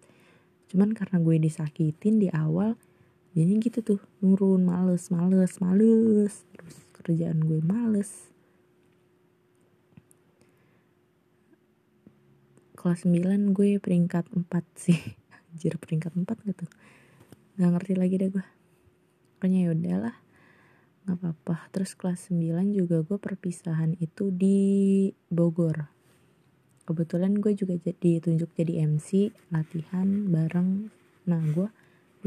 Cuman 0.72 0.96
karena 0.96 1.20
gue 1.20 1.36
disakitin 1.44 2.24
di 2.24 2.32
awal 2.32 2.80
jadi 3.36 3.60
gitu 3.60 3.80
tuh 3.84 4.02
nurun 4.24 4.64
males 4.64 5.12
males 5.12 5.60
males. 5.60 6.48
Terus 6.56 6.76
kerjaan 6.96 7.44
gue 7.44 7.60
males 7.60 8.33
kelas 12.84 13.08
9 13.08 13.56
gue 13.56 13.80
peringkat 13.80 14.28
4 14.28 14.44
sih. 14.76 15.00
Anjir 15.56 15.80
peringkat 15.80 16.12
4 16.12 16.28
gitu 16.52 16.68
nggak 17.54 17.72
ngerti 17.80 17.94
lagi 17.96 18.16
deh 18.20 18.30
gue. 18.34 18.46
Pokoknya 19.38 19.60
ya 19.64 19.70
udahlah 19.72 20.16
nggak 21.08 21.16
apa-apa. 21.16 21.56
Terus 21.72 21.96
kelas 21.96 22.28
9 22.28 22.76
juga 22.76 23.08
gue 23.08 23.16
perpisahan 23.16 23.96
itu 24.04 24.36
di 24.36 24.60
Bogor. 25.32 25.88
Kebetulan 26.84 27.40
gue 27.40 27.56
juga 27.56 27.80
jadi 27.80 28.20
tunjuk 28.20 28.52
jadi 28.58 28.84
MC 28.84 29.32
latihan 29.54 30.28
bareng. 30.28 30.92
Nah 31.30 31.42
gue 31.56 31.72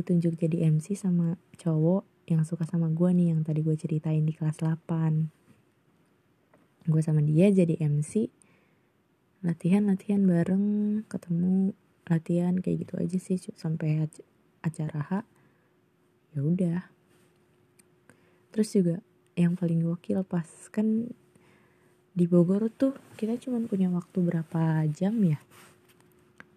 ditunjuk 0.01 0.41
jadi 0.41 0.73
MC 0.73 0.97
sama 0.97 1.37
cowok 1.61 2.33
yang 2.33 2.49
suka 2.49 2.65
sama 2.65 2.89
gue 2.91 3.11
nih 3.13 3.29
yang 3.33 3.45
tadi 3.45 3.61
gue 3.63 3.77
ceritain 3.79 4.27
di 4.27 4.35
kelas 4.35 4.59
8 4.61 5.37
gue 6.87 7.03
sama 7.03 7.19
dia 7.23 7.51
jadi 7.51 7.75
MC 7.83 8.31
latihan 9.45 9.85
latihan 9.89 10.25
bareng 10.25 10.65
ketemu 11.11 11.77
latihan 12.07 12.55
kayak 12.63 12.87
gitu 12.87 12.95
aja 12.97 13.19
sih 13.19 13.37
sampai 13.59 14.07
acara 14.63 15.01
H. 15.03 15.13
Ya 16.33 16.41
udah. 16.41 16.81
Terus 18.55 18.69
juga 18.73 18.97
yang 19.37 19.59
paling 19.59 19.85
gokil 19.85 20.25
pas 20.25 20.49
kan 20.73 21.13
di 22.17 22.25
Bogor 22.25 22.73
tuh 22.73 22.97
kita 23.21 23.37
cuma 23.37 23.61
punya 23.69 23.93
waktu 23.93 24.25
berapa 24.25 24.89
jam 24.89 25.21
ya? 25.21 25.37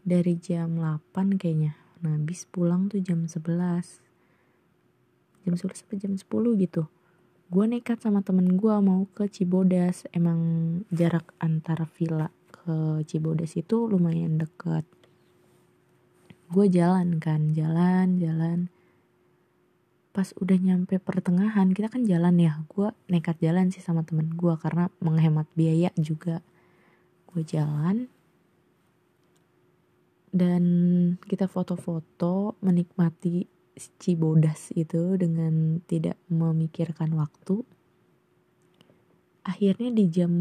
Dari 0.05 0.39
jam 0.39 0.79
8 0.79 1.35
kayaknya. 1.35 1.75
Nah 1.99 2.15
habis 2.15 2.47
pulang 2.47 2.87
tuh 2.87 3.03
jam 3.03 3.27
11 3.27 3.43
jam 5.43 5.53
11 5.55 5.75
sampai 5.75 5.97
jam 5.99 6.13
10 6.15 6.23
gitu. 6.63 6.87
Gue 7.49 7.65
nekat 7.65 7.99
sama 7.99 8.21
temen 8.21 8.55
gue 8.55 8.75
mau 8.79 9.09
ke 9.11 9.27
Cibodas. 9.27 10.05
Emang 10.13 10.39
jarak 10.93 11.33
antara 11.41 11.83
villa 11.83 12.29
ke 12.69 13.01
Cibodas 13.09 13.57
itu 13.57 13.89
lumayan 13.89 14.37
deket 14.37 14.85
gue 16.49 16.65
jalan 16.65 17.21
kan 17.21 17.53
jalan 17.53 18.17
jalan. 18.17 18.59
Pas 20.09 20.33
udah 20.41 20.57
nyampe 20.57 20.97
pertengahan 20.97 21.69
kita 21.69 21.93
kan 21.93 22.01
jalan 22.09 22.41
ya. 22.41 22.65
Gue 22.65 22.89
nekat 23.05 23.37
jalan 23.37 23.69
sih 23.69 23.85
sama 23.85 24.01
temen 24.01 24.33
gue 24.33 24.53
karena 24.57 24.89
menghemat 24.97 25.45
biaya 25.53 25.93
juga. 25.93 26.41
Gue 27.29 27.45
jalan. 27.45 28.09
Dan 30.29 30.63
kita 31.21 31.45
foto-foto 31.45 32.57
menikmati 32.65 33.45
Cibodas 34.01 34.73
itu 34.73 35.15
dengan 35.15 35.85
tidak 35.85 36.17
memikirkan 36.27 37.13
waktu 37.13 37.61
akhirnya 39.49 39.89
di 39.89 40.05
jam 40.13 40.31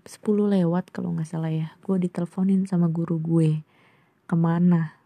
10 0.00 0.08
lewat 0.24 0.88
kalau 0.88 1.12
nggak 1.12 1.28
salah 1.28 1.52
ya 1.52 1.76
gue 1.84 1.96
diteleponin 2.08 2.64
sama 2.64 2.88
guru 2.88 3.20
gue. 3.20 3.60
Ke 4.24 4.34
mana? 4.40 4.96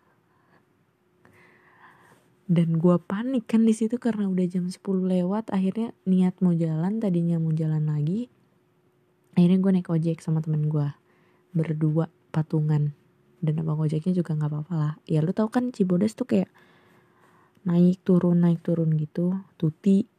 Dan 2.47 2.79
gue 2.79 2.97
panik 3.03 3.51
kan 3.51 3.67
di 3.67 3.75
situ 3.75 3.99
karena 3.99 4.31
udah 4.31 4.47
jam 4.47 4.71
10 4.71 4.79
lewat 4.87 5.51
akhirnya 5.51 5.91
niat 6.07 6.39
mau 6.39 6.55
jalan 6.55 7.03
tadinya 7.03 7.37
mau 7.37 7.53
jalan 7.53 7.91
lagi 7.91 8.31
akhirnya 9.39 9.59
gue 9.63 9.73
naik 9.79 9.91
ojek 9.95 10.19
sama 10.19 10.43
temen 10.43 10.67
gue 10.67 10.91
berdua 11.55 12.11
patungan. 12.35 12.91
Dan 13.39 13.63
abang 13.63 13.79
ojeknya 13.79 14.11
juga 14.11 14.35
nggak 14.35 14.51
apa-apa 14.51 14.75
lah. 14.75 14.93
Ya 15.07 15.23
lu 15.23 15.31
tau 15.31 15.47
kan 15.47 15.71
Cibodas 15.71 16.19
tuh 16.19 16.27
kayak 16.27 16.51
naik 17.63 18.03
turun 18.03 18.43
naik 18.43 18.67
turun 18.67 18.91
gitu 18.99 19.39
tuti. 19.55 20.11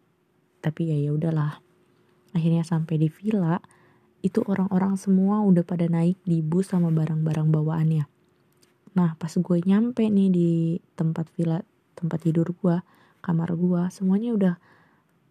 Tapi 0.64 0.82
ya 0.88 0.98
ya 1.04 1.12
udahlah 1.12 1.60
akhirnya 2.34 2.62
sampai 2.66 2.96
di 3.02 3.10
villa 3.10 3.58
itu 4.20 4.44
orang-orang 4.44 5.00
semua 5.00 5.40
udah 5.48 5.64
pada 5.64 5.88
naik 5.88 6.20
di 6.28 6.44
bus 6.44 6.76
sama 6.76 6.92
barang-barang 6.92 7.48
bawaannya. 7.50 8.06
Nah 9.00 9.16
pas 9.16 9.32
gue 9.32 9.58
nyampe 9.64 10.04
nih 10.04 10.30
di 10.30 10.50
tempat 11.00 11.32
villa 11.40 11.64
tempat 11.96 12.20
tidur 12.28 12.52
gue 12.52 12.84
kamar 13.24 13.56
gue 13.56 13.82
semuanya 13.92 14.36
udah 14.36 14.56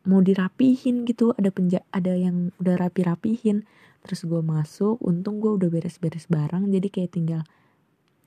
mau 0.09 0.25
dirapihin 0.25 1.05
gitu. 1.05 1.37
Ada 1.37 1.53
penja 1.53 1.85
ada 1.93 2.17
yang 2.17 2.51
udah 2.57 2.75
rapi 2.81 3.05
rapihin 3.05 3.69
terus 4.01 4.25
gue 4.25 4.41
masuk 4.41 4.97
untung 5.05 5.43
gue 5.43 5.53
udah 5.53 5.69
beres 5.69 6.01
beres 6.01 6.25
barang 6.31 6.71
jadi 6.73 6.89
kayak 6.89 7.13
tinggal 7.13 7.43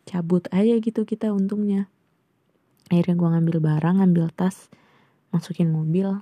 cabut 0.06 0.46
aja 0.54 0.78
gitu 0.78 1.10
kita 1.10 1.34
untungnya. 1.34 1.90
Akhirnya 2.94 3.18
gue 3.18 3.30
ngambil 3.34 3.58
barang 3.64 3.96
ngambil 4.04 4.30
tas 4.36 4.70
masukin 5.34 5.74
mobil 5.74 6.22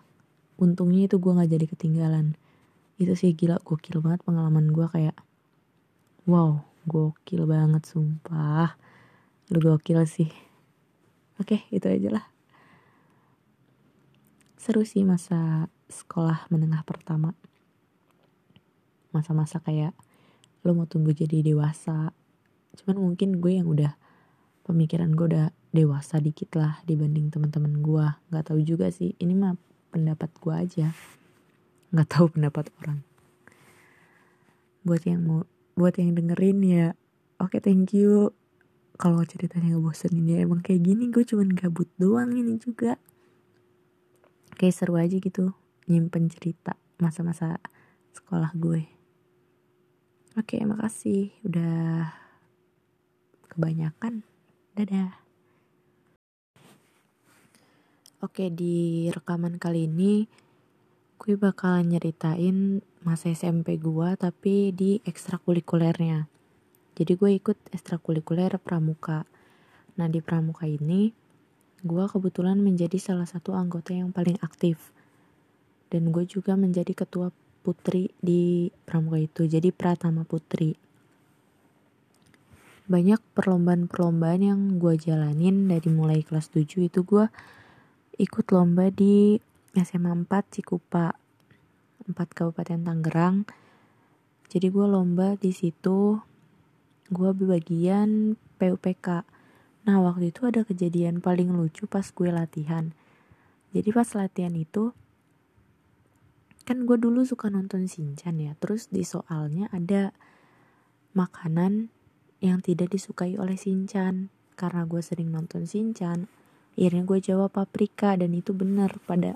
untungnya 0.60 1.08
itu 1.08 1.16
gue 1.18 1.32
nggak 1.32 1.52
jadi 1.56 1.66
ketinggalan. 1.72 2.36
Itu 3.00 3.16
sih 3.16 3.32
gila 3.32 3.64
gokil 3.64 4.04
banget 4.04 4.28
pengalaman 4.28 4.76
gue 4.76 4.84
kayak 4.92 5.16
wow 6.28 6.60
gokil 6.84 7.48
banget 7.48 7.88
sumpah. 7.88 8.76
Lu 9.50 9.64
gokil 9.64 10.04
sih. 10.04 10.30
Oke 11.40 11.64
itu 11.72 11.88
aja 11.88 12.20
lah. 12.20 12.26
Seru 14.60 14.84
sih 14.84 15.08
masa 15.08 15.72
sekolah 15.88 16.52
menengah 16.52 16.84
pertama. 16.84 17.32
Masa-masa 19.16 19.64
kayak 19.64 19.96
lo 20.68 20.76
mau 20.76 20.86
tumbuh 20.86 21.16
jadi 21.16 21.40
dewasa. 21.40 22.12
Cuman 22.76 23.00
mungkin 23.00 23.40
gue 23.40 23.64
yang 23.64 23.72
udah 23.72 23.96
pemikiran 24.68 25.16
gue 25.16 25.26
udah 25.34 25.48
dewasa 25.72 26.20
dikit 26.20 26.54
lah 26.60 26.84
dibanding 26.86 27.34
teman-teman 27.34 27.82
gue 27.82 28.06
nggak 28.30 28.54
tahu 28.54 28.62
juga 28.62 28.90
sih 28.94 29.18
ini 29.18 29.34
mah 29.34 29.58
pendapat 29.90 30.30
gue 30.40 30.54
aja. 30.54 30.88
Nggak 31.90 32.10
tahu 32.10 32.26
pendapat 32.38 32.70
orang. 32.82 33.02
Buat 34.86 35.04
yang 35.06 35.22
mau 35.26 35.42
buat 35.76 35.96
yang 35.96 36.12
dengerin 36.12 36.60
ya 36.66 36.86
oke 37.40 37.58
okay, 37.58 37.62
thank 37.62 37.96
you. 37.96 38.32
Kalau 39.00 39.24
ceritanya 39.24 39.80
ngebosenin 39.80 40.28
ya 40.28 40.44
emang 40.44 40.60
kayak 40.60 40.84
gini 40.84 41.08
gue 41.08 41.24
cuman 41.24 41.56
gabut 41.56 41.88
doang 41.96 42.36
ini 42.36 42.60
juga. 42.60 43.00
Kayak 44.60 44.76
seru 44.76 45.00
aja 45.00 45.16
gitu 45.16 45.56
nyimpen 45.88 46.28
cerita 46.30 46.76
masa-masa 47.00 47.58
sekolah 48.12 48.52
gue. 48.60 48.84
Oke 50.36 50.60
makasih. 50.68 51.32
Udah 51.48 52.12
kebanyakan. 53.50 54.28
Dadah 54.76 55.29
oke 58.24 58.46
di 58.52 59.08
rekaman 59.12 59.60
kali 59.60 59.88
ini 59.88 60.28
gue 61.20 61.36
bakalan 61.36 61.92
nyeritain 61.92 62.80
masa 63.04 63.32
SMP 63.32 63.76
gue 63.80 64.10
tapi 64.16 64.72
di 64.72 65.00
ekstrakurikulernya 65.04 66.28
jadi 66.96 67.12
gue 67.16 67.32
ikut 67.40 67.58
ekstrakurikuler 67.76 68.56
pramuka 68.60 69.28
nah 70.00 70.08
di 70.08 70.24
pramuka 70.24 70.68
ini 70.68 71.12
gue 71.80 72.06
kebetulan 72.12 72.60
menjadi 72.60 73.00
salah 73.00 73.24
satu 73.24 73.56
anggota 73.56 73.96
yang 73.96 74.12
paling 74.12 74.36
aktif. 74.44 74.92
Dan 75.90 76.12
gue 76.12 76.28
juga 76.28 76.60
menjadi 76.60 76.92
ketua 76.92 77.32
putri 77.64 78.12
di 78.20 78.70
pramuka 78.84 79.20
itu, 79.20 79.42
jadi 79.48 79.72
Pratama 79.72 80.28
Putri. 80.28 80.76
Banyak 82.90 83.22
perlombaan-perlombaan 83.38 84.42
yang 84.42 84.62
gue 84.82 84.98
jalanin 84.98 85.70
dari 85.70 85.90
mulai 85.94 86.26
kelas 86.26 86.50
7 86.52 86.90
itu 86.90 87.06
gue 87.06 87.26
ikut 88.20 88.46
lomba 88.52 88.92
di 88.92 89.40
SMA 89.74 90.12
4 90.28 90.54
Cikupa, 90.54 91.16
4 92.06 92.14
Kabupaten 92.14 92.84
Tangerang. 92.84 93.48
Jadi 94.52 94.68
gue 94.68 94.86
lomba 94.86 95.40
di 95.40 95.56
situ, 95.56 96.20
gue 97.08 97.30
bagian 97.34 98.36
PUPK 98.60 99.40
Nah 99.90 99.98
waktu 100.06 100.30
itu 100.30 100.46
ada 100.46 100.62
kejadian 100.62 101.18
paling 101.18 101.50
lucu 101.50 101.90
pas 101.90 102.06
gue 102.06 102.30
latihan. 102.30 102.94
Jadi 103.74 103.90
pas 103.90 104.06
latihan 104.14 104.54
itu 104.54 104.94
kan 106.62 106.86
gue 106.86 106.98
dulu 107.02 107.26
suka 107.26 107.50
nonton 107.50 107.90
Shinchan 107.90 108.38
ya. 108.38 108.54
Terus 108.62 108.94
di 108.94 109.02
soalnya 109.02 109.66
ada 109.74 110.14
makanan 111.18 111.90
yang 112.38 112.62
tidak 112.62 112.94
disukai 112.94 113.40
oleh 113.42 113.58
Shinchan. 113.58 114.30
Karena 114.54 114.86
gue 114.86 115.02
sering 115.02 115.34
nonton 115.34 115.66
Shinchan, 115.66 116.30
akhirnya 116.80 117.04
gue 117.04 117.20
jawab 117.20 117.52
paprika 117.52 118.16
dan 118.16 118.32
itu 118.32 118.56
benar 118.56 119.04
pada 119.04 119.36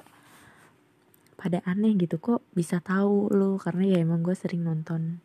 pada 1.36 1.60
aneh 1.68 1.92
gitu. 2.00 2.16
Kok 2.24 2.56
bisa 2.56 2.80
tahu 2.80 3.28
lo 3.36 3.60
karena 3.60 3.84
ya 3.84 3.98
emang 4.00 4.24
gue 4.24 4.32
sering 4.32 4.64
nonton 4.64 5.20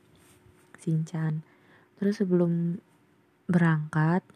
Shinchan. 0.82 1.46
Terus 2.02 2.18
sebelum 2.18 2.82
berangkat 3.46 4.26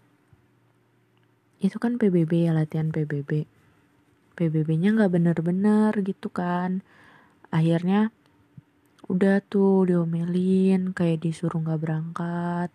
itu 1.58 1.74
kan 1.82 1.98
PBB 1.98 2.46
ya 2.46 2.54
latihan 2.54 2.94
PBB 2.94 3.50
PBB-nya 4.38 4.94
nggak 4.94 5.12
bener-bener 5.12 5.90
gitu 6.06 6.30
kan. 6.30 6.86
Akhirnya 7.50 8.14
udah 9.10 9.42
tuh 9.42 9.90
diomelin 9.90 10.94
kayak 10.94 11.26
disuruh 11.26 11.58
nggak 11.58 11.82
berangkat. 11.82 12.70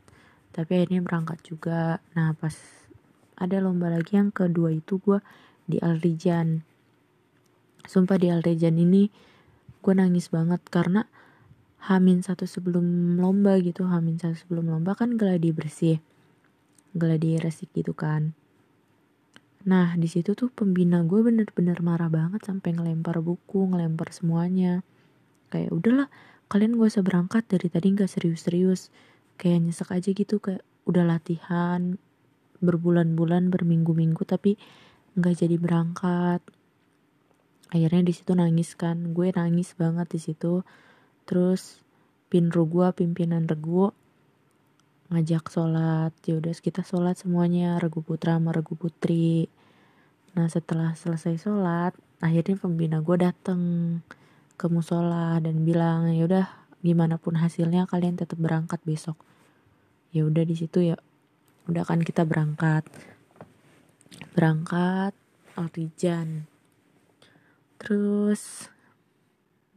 Tapi 0.52 0.72
akhirnya 0.84 1.00
berangkat 1.00 1.40
juga. 1.48 2.04
Nah 2.12 2.36
pas 2.36 2.56
ada 3.38 3.62
lomba 3.62 3.94
lagi 3.94 4.18
yang 4.18 4.34
kedua 4.34 4.74
itu 4.74 4.98
gue 4.98 5.22
di 5.70 5.78
Alrijan 5.80 6.66
sumpah 7.86 8.18
di 8.18 8.34
Alrijan 8.34 8.76
ini 8.82 9.08
gue 9.80 9.94
nangis 9.94 10.34
banget 10.34 10.60
karena 10.68 11.06
Hamin 11.88 12.26
satu 12.26 12.50
sebelum 12.50 13.16
lomba 13.22 13.62
gitu 13.62 13.86
Hamin 13.86 14.18
satu 14.18 14.36
sebelum 14.36 14.68
lomba 14.74 14.98
kan 14.98 15.16
geladi 15.16 15.54
bersih 15.54 16.02
geladi 16.98 17.38
resik 17.38 17.70
gitu 17.78 17.94
kan 17.94 18.34
Nah 19.68 20.00
di 20.00 20.08
situ 20.08 20.32
tuh 20.32 20.48
pembina 20.48 21.04
gue 21.04 21.20
bener-bener 21.20 21.84
marah 21.84 22.08
banget 22.08 22.40
sampai 22.48 22.72
ngelempar 22.72 23.20
buku, 23.20 23.68
ngelempar 23.68 24.16
semuanya. 24.16 24.80
Kayak 25.52 25.76
udahlah 25.76 26.08
kalian 26.48 26.80
gak 26.80 26.96
usah 26.96 27.04
berangkat 27.04 27.44
dari 27.52 27.68
tadi 27.68 27.92
nggak 27.92 28.08
serius-serius. 28.08 28.96
Kayak 29.36 29.68
nyesek 29.68 29.92
aja 29.92 30.10
gitu 30.16 30.40
kayak 30.40 30.64
udah 30.88 31.04
latihan 31.04 32.00
berbulan-bulan 32.60 33.54
berminggu-minggu 33.54 34.22
tapi 34.26 34.58
nggak 35.18 35.36
jadi 35.46 35.56
berangkat. 35.58 36.42
Akhirnya 37.68 38.02
di 38.08 38.14
situ 38.16 38.32
nangis 38.32 38.78
kan, 38.80 39.12
gue 39.12 39.34
nangis 39.34 39.76
banget 39.76 40.08
di 40.08 40.20
situ. 40.22 40.64
Terus 41.28 41.84
pinru 42.32 42.64
gue 42.70 42.88
pimpinan 42.96 43.44
regu 43.44 43.92
ngajak 45.12 45.52
sholat. 45.52 46.12
Yaudah 46.24 46.56
kita 46.56 46.84
sholat 46.84 47.20
semuanya. 47.20 47.76
Regu 47.82 48.00
putra 48.00 48.40
sama 48.40 48.56
regu 48.56 48.80
putri. 48.80 49.52
Nah 50.38 50.48
setelah 50.48 50.94
selesai 50.96 51.42
sholat 51.42 51.98
akhirnya 52.18 52.58
pembina 52.58 52.98
gue 53.02 53.18
dateng 53.18 53.62
ke 54.58 54.66
musola 54.74 55.38
dan 55.38 55.62
bilang 55.62 56.10
ya 56.10 56.26
udah 56.26 56.46
gimana 56.82 57.22
pun 57.22 57.38
hasilnya 57.38 57.86
kalian 57.86 58.18
tetap 58.18 58.38
berangkat 58.38 58.82
besok. 58.86 59.18
Ya 60.14 60.24
udah 60.24 60.46
di 60.48 60.56
situ 60.56 60.82
ya 60.82 60.96
udah 61.68 61.84
kan 61.84 62.00
kita 62.04 62.24
berangkat 62.24 62.88
berangkat 64.34 65.12
Altijan 65.54 66.48
terus 67.78 68.72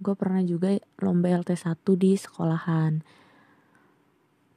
gue 0.00 0.14
pernah 0.16 0.40
juga 0.40 0.80
lomba 1.02 1.28
LT1 1.42 1.76
di 2.00 2.16
sekolahan 2.16 3.04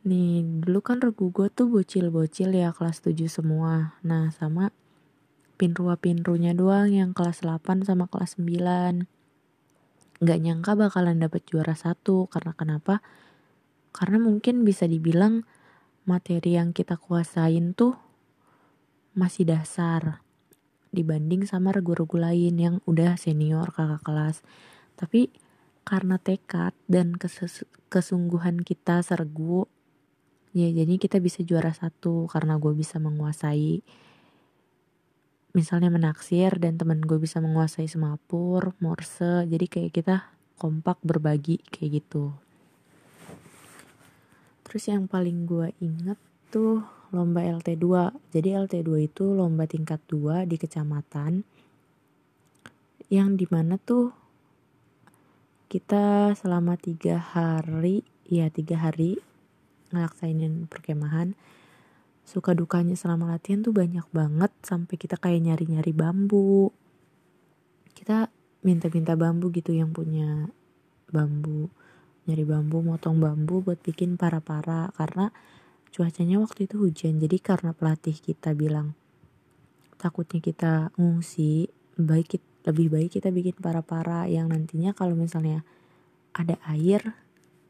Nih, 0.04 0.44
dulu 0.44 0.84
kan 0.84 1.00
regu 1.00 1.32
gue 1.32 1.48
tuh 1.48 1.72
bocil-bocil 1.72 2.52
ya 2.52 2.76
kelas 2.76 3.00
7 3.00 3.24
semua. 3.32 3.96
Nah, 4.04 4.36
sama 4.36 4.76
pinrua-pinrunya 5.56 6.52
doang 6.52 6.92
yang 6.92 7.16
kelas 7.16 7.40
8 7.40 7.88
sama 7.88 8.12
kelas 8.12 8.36
9. 8.36 9.08
Gak 10.20 10.40
nyangka 10.44 10.76
bakalan 10.76 11.24
dapet 11.24 11.48
juara 11.48 11.72
satu. 11.72 12.28
Karena 12.28 12.52
kenapa? 12.52 13.00
Karena 13.96 14.20
mungkin 14.20 14.68
bisa 14.68 14.92
dibilang 14.92 15.48
materi 16.04 16.60
yang 16.60 16.76
kita 16.76 17.00
kuasain 17.00 17.76
tuh 17.76 17.96
masih 19.14 19.46
dasar 19.48 20.24
dibanding 20.94 21.48
sama 21.50 21.74
regu-regu 21.74 22.22
lain 22.22 22.56
yang 22.58 22.76
udah 22.86 23.18
senior 23.18 23.74
kakak 23.74 24.06
kelas. 24.06 24.46
Tapi 24.94 25.34
karena 25.84 26.16
tekad 26.22 26.72
dan 26.88 27.20
kesungguhan 27.92 28.64
kita 28.64 29.04
sergu 29.04 29.68
ya 30.56 30.70
jadi 30.72 30.96
kita 30.96 31.18
bisa 31.20 31.44
juara 31.44 31.76
satu 31.76 32.30
karena 32.32 32.56
gue 32.56 32.72
bisa 32.72 33.02
menguasai 33.04 33.84
misalnya 35.54 35.92
menaksir 35.92 36.56
dan 36.62 36.80
teman 36.80 37.04
gue 37.04 37.20
bisa 37.20 37.44
menguasai 37.44 37.90
semapur 37.90 38.78
morse 38.80 39.44
jadi 39.50 39.66
kayak 39.68 39.92
kita 39.92 40.16
kompak 40.56 41.02
berbagi 41.04 41.60
kayak 41.68 42.00
gitu 42.00 42.32
terus 44.74 44.90
yang 44.90 45.06
paling 45.06 45.46
gue 45.46 45.70
inget 45.86 46.18
tuh 46.50 46.82
lomba 47.14 47.46
LT2 47.46 48.10
jadi 48.34 48.66
LT2 48.66 49.06
itu 49.06 49.30
lomba 49.30 49.70
tingkat 49.70 50.02
2 50.10 50.50
di 50.50 50.58
kecamatan 50.58 51.46
yang 53.14 53.38
di 53.38 53.46
mana 53.54 53.78
tuh 53.78 54.10
kita 55.70 56.34
selama 56.34 56.74
tiga 56.82 57.22
hari 57.22 58.02
ya 58.26 58.50
tiga 58.50 58.82
hari 58.82 59.22
ngelaksainin 59.94 60.66
perkemahan 60.66 61.38
suka 62.26 62.58
dukanya 62.58 62.98
selama 62.98 63.30
latihan 63.30 63.62
tuh 63.62 63.78
banyak 63.78 64.10
banget 64.10 64.50
sampai 64.66 64.98
kita 64.98 65.22
kayak 65.22 65.44
nyari-nyari 65.44 65.94
bambu. 65.94 66.74
Kita 67.94 68.32
minta-minta 68.64 69.14
bambu 69.14 69.52
gitu 69.52 69.76
yang 69.76 69.94
punya 69.94 70.50
bambu 71.12 71.70
nyari 72.24 72.44
bambu 72.48 72.80
motong 72.80 73.20
bambu 73.20 73.60
buat 73.60 73.80
bikin 73.84 74.16
para-para 74.16 74.96
karena 74.96 75.36
cuacanya 75.92 76.40
waktu 76.40 76.66
itu 76.72 76.80
hujan. 76.80 77.20
Jadi 77.20 77.38
karena 77.44 77.76
pelatih 77.76 78.16
kita 78.16 78.56
bilang 78.56 78.96
takutnya 80.00 80.40
kita 80.40 80.72
ngungsi 80.96 81.68
baik 82.00 82.40
lebih 82.64 82.88
baik 82.92 83.20
kita 83.20 83.28
bikin 83.30 83.60
para-para 83.60 84.24
yang 84.32 84.48
nantinya 84.48 84.96
kalau 84.96 85.20
misalnya 85.20 85.68
ada 86.32 86.56
air 86.72 87.14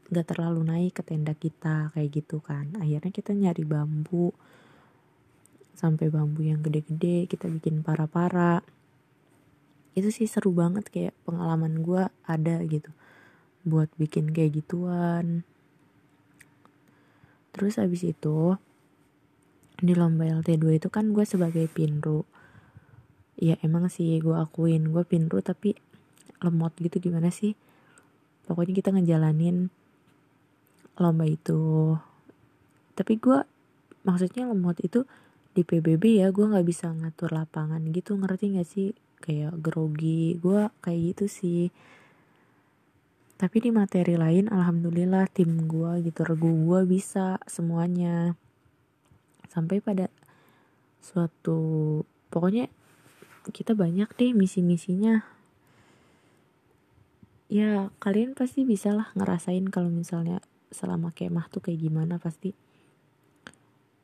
gak 0.08 0.30
terlalu 0.30 0.62
naik 0.62 0.98
ke 0.98 1.02
tenda 1.02 1.34
kita 1.34 1.90
kayak 1.90 2.10
gitu 2.14 2.38
kan. 2.38 2.70
Akhirnya 2.78 3.10
kita 3.10 3.34
nyari 3.34 3.66
bambu 3.66 4.30
sampai 5.74 6.06
bambu 6.08 6.46
yang 6.46 6.62
gede-gede 6.62 7.26
kita 7.26 7.50
bikin 7.50 7.82
para-para. 7.82 8.62
Itu 9.98 10.14
sih 10.14 10.30
seru 10.30 10.54
banget 10.54 10.90
kayak 10.90 11.14
pengalaman 11.26 11.82
gue 11.82 12.06
ada 12.26 12.62
gitu 12.66 12.94
buat 13.64 13.88
bikin 13.96 14.30
kayak 14.36 14.60
gituan. 14.60 15.42
Terus 17.56 17.80
abis 17.80 18.04
itu 18.04 18.60
di 19.80 19.96
lomba 19.96 20.28
LT2 20.28 20.78
itu 20.78 20.88
kan 20.92 21.10
gue 21.10 21.24
sebagai 21.24 21.66
pinru. 21.72 22.28
Ya 23.40 23.58
emang 23.64 23.88
sih 23.90 24.20
gue 24.20 24.36
akuin 24.36 24.92
gue 24.92 25.02
pinru 25.02 25.40
tapi 25.40 25.74
lemot 26.44 26.76
gitu 26.78 27.00
gimana 27.00 27.32
sih? 27.32 27.56
Pokoknya 28.44 28.74
kita 28.76 28.90
ngejalanin 28.92 29.72
lomba 31.00 31.24
itu. 31.24 31.96
Tapi 32.94 33.18
gue 33.18 33.42
maksudnya 34.04 34.44
lemot 34.46 34.78
itu 34.84 35.08
di 35.56 35.64
PBB 35.64 36.20
ya 36.20 36.28
gue 36.34 36.44
nggak 36.44 36.66
bisa 36.66 36.90
ngatur 36.92 37.32
lapangan 37.32 37.80
gitu 37.90 38.14
ngerti 38.20 38.60
gak 38.60 38.68
sih? 38.68 38.92
Kayak 39.24 39.56
grogi 39.56 40.36
gue 40.36 40.68
kayak 40.84 41.00
gitu 41.16 41.24
sih 41.32 41.62
tapi 43.34 43.58
di 43.58 43.74
materi 43.74 44.14
lain 44.14 44.46
alhamdulillah 44.46 45.26
tim 45.26 45.66
gue 45.66 46.06
gitu 46.06 46.22
regu 46.22 46.54
gue 46.54 46.80
bisa 46.86 47.42
semuanya. 47.50 48.38
Sampai 49.50 49.82
pada 49.82 50.06
suatu 51.02 51.58
pokoknya 52.30 52.70
kita 53.50 53.74
banyak 53.74 54.06
deh 54.14 54.30
misi-misinya. 54.30 55.26
Ya 57.50 57.90
kalian 57.98 58.38
pasti 58.38 58.62
bisa 58.62 58.94
lah 58.94 59.10
ngerasain 59.18 59.66
kalau 59.66 59.90
misalnya 59.90 60.38
selama 60.70 61.10
kemah 61.10 61.50
tuh 61.50 61.58
kayak 61.58 61.82
gimana 61.82 62.22
pasti. 62.22 62.54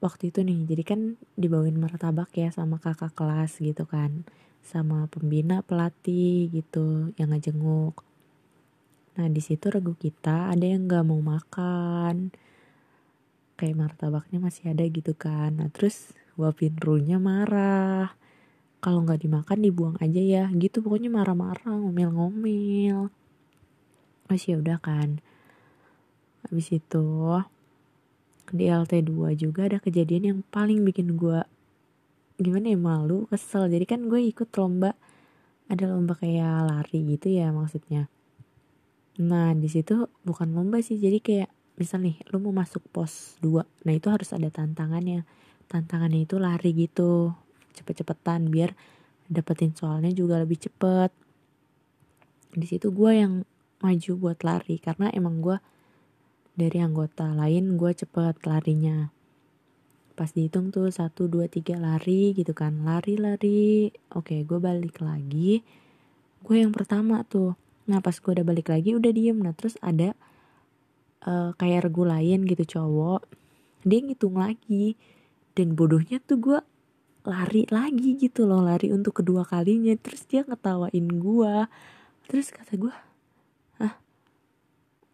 Waktu 0.02 0.34
itu 0.34 0.42
nih 0.42 0.66
jadi 0.66 0.82
kan 0.82 1.00
dibawain 1.38 1.78
martabak 1.78 2.34
ya 2.34 2.50
sama 2.50 2.82
kakak 2.82 3.14
kelas 3.14 3.62
gitu 3.62 3.86
kan. 3.86 4.26
Sama 4.66 5.06
pembina 5.06 5.62
pelatih 5.62 6.50
gitu 6.50 7.14
yang 7.14 7.30
ngejenguk 7.30 8.09
nah 9.20 9.28
di 9.28 9.44
situ 9.44 9.68
regu 9.68 9.92
kita 10.00 10.48
ada 10.48 10.64
yang 10.64 10.88
nggak 10.88 11.04
mau 11.04 11.20
makan. 11.20 12.32
Kayak 13.60 13.76
martabaknya 13.76 14.40
masih 14.40 14.72
ada 14.72 14.80
gitu 14.88 15.12
kan. 15.12 15.60
Nah 15.60 15.68
terus 15.68 16.16
wapinrunya 16.40 17.20
marah. 17.20 18.16
Kalau 18.80 19.04
nggak 19.04 19.20
dimakan 19.20 19.60
dibuang 19.60 19.96
aja 20.00 20.24
ya. 20.24 20.44
Gitu 20.56 20.80
pokoknya 20.80 21.12
marah-marah 21.12 21.68
ngomel-ngomel. 21.68 23.12
Masih 24.32 24.56
ya 24.56 24.64
udah 24.64 24.78
kan. 24.80 25.20
Habis 26.48 26.72
itu 26.72 27.04
di 28.56 28.72
LT2 28.72 29.36
juga 29.36 29.68
ada 29.68 29.84
kejadian 29.84 30.24
yang 30.24 30.38
paling 30.48 30.80
bikin 30.80 31.20
gue 31.20 31.44
gimana 32.40 32.72
ya 32.72 32.80
malu 32.80 33.28
kesel. 33.28 33.68
Jadi 33.68 33.84
kan 33.84 34.08
gue 34.08 34.24
ikut 34.32 34.48
lomba. 34.56 34.96
Ada 35.68 35.92
lomba 35.92 36.16
kayak 36.16 36.72
lari 36.72 37.04
gitu 37.04 37.28
ya 37.28 37.52
maksudnya 37.52 38.08
nah 39.18 39.50
di 39.56 39.66
situ 39.66 40.06
bukan 40.22 40.54
lomba 40.54 40.78
sih. 40.84 41.00
Jadi 41.00 41.18
kayak 41.18 41.50
misal 41.80 42.04
nih 42.04 42.20
lu 42.28 42.44
mau 42.44 42.52
masuk 42.52 42.84
pos 42.92 43.40
2 43.40 43.64
nah 43.88 43.92
itu 43.96 44.06
harus 44.12 44.30
ada 44.36 44.52
tantangannya. 44.52 45.24
Tantangannya 45.66 46.28
itu 46.28 46.36
lari 46.36 46.70
gitu 46.76 47.34
cepet-cepetan 47.74 48.50
biar 48.52 48.76
dapetin 49.30 49.72
soalnya 49.72 50.10
juga 50.10 50.36
lebih 50.42 50.58
cepet. 50.58 51.10
Di 52.50 52.66
situ 52.66 52.90
gue 52.90 53.12
yang 53.14 53.46
maju 53.80 54.12
buat 54.20 54.42
lari 54.42 54.76
karena 54.82 55.08
emang 55.14 55.40
gue 55.40 55.56
dari 56.58 56.82
anggota 56.82 57.32
lain 57.32 57.78
gue 57.80 57.92
cepet 57.94 58.44
larinya. 58.44 59.08
Pas 60.18 60.28
dihitung 60.28 60.68
tuh 60.68 60.92
satu 60.92 61.30
dua 61.30 61.48
tiga 61.48 61.80
lari 61.80 62.36
gitu 62.36 62.52
kan. 62.52 62.84
Lari 62.84 63.16
lari. 63.16 63.88
Oke 64.12 64.44
gue 64.44 64.58
balik 64.60 65.00
lagi. 65.00 65.64
Gue 66.44 66.60
yang 66.60 66.74
pertama 66.74 67.24
tuh 67.24 67.56
nah 67.90 67.98
pas 67.98 68.14
gue 68.14 68.30
udah 68.30 68.46
balik 68.46 68.70
lagi 68.70 68.94
udah 68.94 69.10
diem. 69.10 69.34
Nah 69.42 69.50
terus 69.50 69.74
ada 69.82 70.14
uh, 71.26 71.50
kayak 71.58 71.90
regu 71.90 72.06
lain 72.06 72.46
gitu 72.46 72.78
cowok. 72.78 73.26
Dia 73.82 73.98
ngitung 73.98 74.38
lagi. 74.38 74.94
Dan 75.58 75.74
bodohnya 75.74 76.22
tuh 76.22 76.38
gue 76.38 76.58
lari 77.26 77.66
lagi 77.68 78.16
gitu 78.16 78.46
loh 78.46 78.62
lari 78.62 78.94
untuk 78.94 79.18
kedua 79.18 79.42
kalinya. 79.42 79.92
Terus 79.98 80.22
dia 80.30 80.46
ngetawain 80.46 81.06
gue 81.18 81.54
terus 82.30 82.54
kata 82.54 82.78
gue 82.78 82.94
ah 83.82 83.98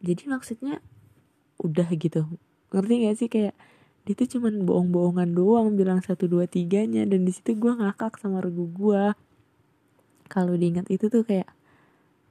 jadi 0.05 0.29
maksudnya 0.29 0.85
udah 1.57 1.89
gitu. 1.97 2.29
Ngerti 2.69 2.95
gak 3.09 3.17
sih? 3.17 3.29
Kayak 3.33 3.57
dia 4.05 4.15
tuh 4.15 4.29
cuman 4.37 4.69
bohong-bohongan 4.69 5.33
doang 5.33 5.75
bilang 5.81 6.05
satu 6.05 6.29
dua 6.29 6.45
tiganya. 6.45 7.09
Dan 7.09 7.25
di 7.25 7.33
situ 7.33 7.57
gue 7.57 7.73
ngakak 7.73 8.21
sama 8.21 8.45
regu 8.45 8.69
gue 8.69 9.17
kalau 10.29 10.53
diingat 10.53 10.91
itu 10.93 11.09
tuh 11.09 11.25
kayak 11.25 11.56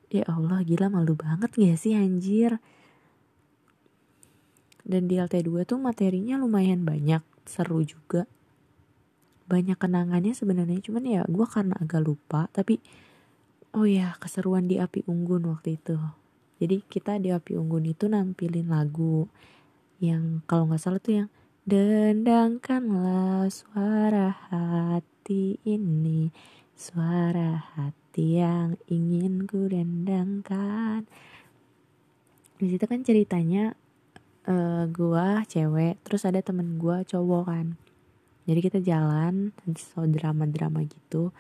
ya 0.10 0.24
Allah 0.30 0.62
gila 0.62 0.88
malu 0.92 1.18
banget 1.18 1.52
gak 1.56 1.78
sih 1.80 1.94
anjir? 1.98 2.62
Dan 4.86 5.10
di 5.10 5.18
LT2 5.18 5.66
tuh 5.66 5.82
materinya 5.82 6.38
lumayan 6.38 6.86
banyak 6.86 7.26
seru 7.50 7.82
juga. 7.82 8.30
Banyak 9.50 9.78
kenangannya 9.78 10.34
sebenarnya 10.34 10.82
cuman 10.82 11.04
ya 11.06 11.22
gue 11.26 11.46
karena 11.46 11.78
agak 11.78 12.02
lupa 12.06 12.50
tapi 12.50 12.82
oh 13.74 13.86
ya 13.86 14.14
keseruan 14.22 14.70
di 14.70 14.78
api 14.78 15.06
unggun 15.10 15.50
waktu 15.50 15.78
itu. 15.82 15.98
Jadi 16.62 16.86
kita 16.86 17.18
di 17.20 17.34
api 17.34 17.58
unggun 17.58 17.86
itu 17.90 18.06
nampilin 18.08 18.70
lagu 18.70 19.28
yang 20.00 20.46
kalau 20.46 20.70
nggak 20.70 20.82
salah 20.82 21.02
tuh 21.02 21.26
yang 21.26 21.30
Dendangkanlah 21.66 23.50
suara 23.50 24.30
hati 24.54 25.58
ini 25.66 26.30
Suara 26.78 27.58
hati 27.74 28.05
yang 28.22 28.80
ingin 28.88 29.44
ku 29.50 29.68
dendangkan 29.68 31.04
di 32.56 32.72
situ 32.72 32.86
kan 32.88 33.04
ceritanya 33.04 33.76
uh, 34.48 34.88
gua 34.88 35.44
cewek 35.44 36.00
terus 36.08 36.24
ada 36.24 36.40
temen 36.40 36.80
gua 36.80 37.04
cowok 37.04 37.44
kan. 37.52 37.68
Jadi 38.46 38.60
kita 38.62 38.80
jalan 38.80 39.52
so 39.76 40.06
drama 40.08 40.46
drama 40.48 40.86
gitu 40.86 41.36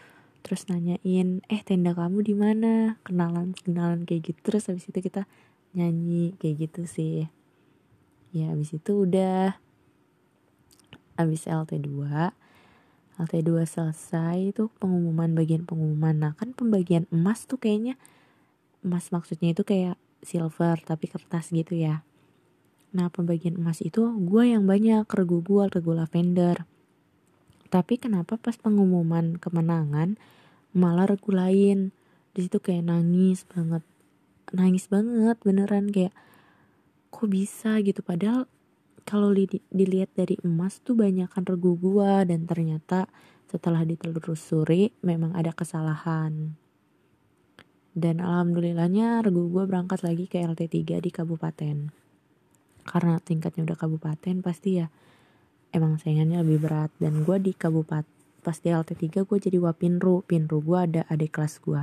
terus 0.45 0.69
nanyain 0.69 1.41
eh 1.49 1.61
tenda 1.65 1.95
kamu 1.95 2.21
di 2.21 2.35
mana? 2.37 3.01
Kenalan 3.01 3.55
kenalan 3.55 4.05
kayak 4.05 4.29
gitu 4.29 4.39
terus 4.45 4.67
habis 4.69 4.85
itu 4.85 4.99
kita 4.99 5.25
nyanyi 5.73 6.35
kayak 6.37 6.69
gitu 6.69 6.85
sih. 6.85 7.31
Ya 8.35 8.51
habis 8.51 8.75
itu 8.75 9.07
udah 9.07 9.55
abis 11.15 11.47
LT2 11.47 11.95
LT2 13.15 13.63
selesai 13.63 14.55
itu 14.55 14.67
pengumuman 14.79 15.31
bagian 15.31 15.63
pengumuman. 15.63 16.15
Nah 16.15 16.33
kan 16.35 16.51
pembagian 16.51 17.07
emas 17.09 17.47
tuh 17.47 17.55
kayaknya 17.55 17.95
emas 18.83 19.09
maksudnya 19.09 19.55
itu 19.55 19.63
kayak 19.63 19.95
silver 20.21 20.75
tapi 20.83 21.07
kertas 21.07 21.49
gitu 21.55 21.75
ya. 21.79 22.03
Nah 22.95 23.07
pembagian 23.11 23.59
emas 23.59 23.79
itu 23.79 24.03
gue 24.03 24.43
yang 24.51 24.67
banyak 24.67 25.07
regu 25.07 25.39
gue 25.43 25.63
regu 25.71 25.91
lavender. 25.95 26.67
Tapi 27.71 27.99
kenapa 27.99 28.39
pas 28.39 28.55
pengumuman 28.55 29.35
kemenangan 29.39 30.19
malah 30.71 31.07
regu 31.07 31.31
lain? 31.31 31.91
Di 32.35 32.47
situ 32.47 32.59
kayak 32.59 32.87
nangis 32.87 33.43
banget. 33.47 33.83
Nangis 34.51 34.87
banget 34.91 35.39
beneran 35.43 35.91
kayak 35.91 36.15
kok 37.11 37.27
bisa? 37.31 37.79
gitu. 37.79 38.03
Padahal 38.03 38.47
kalau 39.05 39.29
li 39.29 39.45
dilihat 39.69 40.11
dari 40.17 40.35
emas 40.41 40.81
tuh 40.81 40.97
banyakkan 40.97 41.45
regu 41.45 41.77
gua 41.77 42.25
dan 42.25 42.49
ternyata 42.49 43.05
setelah 43.47 43.85
ditelusuri 43.85 44.91
memang 45.05 45.37
ada 45.37 45.53
kesalahan. 45.53 46.57
Dan 47.95 48.19
alhamdulillahnya 48.19 49.23
regu 49.23 49.47
gua 49.47 49.69
berangkat 49.69 50.01
lagi 50.01 50.25
ke 50.27 50.41
LT3 50.41 50.99
di 50.99 51.11
kabupaten. 51.13 51.93
Karena 52.85 53.21
tingkatnya 53.21 53.69
udah 53.69 53.77
kabupaten 53.77 54.41
pasti 54.41 54.81
ya 54.81 54.89
emang 55.71 56.01
saingannya 56.01 56.41
lebih 56.41 56.65
berat 56.65 56.91
dan 56.97 57.21
gua 57.21 57.37
di 57.37 57.53
kabupaten 57.53 58.15
pas 58.45 58.61
di 58.61 58.69
LT3 58.69 59.25
gue 59.25 59.37
jadi 59.41 59.57
wapinru 59.57 60.21
pinru 60.21 60.61
gue 60.61 60.77
ada 60.77 61.01
adik 61.09 61.33
kelas 61.33 61.57
gue 61.65 61.81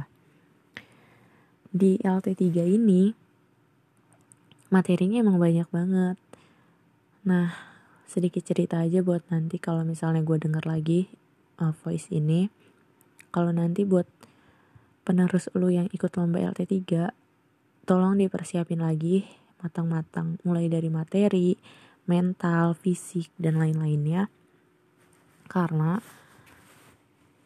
di 1.75 1.99
LT3 1.99 2.71
ini 2.71 3.11
materinya 4.71 5.27
emang 5.27 5.43
banyak 5.43 5.67
banget 5.75 6.17
Nah, 7.23 7.55
sedikit 8.03 8.43
cerita 8.43 8.83
aja 8.83 8.99
buat 8.99 9.23
nanti 9.31 9.63
kalau 9.63 9.87
misalnya 9.87 10.27
gue 10.27 10.43
denger 10.43 10.67
lagi 10.67 11.07
uh, 11.63 11.71
voice 11.71 12.11
ini. 12.11 12.51
Kalau 13.31 13.55
nanti 13.55 13.87
buat 13.87 14.11
penerus 15.07 15.47
lu 15.55 15.71
yang 15.71 15.87
ikut 15.95 16.11
lomba 16.19 16.43
LT3 16.43 16.83
tolong 17.87 18.19
dipersiapin 18.19 18.83
lagi 18.83 19.23
matang-matang 19.63 20.43
mulai 20.43 20.67
dari 20.67 20.91
materi, 20.91 21.55
mental, 22.11 22.75
fisik 22.75 23.31
dan 23.39 23.63
lain-lainnya. 23.63 24.27
Karena 25.47 26.03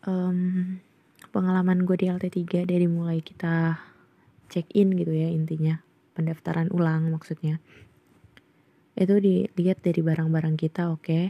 um, 0.08 0.80
pengalaman 1.36 1.84
gue 1.84 1.96
di 2.00 2.06
LT3 2.08 2.64
dari 2.64 2.88
mulai 2.88 3.20
kita 3.20 3.76
check 4.48 4.72
in 4.72 4.96
gitu 4.96 5.12
ya 5.12 5.28
intinya 5.28 5.82
pendaftaran 6.16 6.72
ulang 6.72 7.12
maksudnya 7.12 7.60
itu 8.96 9.14
dilihat 9.20 9.84
dari 9.84 10.00
barang-barang 10.00 10.56
kita 10.56 10.88
oke 10.88 11.04
okay. 11.04 11.24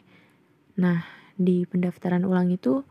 nah 0.79 1.03
di 1.37 1.69
pendaftaran 1.69 2.25
ulang 2.25 2.49
itu 2.55 2.87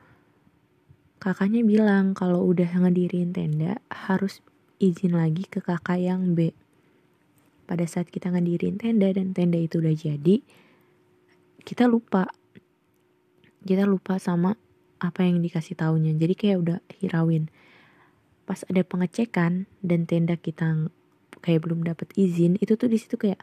kakaknya 1.18 1.66
bilang 1.66 2.14
kalau 2.14 2.46
udah 2.46 2.70
ngedirin 2.70 3.34
tenda 3.34 3.82
harus 3.90 4.46
izin 4.78 5.16
lagi 5.16 5.48
ke 5.48 5.64
kakak 5.64 6.00
yang 6.00 6.36
B. 6.36 6.52
Pada 7.66 7.82
saat 7.90 8.12
kita 8.14 8.30
ngedirin 8.30 8.78
tenda 8.78 9.10
dan 9.10 9.34
tenda 9.34 9.58
itu 9.58 9.82
udah 9.82 9.96
jadi, 9.96 10.46
kita 11.66 11.90
lupa. 11.90 12.30
Kita 13.66 13.90
lupa 13.90 14.22
sama 14.22 14.54
apa 15.02 15.26
yang 15.26 15.42
dikasih 15.42 15.74
taunya. 15.74 16.14
Jadi 16.14 16.38
kayak 16.38 16.58
udah 16.62 16.80
hirawin. 17.02 17.50
Pas 18.46 18.62
ada 18.70 18.86
pengecekan 18.86 19.66
dan 19.82 20.06
tenda 20.06 20.38
kita 20.38 20.94
kayak 21.42 21.66
belum 21.66 21.82
dapat 21.82 22.14
izin, 22.14 22.62
itu 22.62 22.78
tuh 22.78 22.86
di 22.86 23.02
situ 23.02 23.18
kayak 23.18 23.42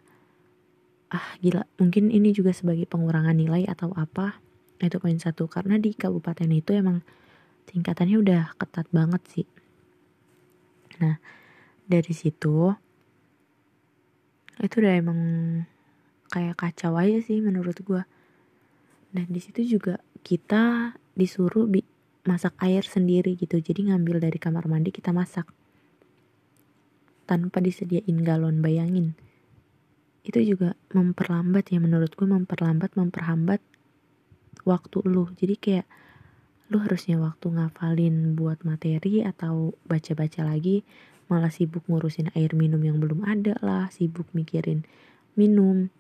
ah 1.13 1.37
gila, 1.45 1.69
mungkin 1.77 2.09
ini 2.09 2.33
juga 2.33 2.57
sebagai 2.57 2.89
pengurangan 2.89 3.37
nilai 3.37 3.69
atau 3.69 3.93
apa. 3.95 4.41
Itu 4.83 4.99
poin 4.99 5.21
satu 5.21 5.47
karena 5.47 5.79
di 5.79 5.95
kabupaten 5.95 6.51
itu 6.51 6.75
emang 6.75 7.07
tingkatannya 7.71 8.19
udah 8.19 8.43
ketat 8.59 8.91
banget 8.91 9.23
sih 9.31 9.47
Nah, 11.03 11.17
dari 11.89 12.15
situ 12.15 12.71
itu 14.63 14.75
udah 14.79 14.95
emang 14.95 15.21
kayak 16.31 16.55
kacau 16.55 16.95
aja 16.95 17.19
sih 17.25 17.43
menurut 17.43 17.75
gue. 17.83 18.03
Dan 19.11 19.27
di 19.29 19.41
situ 19.43 19.65
juga 19.65 19.99
kita 20.23 20.95
disuruh 21.19 21.67
bi 21.67 21.83
masak 22.23 22.55
air 22.63 22.87
sendiri 22.87 23.35
gitu. 23.35 23.59
Jadi 23.59 23.91
ngambil 23.91 24.23
dari 24.23 24.39
kamar 24.39 24.71
mandi 24.71 24.95
kita 24.95 25.11
masak. 25.11 25.49
Tanpa 27.27 27.59
disediain 27.59 28.19
galon, 28.23 28.63
bayangin. 28.63 29.19
Itu 30.23 30.39
juga 30.43 30.79
memperlambat 30.95 31.75
ya 31.75 31.79
menurut 31.83 32.15
gue 32.15 32.27
memperlambat, 32.27 32.95
memperhambat 32.95 33.59
waktu 34.63 34.99
lu. 35.07 35.27
Jadi 35.35 35.55
kayak 35.59 35.87
lu 36.71 36.81
harusnya 36.81 37.21
waktu 37.21 37.53
ngafalin 37.53 38.39
buat 38.39 38.63
materi 38.65 39.21
atau 39.27 39.77
baca-baca 39.85 40.47
lagi 40.47 40.87
malah 41.29 41.53
sibuk 41.53 41.85
ngurusin 41.89 42.33
air 42.37 42.53
minum 42.57 42.81
yang 42.81 43.01
belum 43.01 43.25
ada 43.25 43.57
lah 43.61 43.91
sibuk 43.91 44.29
mikirin 44.33 44.87
minum. 45.35 45.91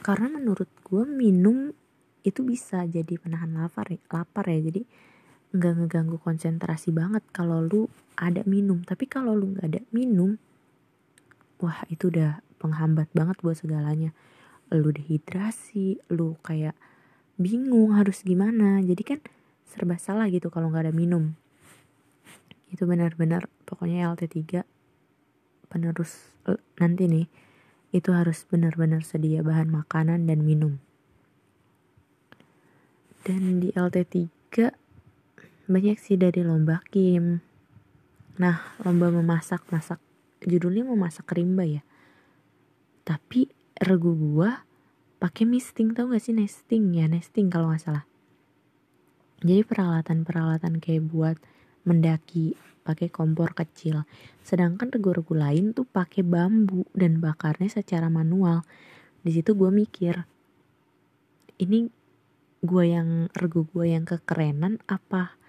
Karena 0.00 0.32
menurut 0.32 0.68
gue 0.84 1.04
minum 1.04 1.72
itu 2.20 2.44
bisa 2.44 2.84
jadi 2.84 3.16
penahan 3.16 3.52
lapar 3.56 3.88
ya, 3.88 4.00
lapar 4.12 4.48
ya. 4.48 4.60
Jadi 4.60 4.82
nggak 5.50 5.72
ngeganggu 5.82 6.16
konsentrasi 6.20 6.92
banget 6.92 7.24
kalau 7.30 7.62
lu 7.62 7.86
ada 8.18 8.42
minum. 8.44 8.82
Tapi 8.84 9.06
kalau 9.06 9.32
lu 9.32 9.56
nggak 9.56 9.66
ada 9.70 9.80
minum 9.94 10.36
wah 11.60 11.84
itu 11.92 12.08
udah 12.08 12.40
penghambat 12.60 13.08
banget 13.16 13.40
buat 13.40 13.56
segalanya. 13.56 14.12
Lu 14.68 14.92
dehidrasi 14.92 16.04
lu 16.12 16.36
kayak 16.44 16.76
bingung 17.40 17.96
harus 17.96 18.20
gimana. 18.20 18.84
Jadi 18.84 19.02
kan 19.02 19.20
serba 19.64 19.96
salah 19.96 20.28
gitu 20.28 20.52
kalau 20.52 20.68
nggak 20.68 20.92
ada 20.92 20.94
minum. 20.94 21.32
Itu 22.68 22.84
benar-benar 22.84 23.48
pokoknya 23.64 24.12
LT3 24.12 24.62
penerus 25.72 26.36
eh, 26.46 26.60
nanti 26.78 27.08
nih 27.08 27.26
itu 27.90 28.14
harus 28.14 28.46
benar-benar 28.46 29.02
sedia 29.02 29.42
bahan 29.42 29.72
makanan 29.72 30.28
dan 30.28 30.44
minum. 30.44 30.78
Dan 33.24 33.58
di 33.58 33.74
LT3 33.74 34.70
banyak 35.66 35.96
sih 35.98 36.14
dari 36.20 36.44
lomba 36.46 36.84
kim. 36.92 37.42
Nah 38.38 38.62
lomba 38.86 39.10
memasak 39.10 39.66
masak 39.74 39.98
judulnya 40.46 40.86
memasak 40.86 41.28
rimba 41.36 41.66
ya 41.68 41.82
tapi 43.10 43.50
regu 43.82 44.14
gua 44.14 44.62
pakai 45.18 45.42
misting 45.50 45.90
tau 45.90 46.14
gak 46.14 46.22
sih 46.22 46.30
nesting 46.30 46.94
ya 46.94 47.10
nesting 47.10 47.50
kalau 47.50 47.74
nggak 47.74 47.82
salah 47.82 48.04
jadi 49.42 49.66
peralatan-peralatan 49.66 50.78
kayak 50.78 51.10
buat 51.10 51.36
mendaki 51.88 52.60
pakai 52.84 53.08
kompor 53.08 53.56
kecil. 53.56 54.04
Sedangkan 54.44 54.92
regu-regu 54.92 55.32
lain 55.32 55.72
tuh 55.72 55.88
pakai 55.88 56.20
bambu 56.20 56.84
dan 56.92 57.24
bakarnya 57.24 57.72
secara 57.72 58.12
manual. 58.12 58.68
Di 59.24 59.32
situ 59.32 59.56
gue 59.56 59.72
mikir, 59.72 60.28
ini 61.56 61.88
gue 62.60 62.84
yang 62.84 63.32
regu 63.32 63.64
gue 63.72 63.96
yang 63.96 64.04
kekerenan 64.04 64.84
apa 64.84 65.40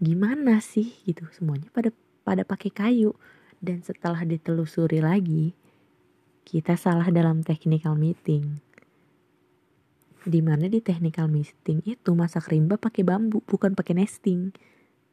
gimana 0.00 0.64
sih 0.64 0.96
gitu 1.04 1.28
semuanya 1.28 1.68
pada 1.74 1.92
pada 2.24 2.40
pakai 2.40 2.72
kayu 2.72 3.12
dan 3.60 3.84
setelah 3.84 4.24
ditelusuri 4.24 5.04
lagi 5.04 5.52
kita 6.48 6.80
salah 6.80 7.04
dalam 7.12 7.44
technical 7.44 7.92
meeting. 7.92 8.64
Di 10.24 10.40
mana 10.40 10.64
di 10.64 10.80
technical 10.80 11.28
misting 11.28 11.84
itu 11.84 12.16
masak 12.16 12.48
rimba 12.48 12.80
pakai 12.80 13.04
bambu 13.04 13.44
bukan 13.44 13.76
pakai 13.76 14.00
nesting. 14.00 14.56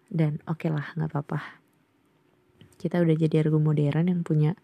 Dan 0.08 0.40
oke 0.48 0.64
okay 0.64 0.72
lah 0.72 0.96
nggak 0.96 1.12
apa-apa. 1.12 1.60
Kita 2.80 3.04
udah 3.04 3.16
jadi 3.20 3.44
ergo 3.44 3.60
modern 3.60 4.08
yang 4.08 4.24
punya 4.24 4.56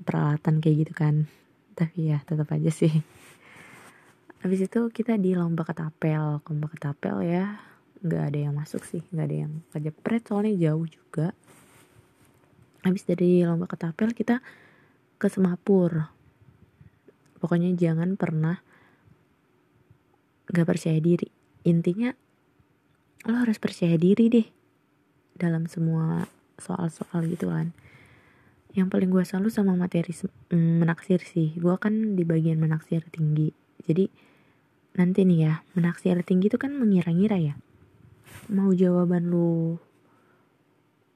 peralatan 0.00 0.64
kayak 0.64 0.88
gitu 0.88 0.92
kan. 0.96 1.28
Tapi 1.76 2.16
ya 2.16 2.24
tetap 2.24 2.48
aja 2.48 2.72
sih. 2.72 3.04
Habis 4.40 4.72
itu 4.72 4.80
kita 4.88 5.20
di 5.20 5.36
lomba 5.36 5.68
ketapel. 5.68 6.40
Lomba 6.48 6.72
ketapel 6.72 7.28
ya 7.28 7.60
nggak 8.00 8.24
ada 8.32 8.38
yang 8.40 8.56
masuk 8.56 8.88
sih. 8.88 9.04
Nggak 9.12 9.26
ada 9.28 9.36
yang 9.36 9.52
kejepret 9.68 10.22
soalnya 10.24 10.56
jauh 10.56 10.88
juga. 10.88 11.36
Habis 12.88 13.04
dari 13.04 13.44
lomba 13.44 13.68
ketapel 13.68 14.16
kita 14.16 14.40
ke 15.22 15.30
semapur. 15.30 16.10
Pokoknya 17.38 17.70
jangan 17.78 18.18
pernah 18.18 18.58
gak 20.50 20.66
percaya 20.66 20.98
diri. 20.98 21.30
Intinya 21.62 22.10
lo 23.30 23.38
harus 23.38 23.62
percaya 23.62 23.94
diri 23.94 24.26
deh 24.26 24.46
dalam 25.38 25.70
semua 25.70 26.26
soal-soal 26.58 27.22
gitu 27.30 27.54
kan. 27.54 27.70
Yang 28.74 28.88
paling 28.90 29.10
gue 29.14 29.22
selalu 29.22 29.48
sama 29.54 29.78
materi 29.78 30.10
mm, 30.10 30.82
menaksir 30.82 31.22
sih. 31.22 31.54
Gue 31.54 31.78
kan 31.78 32.18
di 32.18 32.26
bagian 32.26 32.58
menaksir 32.58 33.06
tinggi. 33.14 33.54
Jadi 33.86 34.10
nanti 34.98 35.22
nih 35.22 35.38
ya 35.38 35.54
menaksir 35.78 36.18
tinggi 36.26 36.50
itu 36.50 36.58
kan 36.58 36.74
mengira-ngira 36.74 37.38
ya. 37.38 37.54
Mau 38.50 38.74
jawaban 38.74 39.30
lu 39.30 39.78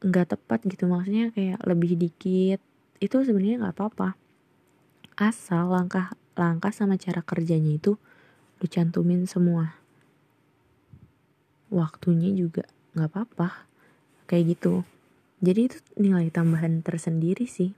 nggak 0.07 0.39
tepat 0.39 0.63
gitu. 0.71 0.87
Maksudnya 0.87 1.35
kayak 1.35 1.59
lebih 1.67 1.99
dikit 1.99 2.63
itu 3.01 3.17
sebenarnya 3.23 3.67
nggak 3.67 3.77
apa-apa. 3.77 4.09
Asal 5.17 5.73
langkah 5.73 6.13
langkah 6.37 6.73
sama 6.73 7.01
cara 7.01 7.25
kerjanya 7.25 7.77
itu 7.77 7.97
lu 8.61 8.67
cantumin 8.69 9.25
semua. 9.25 9.77
Waktunya 11.73 12.33
juga 12.33 12.69
nggak 12.97 13.11
apa-apa. 13.13 13.49
Kayak 14.29 14.59
gitu. 14.59 14.75
Jadi 15.45 15.61
itu 15.69 15.79
nilai 16.01 16.29
tambahan 16.33 16.81
tersendiri 16.81 17.45
sih. 17.45 17.77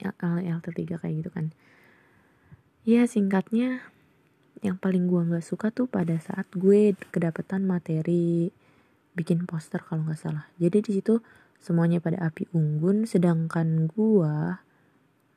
LT3 0.00 0.96
kayak 0.96 1.14
gitu 1.24 1.30
kan. 1.32 1.52
Ya 2.88 3.04
singkatnya 3.04 3.84
yang 4.64 4.76
paling 4.76 5.08
gua 5.08 5.24
nggak 5.24 5.44
suka 5.44 5.72
tuh 5.72 5.88
pada 5.88 6.16
saat 6.20 6.48
gue 6.52 6.92
kedapatan 7.12 7.64
materi 7.64 8.52
bikin 9.16 9.48
poster 9.48 9.80
kalau 9.84 10.04
nggak 10.04 10.20
salah. 10.20 10.48
Jadi 10.60 10.78
di 10.84 10.92
situ 11.00 11.20
semuanya 11.60 12.00
pada 12.00 12.16
api 12.24 12.48
unggun 12.56 13.04
sedangkan 13.04 13.86
gua 13.92 14.64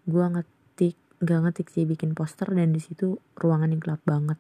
gua 0.08 0.26
ngetik 0.32 0.96
gak 1.24 1.40
ngetik 1.48 1.68
sih 1.72 1.88
bikin 1.88 2.12
poster 2.12 2.52
dan 2.52 2.76
di 2.76 2.84
situ 2.84 3.16
ruangan 3.40 3.72
yang 3.72 3.80
gelap 3.80 4.04
banget. 4.04 4.36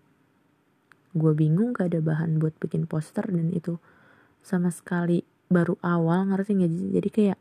Gue 1.16 1.32
bingung 1.32 1.72
gak 1.72 1.96
ada 1.96 2.04
bahan 2.04 2.44
buat 2.44 2.52
bikin 2.60 2.92
poster 2.92 3.24
dan 3.24 3.56
itu 3.56 3.80
sama 4.44 4.68
sekali 4.68 5.24
baru 5.48 5.80
awal 5.80 6.28
ngerti 6.28 6.60
gak 6.60 6.72
jadi 7.00 7.10
kayak 7.10 7.40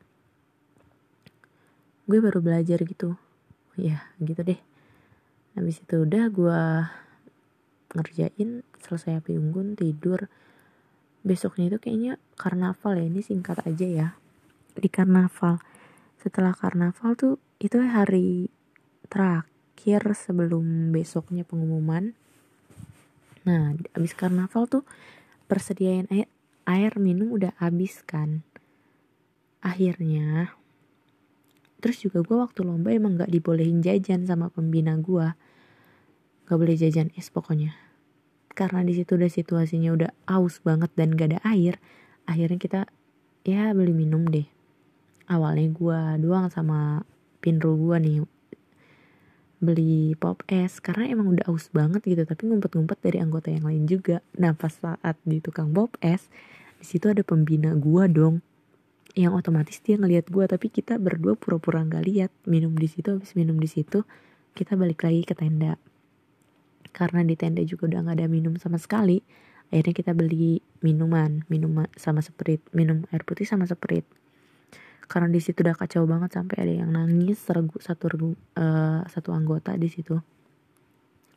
gue 2.07 2.19
baru 2.23 2.39
belajar 2.39 2.79
gitu. 2.87 3.19
Ya 3.75 4.07
gitu 4.23 4.47
deh. 4.47 4.61
Habis 5.59 5.83
itu 5.83 6.07
udah 6.07 6.25
gue 6.31 6.61
ngerjain 7.99 8.63
selesai 8.79 9.19
api 9.19 9.35
unggun 9.43 9.75
tidur. 9.75 10.31
Besoknya 11.27 11.75
itu 11.75 11.79
kayaknya 11.83 12.15
karnaval 12.39 12.95
ya 12.95 13.11
ini 13.11 13.23
singkat 13.27 13.59
aja 13.67 13.87
ya 13.87 14.09
di 14.77 14.89
karnaval. 14.89 15.61
Setelah 16.21 16.55
karnaval 16.55 17.19
tuh 17.19 17.35
itu 17.59 17.79
hari 17.83 18.49
terakhir 19.11 20.15
sebelum 20.15 20.95
besoknya 20.95 21.45
pengumuman. 21.45 22.15
Nah 23.45 23.75
abis 23.93 24.15
karnaval 24.15 24.71
tuh 24.71 24.85
persediaan 25.51 26.07
air 26.09 26.31
air 26.65 26.93
minum 26.97 27.35
udah 27.35 27.53
habis 27.59 28.01
kan. 28.07 28.47
Akhirnya 29.61 30.55
terus 31.83 31.99
juga 31.99 32.23
gue 32.23 32.39
waktu 32.39 32.63
lomba 32.63 32.95
emang 32.95 33.19
gak 33.19 33.35
dibolehin 33.35 33.83
jajan 33.83 34.23
sama 34.23 34.47
pembina 34.55 34.95
gue 35.03 35.35
gak 36.47 36.59
boleh 36.59 36.79
jajan 36.79 37.11
es 37.19 37.29
pokoknya. 37.29 37.75
Karena 38.55 38.87
di 38.87 38.95
situ 38.95 39.19
udah 39.19 39.33
situasinya 39.33 39.91
udah 39.91 40.11
aus 40.31 40.63
banget 40.63 40.95
dan 40.95 41.19
gak 41.19 41.35
ada 41.35 41.41
air 41.43 41.83
akhirnya 42.27 42.59
kita 42.59 42.81
ya 43.43 43.75
beli 43.75 43.91
minum 43.91 44.23
deh 44.31 44.47
awalnya 45.33 45.67
gue 45.73 46.01
doang 46.21 46.53
sama 46.53 47.03
pinru 47.41 47.75
gue 47.81 47.97
nih 47.99 48.19
beli 49.63 50.19
pop 50.19 50.43
es 50.51 50.83
karena 50.83 51.15
emang 51.15 51.39
udah 51.39 51.47
aus 51.47 51.71
banget 51.71 52.03
gitu 52.03 52.27
tapi 52.27 52.51
ngumpet-ngumpet 52.51 52.99
dari 52.99 53.23
anggota 53.23 53.49
yang 53.49 53.63
lain 53.63 53.87
juga. 53.87 54.19
Nah 54.35 54.59
pas 54.59 54.75
saat 54.75 55.17
di 55.23 55.39
tukang 55.39 55.71
pop 55.71 55.95
es 56.03 56.27
di 56.83 56.87
situ 56.87 57.07
ada 57.07 57.23
pembina 57.23 57.71
gue 57.79 58.05
dong. 58.11 58.43
Yang 59.15 59.33
otomatis 59.39 59.79
dia 59.79 59.95
ngelihat 59.95 60.35
gue 60.35 60.45
tapi 60.51 60.67
kita 60.67 60.99
berdua 60.99 61.39
pura-pura 61.39 61.87
nggak 61.87 62.05
lihat. 62.11 62.31
Minum 62.43 62.75
di 62.75 62.91
situ 62.91 63.15
habis 63.15 63.39
minum 63.39 63.55
di 63.55 63.71
situ 63.71 64.03
kita 64.59 64.75
balik 64.75 65.07
lagi 65.07 65.23
ke 65.23 65.39
tenda. 65.39 65.79
Karena 66.91 67.23
di 67.23 67.39
tenda 67.39 67.63
juga 67.63 67.87
udah 67.87 68.03
nggak 68.03 68.19
ada 68.19 68.27
minum 68.27 68.59
sama 68.59 68.83
sekali 68.83 69.23
akhirnya 69.71 69.95
kita 69.95 70.11
beli 70.11 70.59
minuman. 70.83 71.47
Minum 71.47 71.87
sama 71.95 72.19
sprite 72.19 72.67
minum 72.75 73.07
air 73.15 73.23
putih 73.23 73.47
sama 73.47 73.71
sprite 73.71 74.22
karena 75.07 75.29
di 75.29 75.41
situ 75.43 75.61
udah 75.63 75.77
kacau 75.77 76.07
banget 76.07 76.39
sampai 76.39 76.57
ada 76.63 76.73
yang 76.85 76.91
nangis 76.95 77.43
regu 77.51 77.79
satu 77.83 78.05
regu 78.09 78.31
uh, 78.57 79.03
satu 79.07 79.35
anggota 79.35 79.75
di 79.77 79.89
situ. 79.91 80.19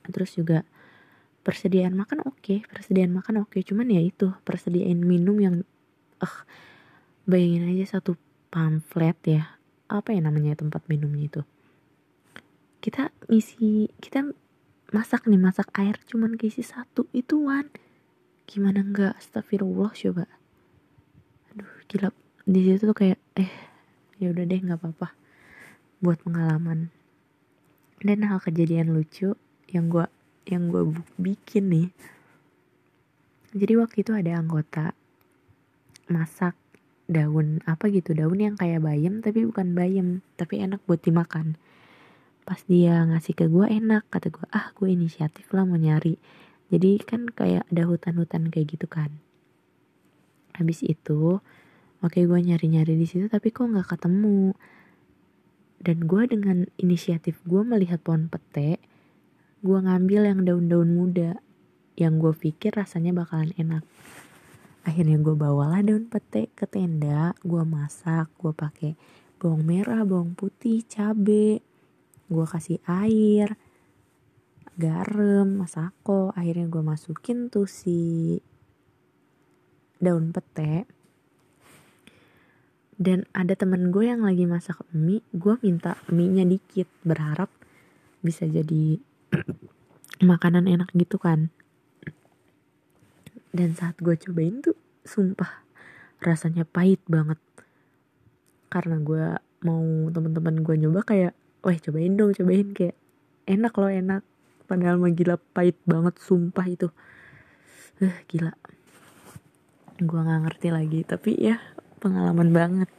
Terus 0.05 0.37
juga 0.37 0.61
persediaan 1.45 1.93
makan 1.93 2.25
oke 2.25 2.41
okay, 2.41 2.59
persediaan 2.65 3.13
makan 3.13 3.45
oke. 3.45 3.57
Okay. 3.57 3.61
cuman 3.65 3.89
ya 3.89 4.01
itu 4.01 4.33
persediaan 4.45 5.01
minum 5.01 5.37
yang 5.37 5.55
eh 6.21 6.25
uh, 6.25 6.39
bayangin 7.25 7.69
aja 7.69 7.99
satu 7.99 8.15
pamflet 8.53 9.17
ya. 9.25 9.43
Apa 9.85 10.17
ya 10.17 10.21
namanya 10.21 10.57
tempat 10.57 10.85
minumnya 10.89 11.29
itu? 11.29 11.41
Kita 12.81 13.13
isi 13.29 13.89
kita 14.01 14.29
masak 14.93 15.25
nih 15.25 15.41
masak 15.41 15.73
air 15.75 15.97
cuman 16.05 16.37
keisi 16.37 16.61
satu 16.61 17.09
itu 17.11 17.49
wan 17.49 17.69
gimana 18.45 18.85
enggak? 18.85 19.17
Astagfirullah 19.17 19.91
coba. 19.93 20.25
Aduh 21.53 21.69
gila. 21.89 22.09
Di 22.45 22.59
situ 22.61 22.85
tuh 22.85 22.93
kayak 22.93 23.24
eh 23.35 23.51
ya 24.15 24.31
udah 24.31 24.43
deh 24.47 24.59
nggak 24.63 24.79
apa-apa. 24.79 25.11
Buat 25.99 26.23
pengalaman. 26.23 26.91
Dan 27.99 28.23
hal 28.27 28.39
kejadian 28.39 28.95
lucu 28.95 29.35
yang 29.71 29.91
gue 29.91 30.07
yang 30.47 30.71
gue 30.71 30.83
bikin 31.19 31.67
nih. 31.67 31.87
Jadi 33.55 33.73
waktu 33.79 34.03
itu 34.03 34.11
ada 34.11 34.39
anggota 34.39 34.91
masak 36.11 36.53
daun 37.05 37.61
apa 37.69 37.87
gitu 37.93 38.17
daun 38.17 38.41
yang 38.41 38.57
kayak 38.57 38.81
bayam 38.81 39.21
tapi 39.21 39.45
bukan 39.45 39.77
bayam 39.77 40.07
tapi 40.39 40.63
enak 40.63 40.83
buat 40.87 41.01
dimakan. 41.03 41.59
Pas 42.45 42.61
dia 42.69 43.01
ngasih 43.09 43.33
ke 43.33 43.45
gue 43.49 43.65
enak 43.65 44.05
kata 44.13 44.29
gue 44.29 44.47
ah 44.53 44.69
gue 44.77 44.91
inisiatif 44.91 45.49
lah 45.51 45.65
mau 45.65 45.79
nyari. 45.79 46.15
Jadi 46.69 47.01
kan 47.03 47.29
kayak 47.29 47.65
ada 47.71 47.83
hutan-hutan 47.89 48.53
kayak 48.53 48.77
gitu 48.77 48.85
kan. 48.85 49.17
Habis 50.55 50.85
itu 50.85 51.41
oke 52.03 52.19
gue 52.19 52.39
nyari-nyari 52.41 52.97
di 52.99 53.07
situ 53.07 53.29
tapi 53.31 53.53
kok 53.53 53.69
nggak 53.69 53.95
ketemu. 53.95 54.51
Dan 55.85 56.09
gue 56.09 56.23
dengan 56.25 56.65
inisiatif 56.81 57.39
gue 57.45 57.61
melihat 57.61 58.01
pohon 58.01 58.25
pete 58.25 58.81
gue 59.61 59.77
ngambil 59.81 60.21
yang 60.33 60.41
daun-daun 60.43 60.89
muda. 60.91 61.37
Yang 61.95 62.13
gue 62.19 62.33
pikir 62.49 62.71
rasanya 62.75 63.15
bakalan 63.15 63.55
enak. 63.55 63.85
Akhirnya 64.85 65.17
gue 65.17 65.35
bawalah 65.37 65.81
daun 65.81 66.09
pete 66.09 66.51
ke 66.53 66.65
tenda 66.67 67.33
gue 67.41 67.63
masak 67.65 68.29
gue 68.37 68.53
pakai 68.53 68.93
bawang 69.41 69.65
merah 69.65 70.01
bawang 70.03 70.33
putih 70.33 70.85
cabe. 70.85 71.61
Gue 72.25 72.45
kasih 72.49 72.81
air 72.89 73.57
garam 74.75 75.61
masako. 75.61 76.33
Akhirnya 76.35 76.67
gue 76.67 76.83
masukin 76.83 77.47
tuh 77.53 77.69
si 77.69 78.37
daun 80.01 80.29
pete 80.35 80.94
dan 82.95 83.27
ada 83.35 83.59
temen 83.59 83.91
gue 83.91 84.07
yang 84.07 84.23
lagi 84.23 84.47
masak 84.47 84.79
mie 84.95 85.19
gue 85.35 85.59
minta 85.59 85.99
mie 86.07 86.31
nya 86.31 86.47
dikit 86.47 86.87
berharap 87.03 87.51
bisa 88.23 88.47
jadi 88.47 89.03
makanan 90.31 90.65
enak 90.71 90.89
gitu 90.95 91.19
kan. 91.19 91.51
Dan 93.55 93.75
saat 93.75 93.99
gue 93.99 94.15
cobain 94.15 94.63
tuh 94.63 94.75
sumpah 95.03 95.63
rasanya 96.23 96.63
pahit 96.63 97.03
banget. 97.05 97.39
Karena 98.71 98.99
gue 98.99 99.39
mau 99.67 99.83
teman-teman 100.11 100.63
gue 100.63 100.75
nyoba 100.79 101.03
kayak 101.03 101.33
wah 101.63 101.75
cobain 101.75 102.15
dong 102.15 102.31
cobain 102.31 102.71
kayak 102.71 102.95
enak 103.43 103.75
loh 103.75 103.91
enak. 103.91 104.23
Padahal 104.65 104.97
mah 104.97 105.11
gila 105.11 105.35
pahit 105.51 105.77
banget 105.83 106.15
sumpah 106.23 106.65
itu. 106.65 106.87
Uh, 107.99 108.17
gila. 108.31 108.55
Gue 109.99 110.19
nggak 110.19 110.41
ngerti 110.47 110.67
lagi 110.71 110.99
tapi 111.03 111.31
ya 111.39 111.59
pengalaman 111.99 112.49
banget. 112.51 112.89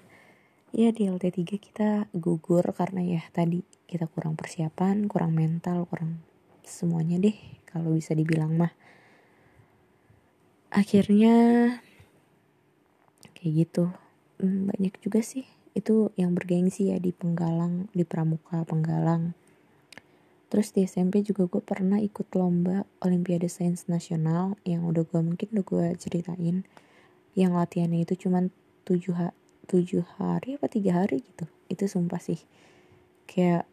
Ya 0.77 0.93
di 0.93 1.09
LT3 1.09 1.41
kita 1.57 1.89
gugur 2.13 2.65
karena 2.77 3.01
ya 3.01 3.23
tadi 3.33 3.65
kita 3.89 4.11
kurang 4.11 4.37
persiapan 4.37 5.09
kurang 5.09 5.33
mental 5.33 5.89
kurang 5.89 6.21
semuanya 6.67 7.17
deh 7.17 7.37
kalau 7.65 7.95
bisa 7.95 8.13
dibilang 8.13 8.53
mah. 8.59 8.75
Akhirnya 10.69 11.35
kayak 13.39 13.53
gitu. 13.65 13.89
Hmm, 14.37 14.69
banyak 14.69 15.01
juga 15.01 15.25
sih 15.25 15.49
itu 15.77 16.13
yang 16.17 16.33
bergengsi 16.33 16.93
ya 16.93 16.97
di 16.97 17.13
Penggalang 17.13 17.89
di 17.93 18.05
Pramuka 18.05 18.65
Penggalang. 18.65 19.37
Terus 20.47 20.73
di 20.73 20.89
SMP 20.89 21.21
juga 21.27 21.45
gue 21.51 21.61
pernah 21.61 22.01
ikut 22.01 22.33
lomba 22.33 22.87
Olimpiade 23.05 23.51
Sains 23.51 23.91
Nasional 23.91 24.57
yang 24.65 24.87
udah 24.89 25.05
gue 25.05 25.21
mungkin 25.21 25.53
udah 25.53 25.65
gue 25.65 25.87
ceritain. 26.01 26.65
Yang 27.37 27.53
latihannya 27.53 28.01
itu 28.09 28.27
cuman 28.27 28.49
tujuh 28.87 29.14
ha 29.18 29.34
tujuh 29.66 30.07
hari 30.16 30.57
apa 30.57 30.70
tiga 30.70 31.03
hari 31.03 31.20
gitu. 31.26 31.51
Itu 31.66 31.91
sumpah 31.91 32.22
sih 32.22 32.39
kayak 33.26 33.66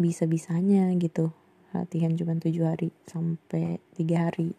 bisa 0.00 0.26
bisanya 0.26 0.90
gitu 0.98 1.30
latihan 1.74 2.14
cuma 2.14 2.38
tujuh 2.38 2.64
hari 2.64 2.88
sampai 3.04 3.82
tiga 3.98 4.30
hari. 4.30 4.54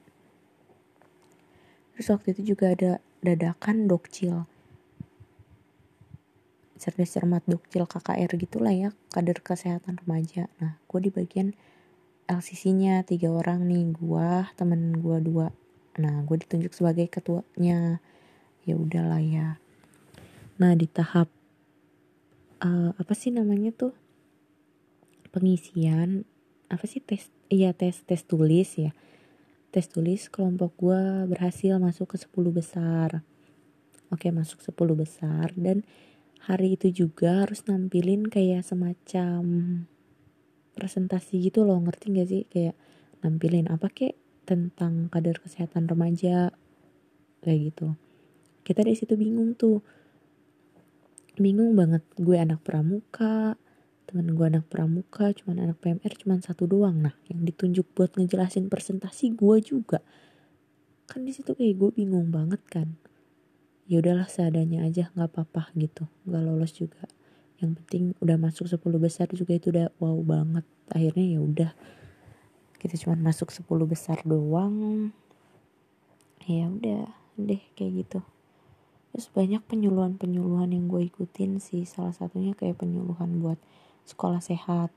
Terus 1.95 2.11
waktu 2.11 2.35
itu 2.35 2.55
juga 2.55 2.75
ada 2.75 2.91
dadakan 3.23 3.87
dokcil. 3.87 4.43
Cerdas 6.75 7.15
cermat 7.15 7.41
dokcil 7.47 7.87
KKR 7.87 8.31
gitulah 8.35 8.75
ya 8.75 8.89
kader 9.15 9.39
kesehatan 9.39 10.03
remaja. 10.03 10.51
Nah 10.59 10.75
gue 10.91 10.99
di 10.99 11.09
bagian 11.09 11.55
LCC 12.27 12.75
nya 12.75 12.99
tiga 13.07 13.31
orang 13.31 13.63
nih 13.63 13.95
gue 13.95 14.29
temen 14.59 14.99
gue 14.99 15.17
dua. 15.23 15.55
Nah 15.95 16.19
gue 16.27 16.35
ditunjuk 16.35 16.75
sebagai 16.75 17.07
ketuanya 17.07 18.03
ya 18.65 18.75
udahlah 18.75 19.21
ya. 19.21 19.61
Nah 20.57 20.73
di 20.73 20.89
tahap 20.89 21.29
uh, 22.65 22.91
apa 22.97 23.13
sih 23.13 23.29
namanya 23.29 23.71
tuh? 23.71 23.93
Pengisian 25.29 26.25
apa 26.65 26.89
sih 26.89 26.99
tes 26.99 27.29
iya 27.53 27.71
tes 27.77 28.01
tes 28.03 28.25
tulis 28.25 28.69
ya. 28.75 28.91
Tes 29.69 29.85
tulis 29.85 30.27
kelompok 30.33 30.73
gue 30.81 31.29
berhasil 31.29 31.77
masuk 31.77 32.15
ke 32.15 32.17
10 32.17 32.31
besar. 32.49 33.21
Oke 34.09 34.33
masuk 34.33 34.63
10 34.63 34.73
besar 34.97 35.53
dan 35.53 35.85
hari 36.41 36.79
itu 36.79 37.05
juga 37.05 37.45
harus 37.45 37.65
nampilin 37.69 38.25
kayak 38.25 38.65
semacam 38.65 39.43
presentasi 40.73 41.43
gitu 41.43 41.67
loh. 41.67 41.77
Ngerti 41.83 42.05
gak 42.15 42.29
sih? 42.31 42.43
Kayak 42.47 42.79
nampilin 43.19 43.67
apa 43.67 43.91
kek 43.91 44.15
tentang 44.47 45.11
kadar 45.11 45.41
kesehatan 45.41 45.89
remaja 45.89 46.53
kayak 47.41 47.73
gitu 47.73 47.97
kita 48.65 48.81
dari 48.81 48.97
situ 48.97 49.13
bingung 49.13 49.53
tuh. 49.53 49.85
Bingung 51.37 51.77
banget. 51.77 52.01
Gue 52.17 52.41
anak 52.41 52.65
pramuka 52.65 53.61
temen 54.05 54.37
gue 54.37 54.45
anak 54.45 54.69
pramuka 54.69 55.33
cuman 55.33 55.65
anak 55.65 55.81
PMR 55.81 56.13
cuman 56.21 56.39
satu 56.39 56.69
doang. 56.69 57.01
Nah 57.01 57.17
yang 57.27 57.41
ditunjuk 57.43 57.89
buat 57.97 58.13
ngejelasin 58.13 58.69
presentasi 58.69 59.33
gue 59.33 59.57
juga. 59.65 59.99
Kan 61.09 61.25
di 61.25 61.33
situ 61.33 61.57
kayak 61.57 61.75
gue 61.75 61.89
bingung 61.91 62.29
banget 62.29 62.61
kan. 62.69 62.95
Ya 63.85 64.01
udahlah 64.01 64.29
seadanya 64.29 64.85
aja 64.85 65.09
nggak 65.13 65.29
apa-apa 65.29 65.73
gitu. 65.77 66.05
Nggak 66.25 66.41
lolos 66.45 66.73
juga. 66.77 67.05
Yang 67.61 67.71
penting 67.81 68.03
udah 68.21 68.37
masuk 68.37 68.69
10 68.69 68.81
besar 69.01 69.27
juga 69.33 69.57
itu 69.57 69.73
udah 69.73 69.89
wow 69.97 70.17
banget. 70.21 70.65
Akhirnya 70.93 71.25
ya 71.37 71.39
udah. 71.41 71.71
Kita 72.77 72.95
cuman 73.01 73.19
masuk 73.25 73.49
10 73.49 73.65
besar 73.89 74.21
doang. 74.25 75.09
Ya 76.45 76.69
udah 76.69 77.09
deh 77.35 77.61
kayak 77.73 78.05
gitu 78.05 78.19
terus 79.15 79.31
banyak 79.31 79.63
penyuluhan-penyuluhan 79.71 80.75
yang 80.75 80.91
gue 80.91 81.07
ikutin 81.07 81.63
sih. 81.63 81.87
Salah 81.87 82.11
satunya 82.11 82.51
kayak 82.51 82.83
penyuluhan 82.83 83.39
buat 83.39 83.55
sekolah 84.03 84.43
sehat. 84.43 84.91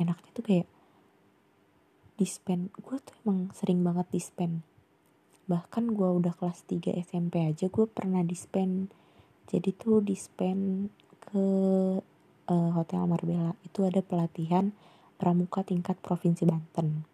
Enaknya 0.00 0.32
tuh 0.32 0.40
kayak 0.40 0.68
dispen 2.16 2.72
gue 2.72 2.96
tuh 2.96 3.12
emang 3.28 3.52
sering 3.52 3.84
banget 3.84 4.08
dispen. 4.08 4.64
Bahkan 5.44 5.92
gue 5.92 6.08
udah 6.24 6.32
kelas 6.32 6.64
3 6.64 7.04
SMP 7.04 7.44
aja 7.44 7.68
gue 7.68 7.84
pernah 7.84 8.24
dispen. 8.24 8.88
Jadi 9.44 9.76
tuh 9.76 10.00
dispen 10.00 10.88
ke 11.20 11.44
uh, 12.48 12.70
Hotel 12.72 13.04
Marbella. 13.04 13.52
Itu 13.60 13.84
ada 13.84 14.00
pelatihan 14.00 14.72
pramuka 15.20 15.60
tingkat 15.60 16.00
provinsi 16.00 16.48
Banten. 16.48 17.04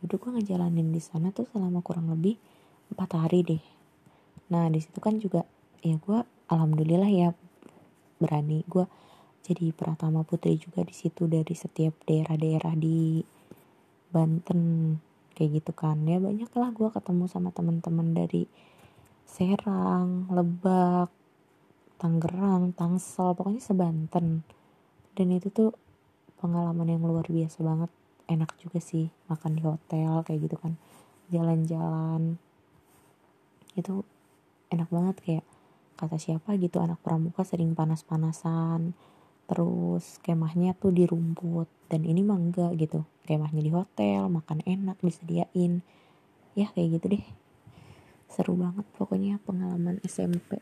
Udah 0.00 0.16
gue 0.16 0.30
ngejalanin 0.40 0.96
di 0.96 1.02
sana 1.04 1.28
tuh 1.28 1.44
selama 1.52 1.84
kurang 1.84 2.08
lebih 2.08 2.40
empat 2.92 3.10
hari 3.16 3.40
deh 3.42 3.62
nah 4.52 4.70
di 4.70 4.78
situ 4.78 4.98
kan 5.02 5.18
juga 5.18 5.42
ya 5.82 5.98
gue 5.98 6.18
alhamdulillah 6.50 7.10
ya 7.10 7.28
berani 8.22 8.62
gue 8.66 8.86
jadi 9.46 9.70
Pratama 9.70 10.26
Putri 10.26 10.58
juga 10.58 10.82
di 10.82 10.94
situ 10.94 11.30
dari 11.30 11.54
setiap 11.54 11.94
daerah-daerah 12.06 12.74
di 12.74 13.22
Banten 14.10 14.94
kayak 15.36 15.62
gitu 15.62 15.72
kan 15.76 16.02
ya 16.06 16.18
banyak 16.18 16.50
lah 16.54 16.70
gue 16.74 16.88
ketemu 16.90 17.24
sama 17.30 17.50
teman-teman 17.54 18.14
dari 18.14 18.46
Serang, 19.26 20.30
Lebak, 20.30 21.10
Tangerang, 21.98 22.70
Tangsel, 22.78 23.34
pokoknya 23.34 23.58
sebanten. 23.58 24.46
Dan 25.18 25.28
itu 25.34 25.50
tuh 25.50 25.74
pengalaman 26.38 26.86
yang 26.86 27.02
luar 27.02 27.26
biasa 27.26 27.60
banget. 27.66 27.90
Enak 28.30 28.54
juga 28.62 28.78
sih 28.78 29.10
makan 29.26 29.52
di 29.58 29.62
hotel 29.66 30.22
kayak 30.22 30.40
gitu 30.46 30.56
kan. 30.56 30.78
Jalan-jalan. 31.34 32.38
Itu 33.78 34.02
enak 34.72 34.88
banget 34.90 35.16
kayak 35.22 35.44
kata 35.96 36.16
siapa 36.18 36.56
gitu 36.58 36.82
anak 36.82 36.98
pramuka 37.04 37.44
sering 37.46 37.76
panas-panasan. 37.76 38.96
Terus 39.46 40.18
kemahnya 40.24 40.74
tuh 40.74 40.90
di 40.90 41.06
rumput 41.06 41.70
dan 41.86 42.02
ini 42.02 42.24
mah 42.26 42.40
enggak 42.40 42.74
gitu. 42.80 43.06
Kemahnya 43.22 43.62
di 43.62 43.70
hotel, 43.70 44.26
makan 44.26 44.64
enak, 44.66 44.98
disediain. 44.98 45.86
Ya 46.58 46.72
kayak 46.72 46.98
gitu 46.98 47.06
deh 47.14 47.24
seru 48.36 48.58
banget 48.58 48.84
pokoknya 48.98 49.40
pengalaman 49.46 50.02
SMP 50.04 50.60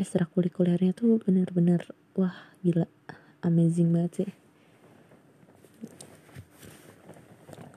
ekstrakurikulernya 0.00 0.96
tuh 0.96 1.20
bener-bener 1.20 1.84
wah 2.16 2.32
gila 2.64 2.88
amazing 3.44 3.92
banget 3.92 4.12
sih 4.24 4.30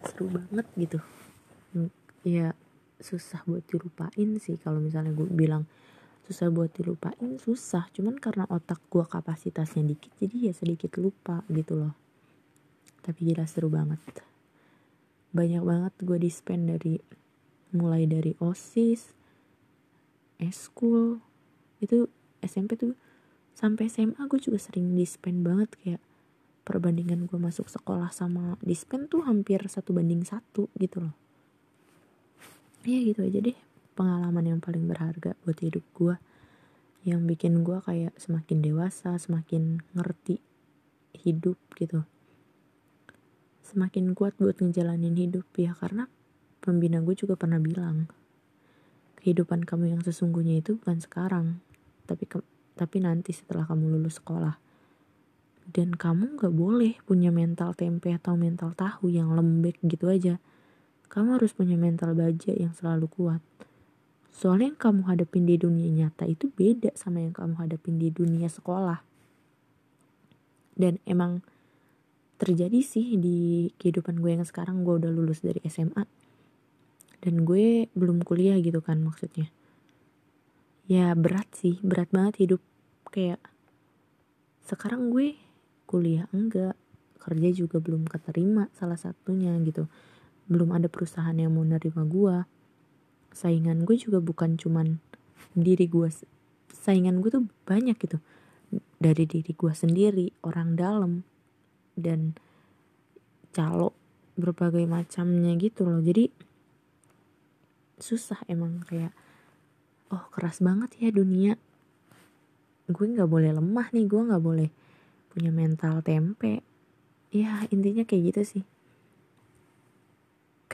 seru 0.06 0.32
banget 0.32 0.66
gitu 0.80 1.00
ya 2.24 2.56
susah 3.06 3.46
buat 3.46 3.62
dilupain 3.70 4.42
sih. 4.42 4.58
Kalau 4.58 4.82
misalnya 4.82 5.14
gue 5.14 5.30
bilang 5.30 5.70
susah 6.26 6.50
buat 6.50 6.74
dilupain 6.74 7.38
susah. 7.38 7.86
Cuman 7.94 8.18
karena 8.18 8.50
otak 8.50 8.82
gue 8.90 9.06
kapasitasnya 9.06 9.86
dikit 9.86 10.10
jadi 10.18 10.50
ya 10.50 10.54
sedikit 10.58 10.98
lupa 10.98 11.46
gitu 11.54 11.78
loh. 11.78 11.94
Tapi 13.06 13.30
gila 13.30 13.46
seru 13.46 13.70
banget. 13.70 14.02
Banyak 15.38 15.62
banget 15.62 15.94
gue 16.02 16.18
dispen 16.18 16.66
dari 16.66 16.98
mulai 17.70 18.10
dari 18.10 18.34
osis 18.42 19.14
eskul 20.42 21.22
itu 21.84 22.08
SMP 22.42 22.80
tuh 22.80 22.98
sampai 23.54 23.88
SMA 23.88 24.26
gue 24.26 24.42
juga 24.42 24.58
sering 24.58 24.98
dispen 24.98 25.46
banget. 25.46 25.70
Kayak 25.78 26.02
perbandingan 26.66 27.30
gue 27.30 27.38
masuk 27.38 27.70
sekolah 27.70 28.10
sama 28.10 28.58
dispen 28.66 29.06
tuh 29.06 29.22
hampir 29.30 29.62
satu 29.70 29.94
banding 29.94 30.26
satu 30.26 30.74
gitu 30.82 31.06
loh 31.06 31.25
ya 32.86 33.02
gitu 33.02 33.26
aja 33.26 33.40
deh 33.42 33.58
pengalaman 33.98 34.46
yang 34.56 34.60
paling 34.62 34.86
berharga 34.86 35.34
buat 35.44 35.58
hidup 35.60 35.84
gue 35.98 36.16
yang 37.06 37.26
bikin 37.26 37.66
gue 37.66 37.82
kayak 37.82 38.14
semakin 38.18 38.62
dewasa 38.62 39.18
semakin 39.18 39.82
ngerti 39.98 40.42
hidup 41.18 41.58
gitu 41.78 42.06
semakin 43.66 44.14
kuat 44.14 44.38
buat 44.38 44.62
ngejalanin 44.62 45.18
hidup 45.18 45.46
ya 45.58 45.74
karena 45.74 46.06
Pembina 46.66 46.98
gue 46.98 47.14
juga 47.14 47.38
pernah 47.38 47.62
bilang, 47.62 48.10
kehidupan 49.22 49.70
kamu 49.70 49.94
yang 49.94 50.02
sesungguhnya 50.02 50.66
itu 50.66 50.82
bukan 50.82 50.98
sekarang, 50.98 51.62
tapi 52.10 52.26
ke, 52.26 52.42
tapi 52.74 53.06
nanti 53.06 53.38
setelah 53.38 53.70
kamu 53.70 53.94
lulus 53.94 54.18
sekolah. 54.18 54.58
Dan 55.70 55.94
kamu 55.94 56.42
gak 56.42 56.58
boleh 56.58 56.98
punya 57.06 57.30
mental 57.30 57.78
tempe 57.78 58.10
atau 58.10 58.34
mental 58.34 58.74
tahu 58.74 59.14
yang 59.14 59.30
lembek 59.38 59.78
gitu 59.86 60.10
aja. 60.10 60.42
Kamu 61.08 61.40
harus 61.40 61.56
punya 61.56 61.80
mental 61.80 62.14
baja 62.18 62.52
yang 62.52 62.74
selalu 62.76 63.08
kuat. 63.08 63.42
Soalnya 64.36 64.76
yang 64.76 64.80
kamu 64.80 65.02
hadapin 65.08 65.48
di 65.48 65.56
dunia 65.56 65.88
nyata 65.88 66.28
itu 66.28 66.52
beda 66.52 66.92
sama 67.00 67.24
yang 67.24 67.32
kamu 67.32 67.56
hadapin 67.56 67.96
di 67.96 68.12
dunia 68.12 68.52
sekolah. 68.52 69.00
Dan 70.76 71.00
emang 71.08 71.40
terjadi 72.36 72.84
sih 72.84 73.16
di 73.16 73.72
kehidupan 73.80 74.20
gue 74.20 74.36
yang 74.36 74.44
sekarang. 74.44 74.84
Gue 74.84 75.00
udah 75.00 75.08
lulus 75.08 75.40
dari 75.40 75.64
SMA 75.72 76.04
dan 77.24 77.42
gue 77.42 77.88
belum 77.96 78.22
kuliah 78.22 78.60
gitu 78.60 78.84
kan 78.84 79.00
maksudnya. 79.02 79.50
Ya 80.86 81.16
berat 81.16 81.50
sih 81.56 81.80
berat 81.82 82.12
banget 82.12 82.44
hidup. 82.44 82.62
Kayak 83.10 83.40
sekarang 84.68 85.10
gue 85.10 85.40
kuliah 85.88 86.28
enggak 86.36 86.76
kerja 87.24 87.50
juga 87.56 87.82
belum 87.82 88.06
keterima 88.06 88.70
salah 88.78 89.00
satunya 89.00 89.58
gitu 89.66 89.90
belum 90.46 90.78
ada 90.78 90.88
perusahaan 90.90 91.34
yang 91.34 91.58
mau 91.58 91.66
nerima 91.66 92.06
gue 92.06 92.46
saingan 93.36 93.84
gue 93.84 94.00
juga 94.00 94.24
bukan 94.24 94.56
cuman 94.56 95.04
diri 95.58 95.92
gue 95.92 96.08
saingan 96.72 97.20
gue 97.20 97.30
tuh 97.34 97.44
banyak 97.68 97.98
gitu. 98.00 98.22
Dari 98.96 99.24
diri 99.28 99.52
gue 99.52 99.74
sendiri 99.76 100.32
orang 100.46 100.80
dalam 100.80 101.12
dan 102.00 102.38
calo 103.52 103.92
berbagai 104.40 104.88
macamnya 104.88 105.52
gitu 105.60 105.84
loh. 105.84 106.00
Jadi 106.00 106.32
susah 108.00 108.40
emang 108.52 108.84
kayak 108.88 109.12
oh 110.14 110.30
keras 110.32 110.62
banget 110.64 110.96
ya 111.02 111.10
dunia. 111.12 111.60
Gue 112.86 113.06
nggak 113.10 113.28
boleh 113.28 113.52
lemah 113.52 113.90
nih 113.92 114.06
gue 114.06 114.22
nggak 114.32 114.44
boleh 114.44 114.70
punya 115.34 115.52
mental 115.52 116.00
tempe. 116.06 116.64
Ya 117.36 117.68
intinya 117.74 118.08
kayak 118.08 118.32
gitu 118.32 118.42
sih 118.46 118.64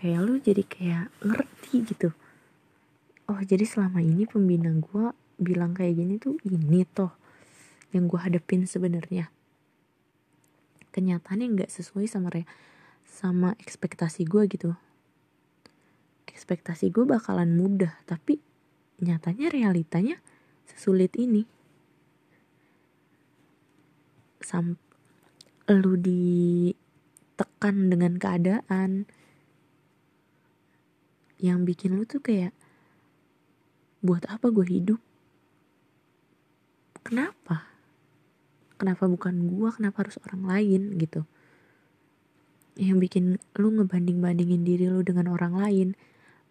kayak 0.02 0.26
lu 0.26 0.42
jadi 0.42 0.66
kayak 0.66 1.14
ngerti 1.22 1.86
gitu. 1.86 2.10
Oh 3.30 3.38
jadi 3.38 3.62
selama 3.70 4.02
ini 4.02 4.26
pembina 4.26 4.74
gue 4.74 5.14
bilang 5.38 5.78
kayak 5.78 5.94
gini 5.94 6.18
tuh 6.18 6.42
ini 6.42 6.82
toh 6.90 7.14
yang 7.94 8.10
gue 8.10 8.18
hadepin 8.18 8.66
sebenarnya. 8.66 9.30
Kenyataannya 10.90 11.54
nggak 11.54 11.70
sesuai 11.70 12.10
sama 12.10 12.34
re 12.34 12.50
sama 13.06 13.54
ekspektasi 13.62 14.26
gue 14.26 14.50
gitu. 14.50 14.74
Ekspektasi 16.26 16.90
gue 16.90 17.06
bakalan 17.06 17.54
mudah 17.54 17.94
tapi 18.10 18.42
nyatanya 19.06 19.54
realitanya 19.54 20.18
sesulit 20.66 21.14
ini. 21.14 21.46
Sam 24.42 24.82
lu 25.70 25.94
ditekan 25.94 27.94
dengan 27.94 28.18
keadaan 28.18 29.06
yang 31.42 31.66
bikin 31.66 31.98
lu 31.98 32.06
tuh 32.06 32.22
kayak 32.22 32.54
buat 34.06 34.30
apa 34.30 34.54
gue 34.54 34.66
hidup? 34.66 35.02
Kenapa? 37.02 37.66
Kenapa 38.78 39.10
bukan 39.10 39.50
gue 39.50 39.70
kenapa 39.74 40.06
harus 40.06 40.22
orang 40.22 40.46
lain? 40.46 40.82
Gitu. 41.02 41.26
Yang 42.78 42.98
bikin 43.10 43.24
lu 43.58 43.68
ngebanding 43.74 44.22
bandingin 44.22 44.62
diri 44.62 44.86
lu 44.86 45.02
dengan 45.02 45.34
orang 45.34 45.58
lain 45.58 45.90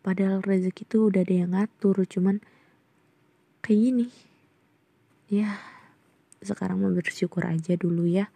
padahal 0.00 0.40
rezeki 0.40 0.82
tuh 0.88 1.12
udah 1.12 1.22
ada 1.22 1.34
yang 1.46 1.54
ngatur 1.54 2.02
cuman 2.06 2.42
kayak 3.62 3.78
gini. 3.78 4.06
Ya 5.30 5.58
sekarang 6.42 6.82
mau 6.82 6.90
bersyukur 6.90 7.46
aja 7.46 7.78
dulu 7.78 8.10
ya. 8.10 8.26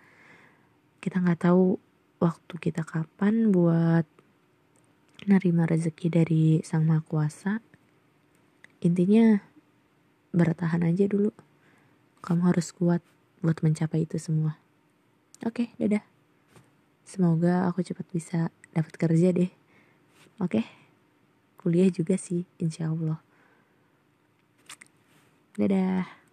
Kita 1.02 1.18
nggak 1.18 1.50
tahu 1.50 1.82
waktu 2.22 2.54
kita 2.62 2.86
kapan 2.86 3.50
buat 3.50 4.06
nerima 5.24 5.64
rezeki 5.64 6.06
dari 6.10 6.44
sang 6.66 6.84
maha 6.84 7.00
kuasa 7.06 7.62
intinya 8.84 9.40
bertahan 10.34 10.82
aja 10.84 11.06
dulu. 11.06 11.30
Kamu 12.20 12.50
harus 12.50 12.74
kuat 12.74 13.00
buat 13.40 13.62
mencapai 13.62 14.04
itu 14.04 14.18
semua. 14.18 14.58
Oke 15.46 15.72
dadah. 15.78 16.02
Semoga 17.04 17.68
aku 17.70 17.84
cepat 17.86 18.06
bisa 18.10 18.38
dapat 18.74 18.94
kerja 18.96 19.30
deh. 19.30 19.52
Oke? 20.42 20.66
Kuliah 21.60 21.88
juga 21.88 22.18
sih 22.18 22.44
insya 22.60 22.90
Allah. 22.92 23.20
Dadah 25.54 26.23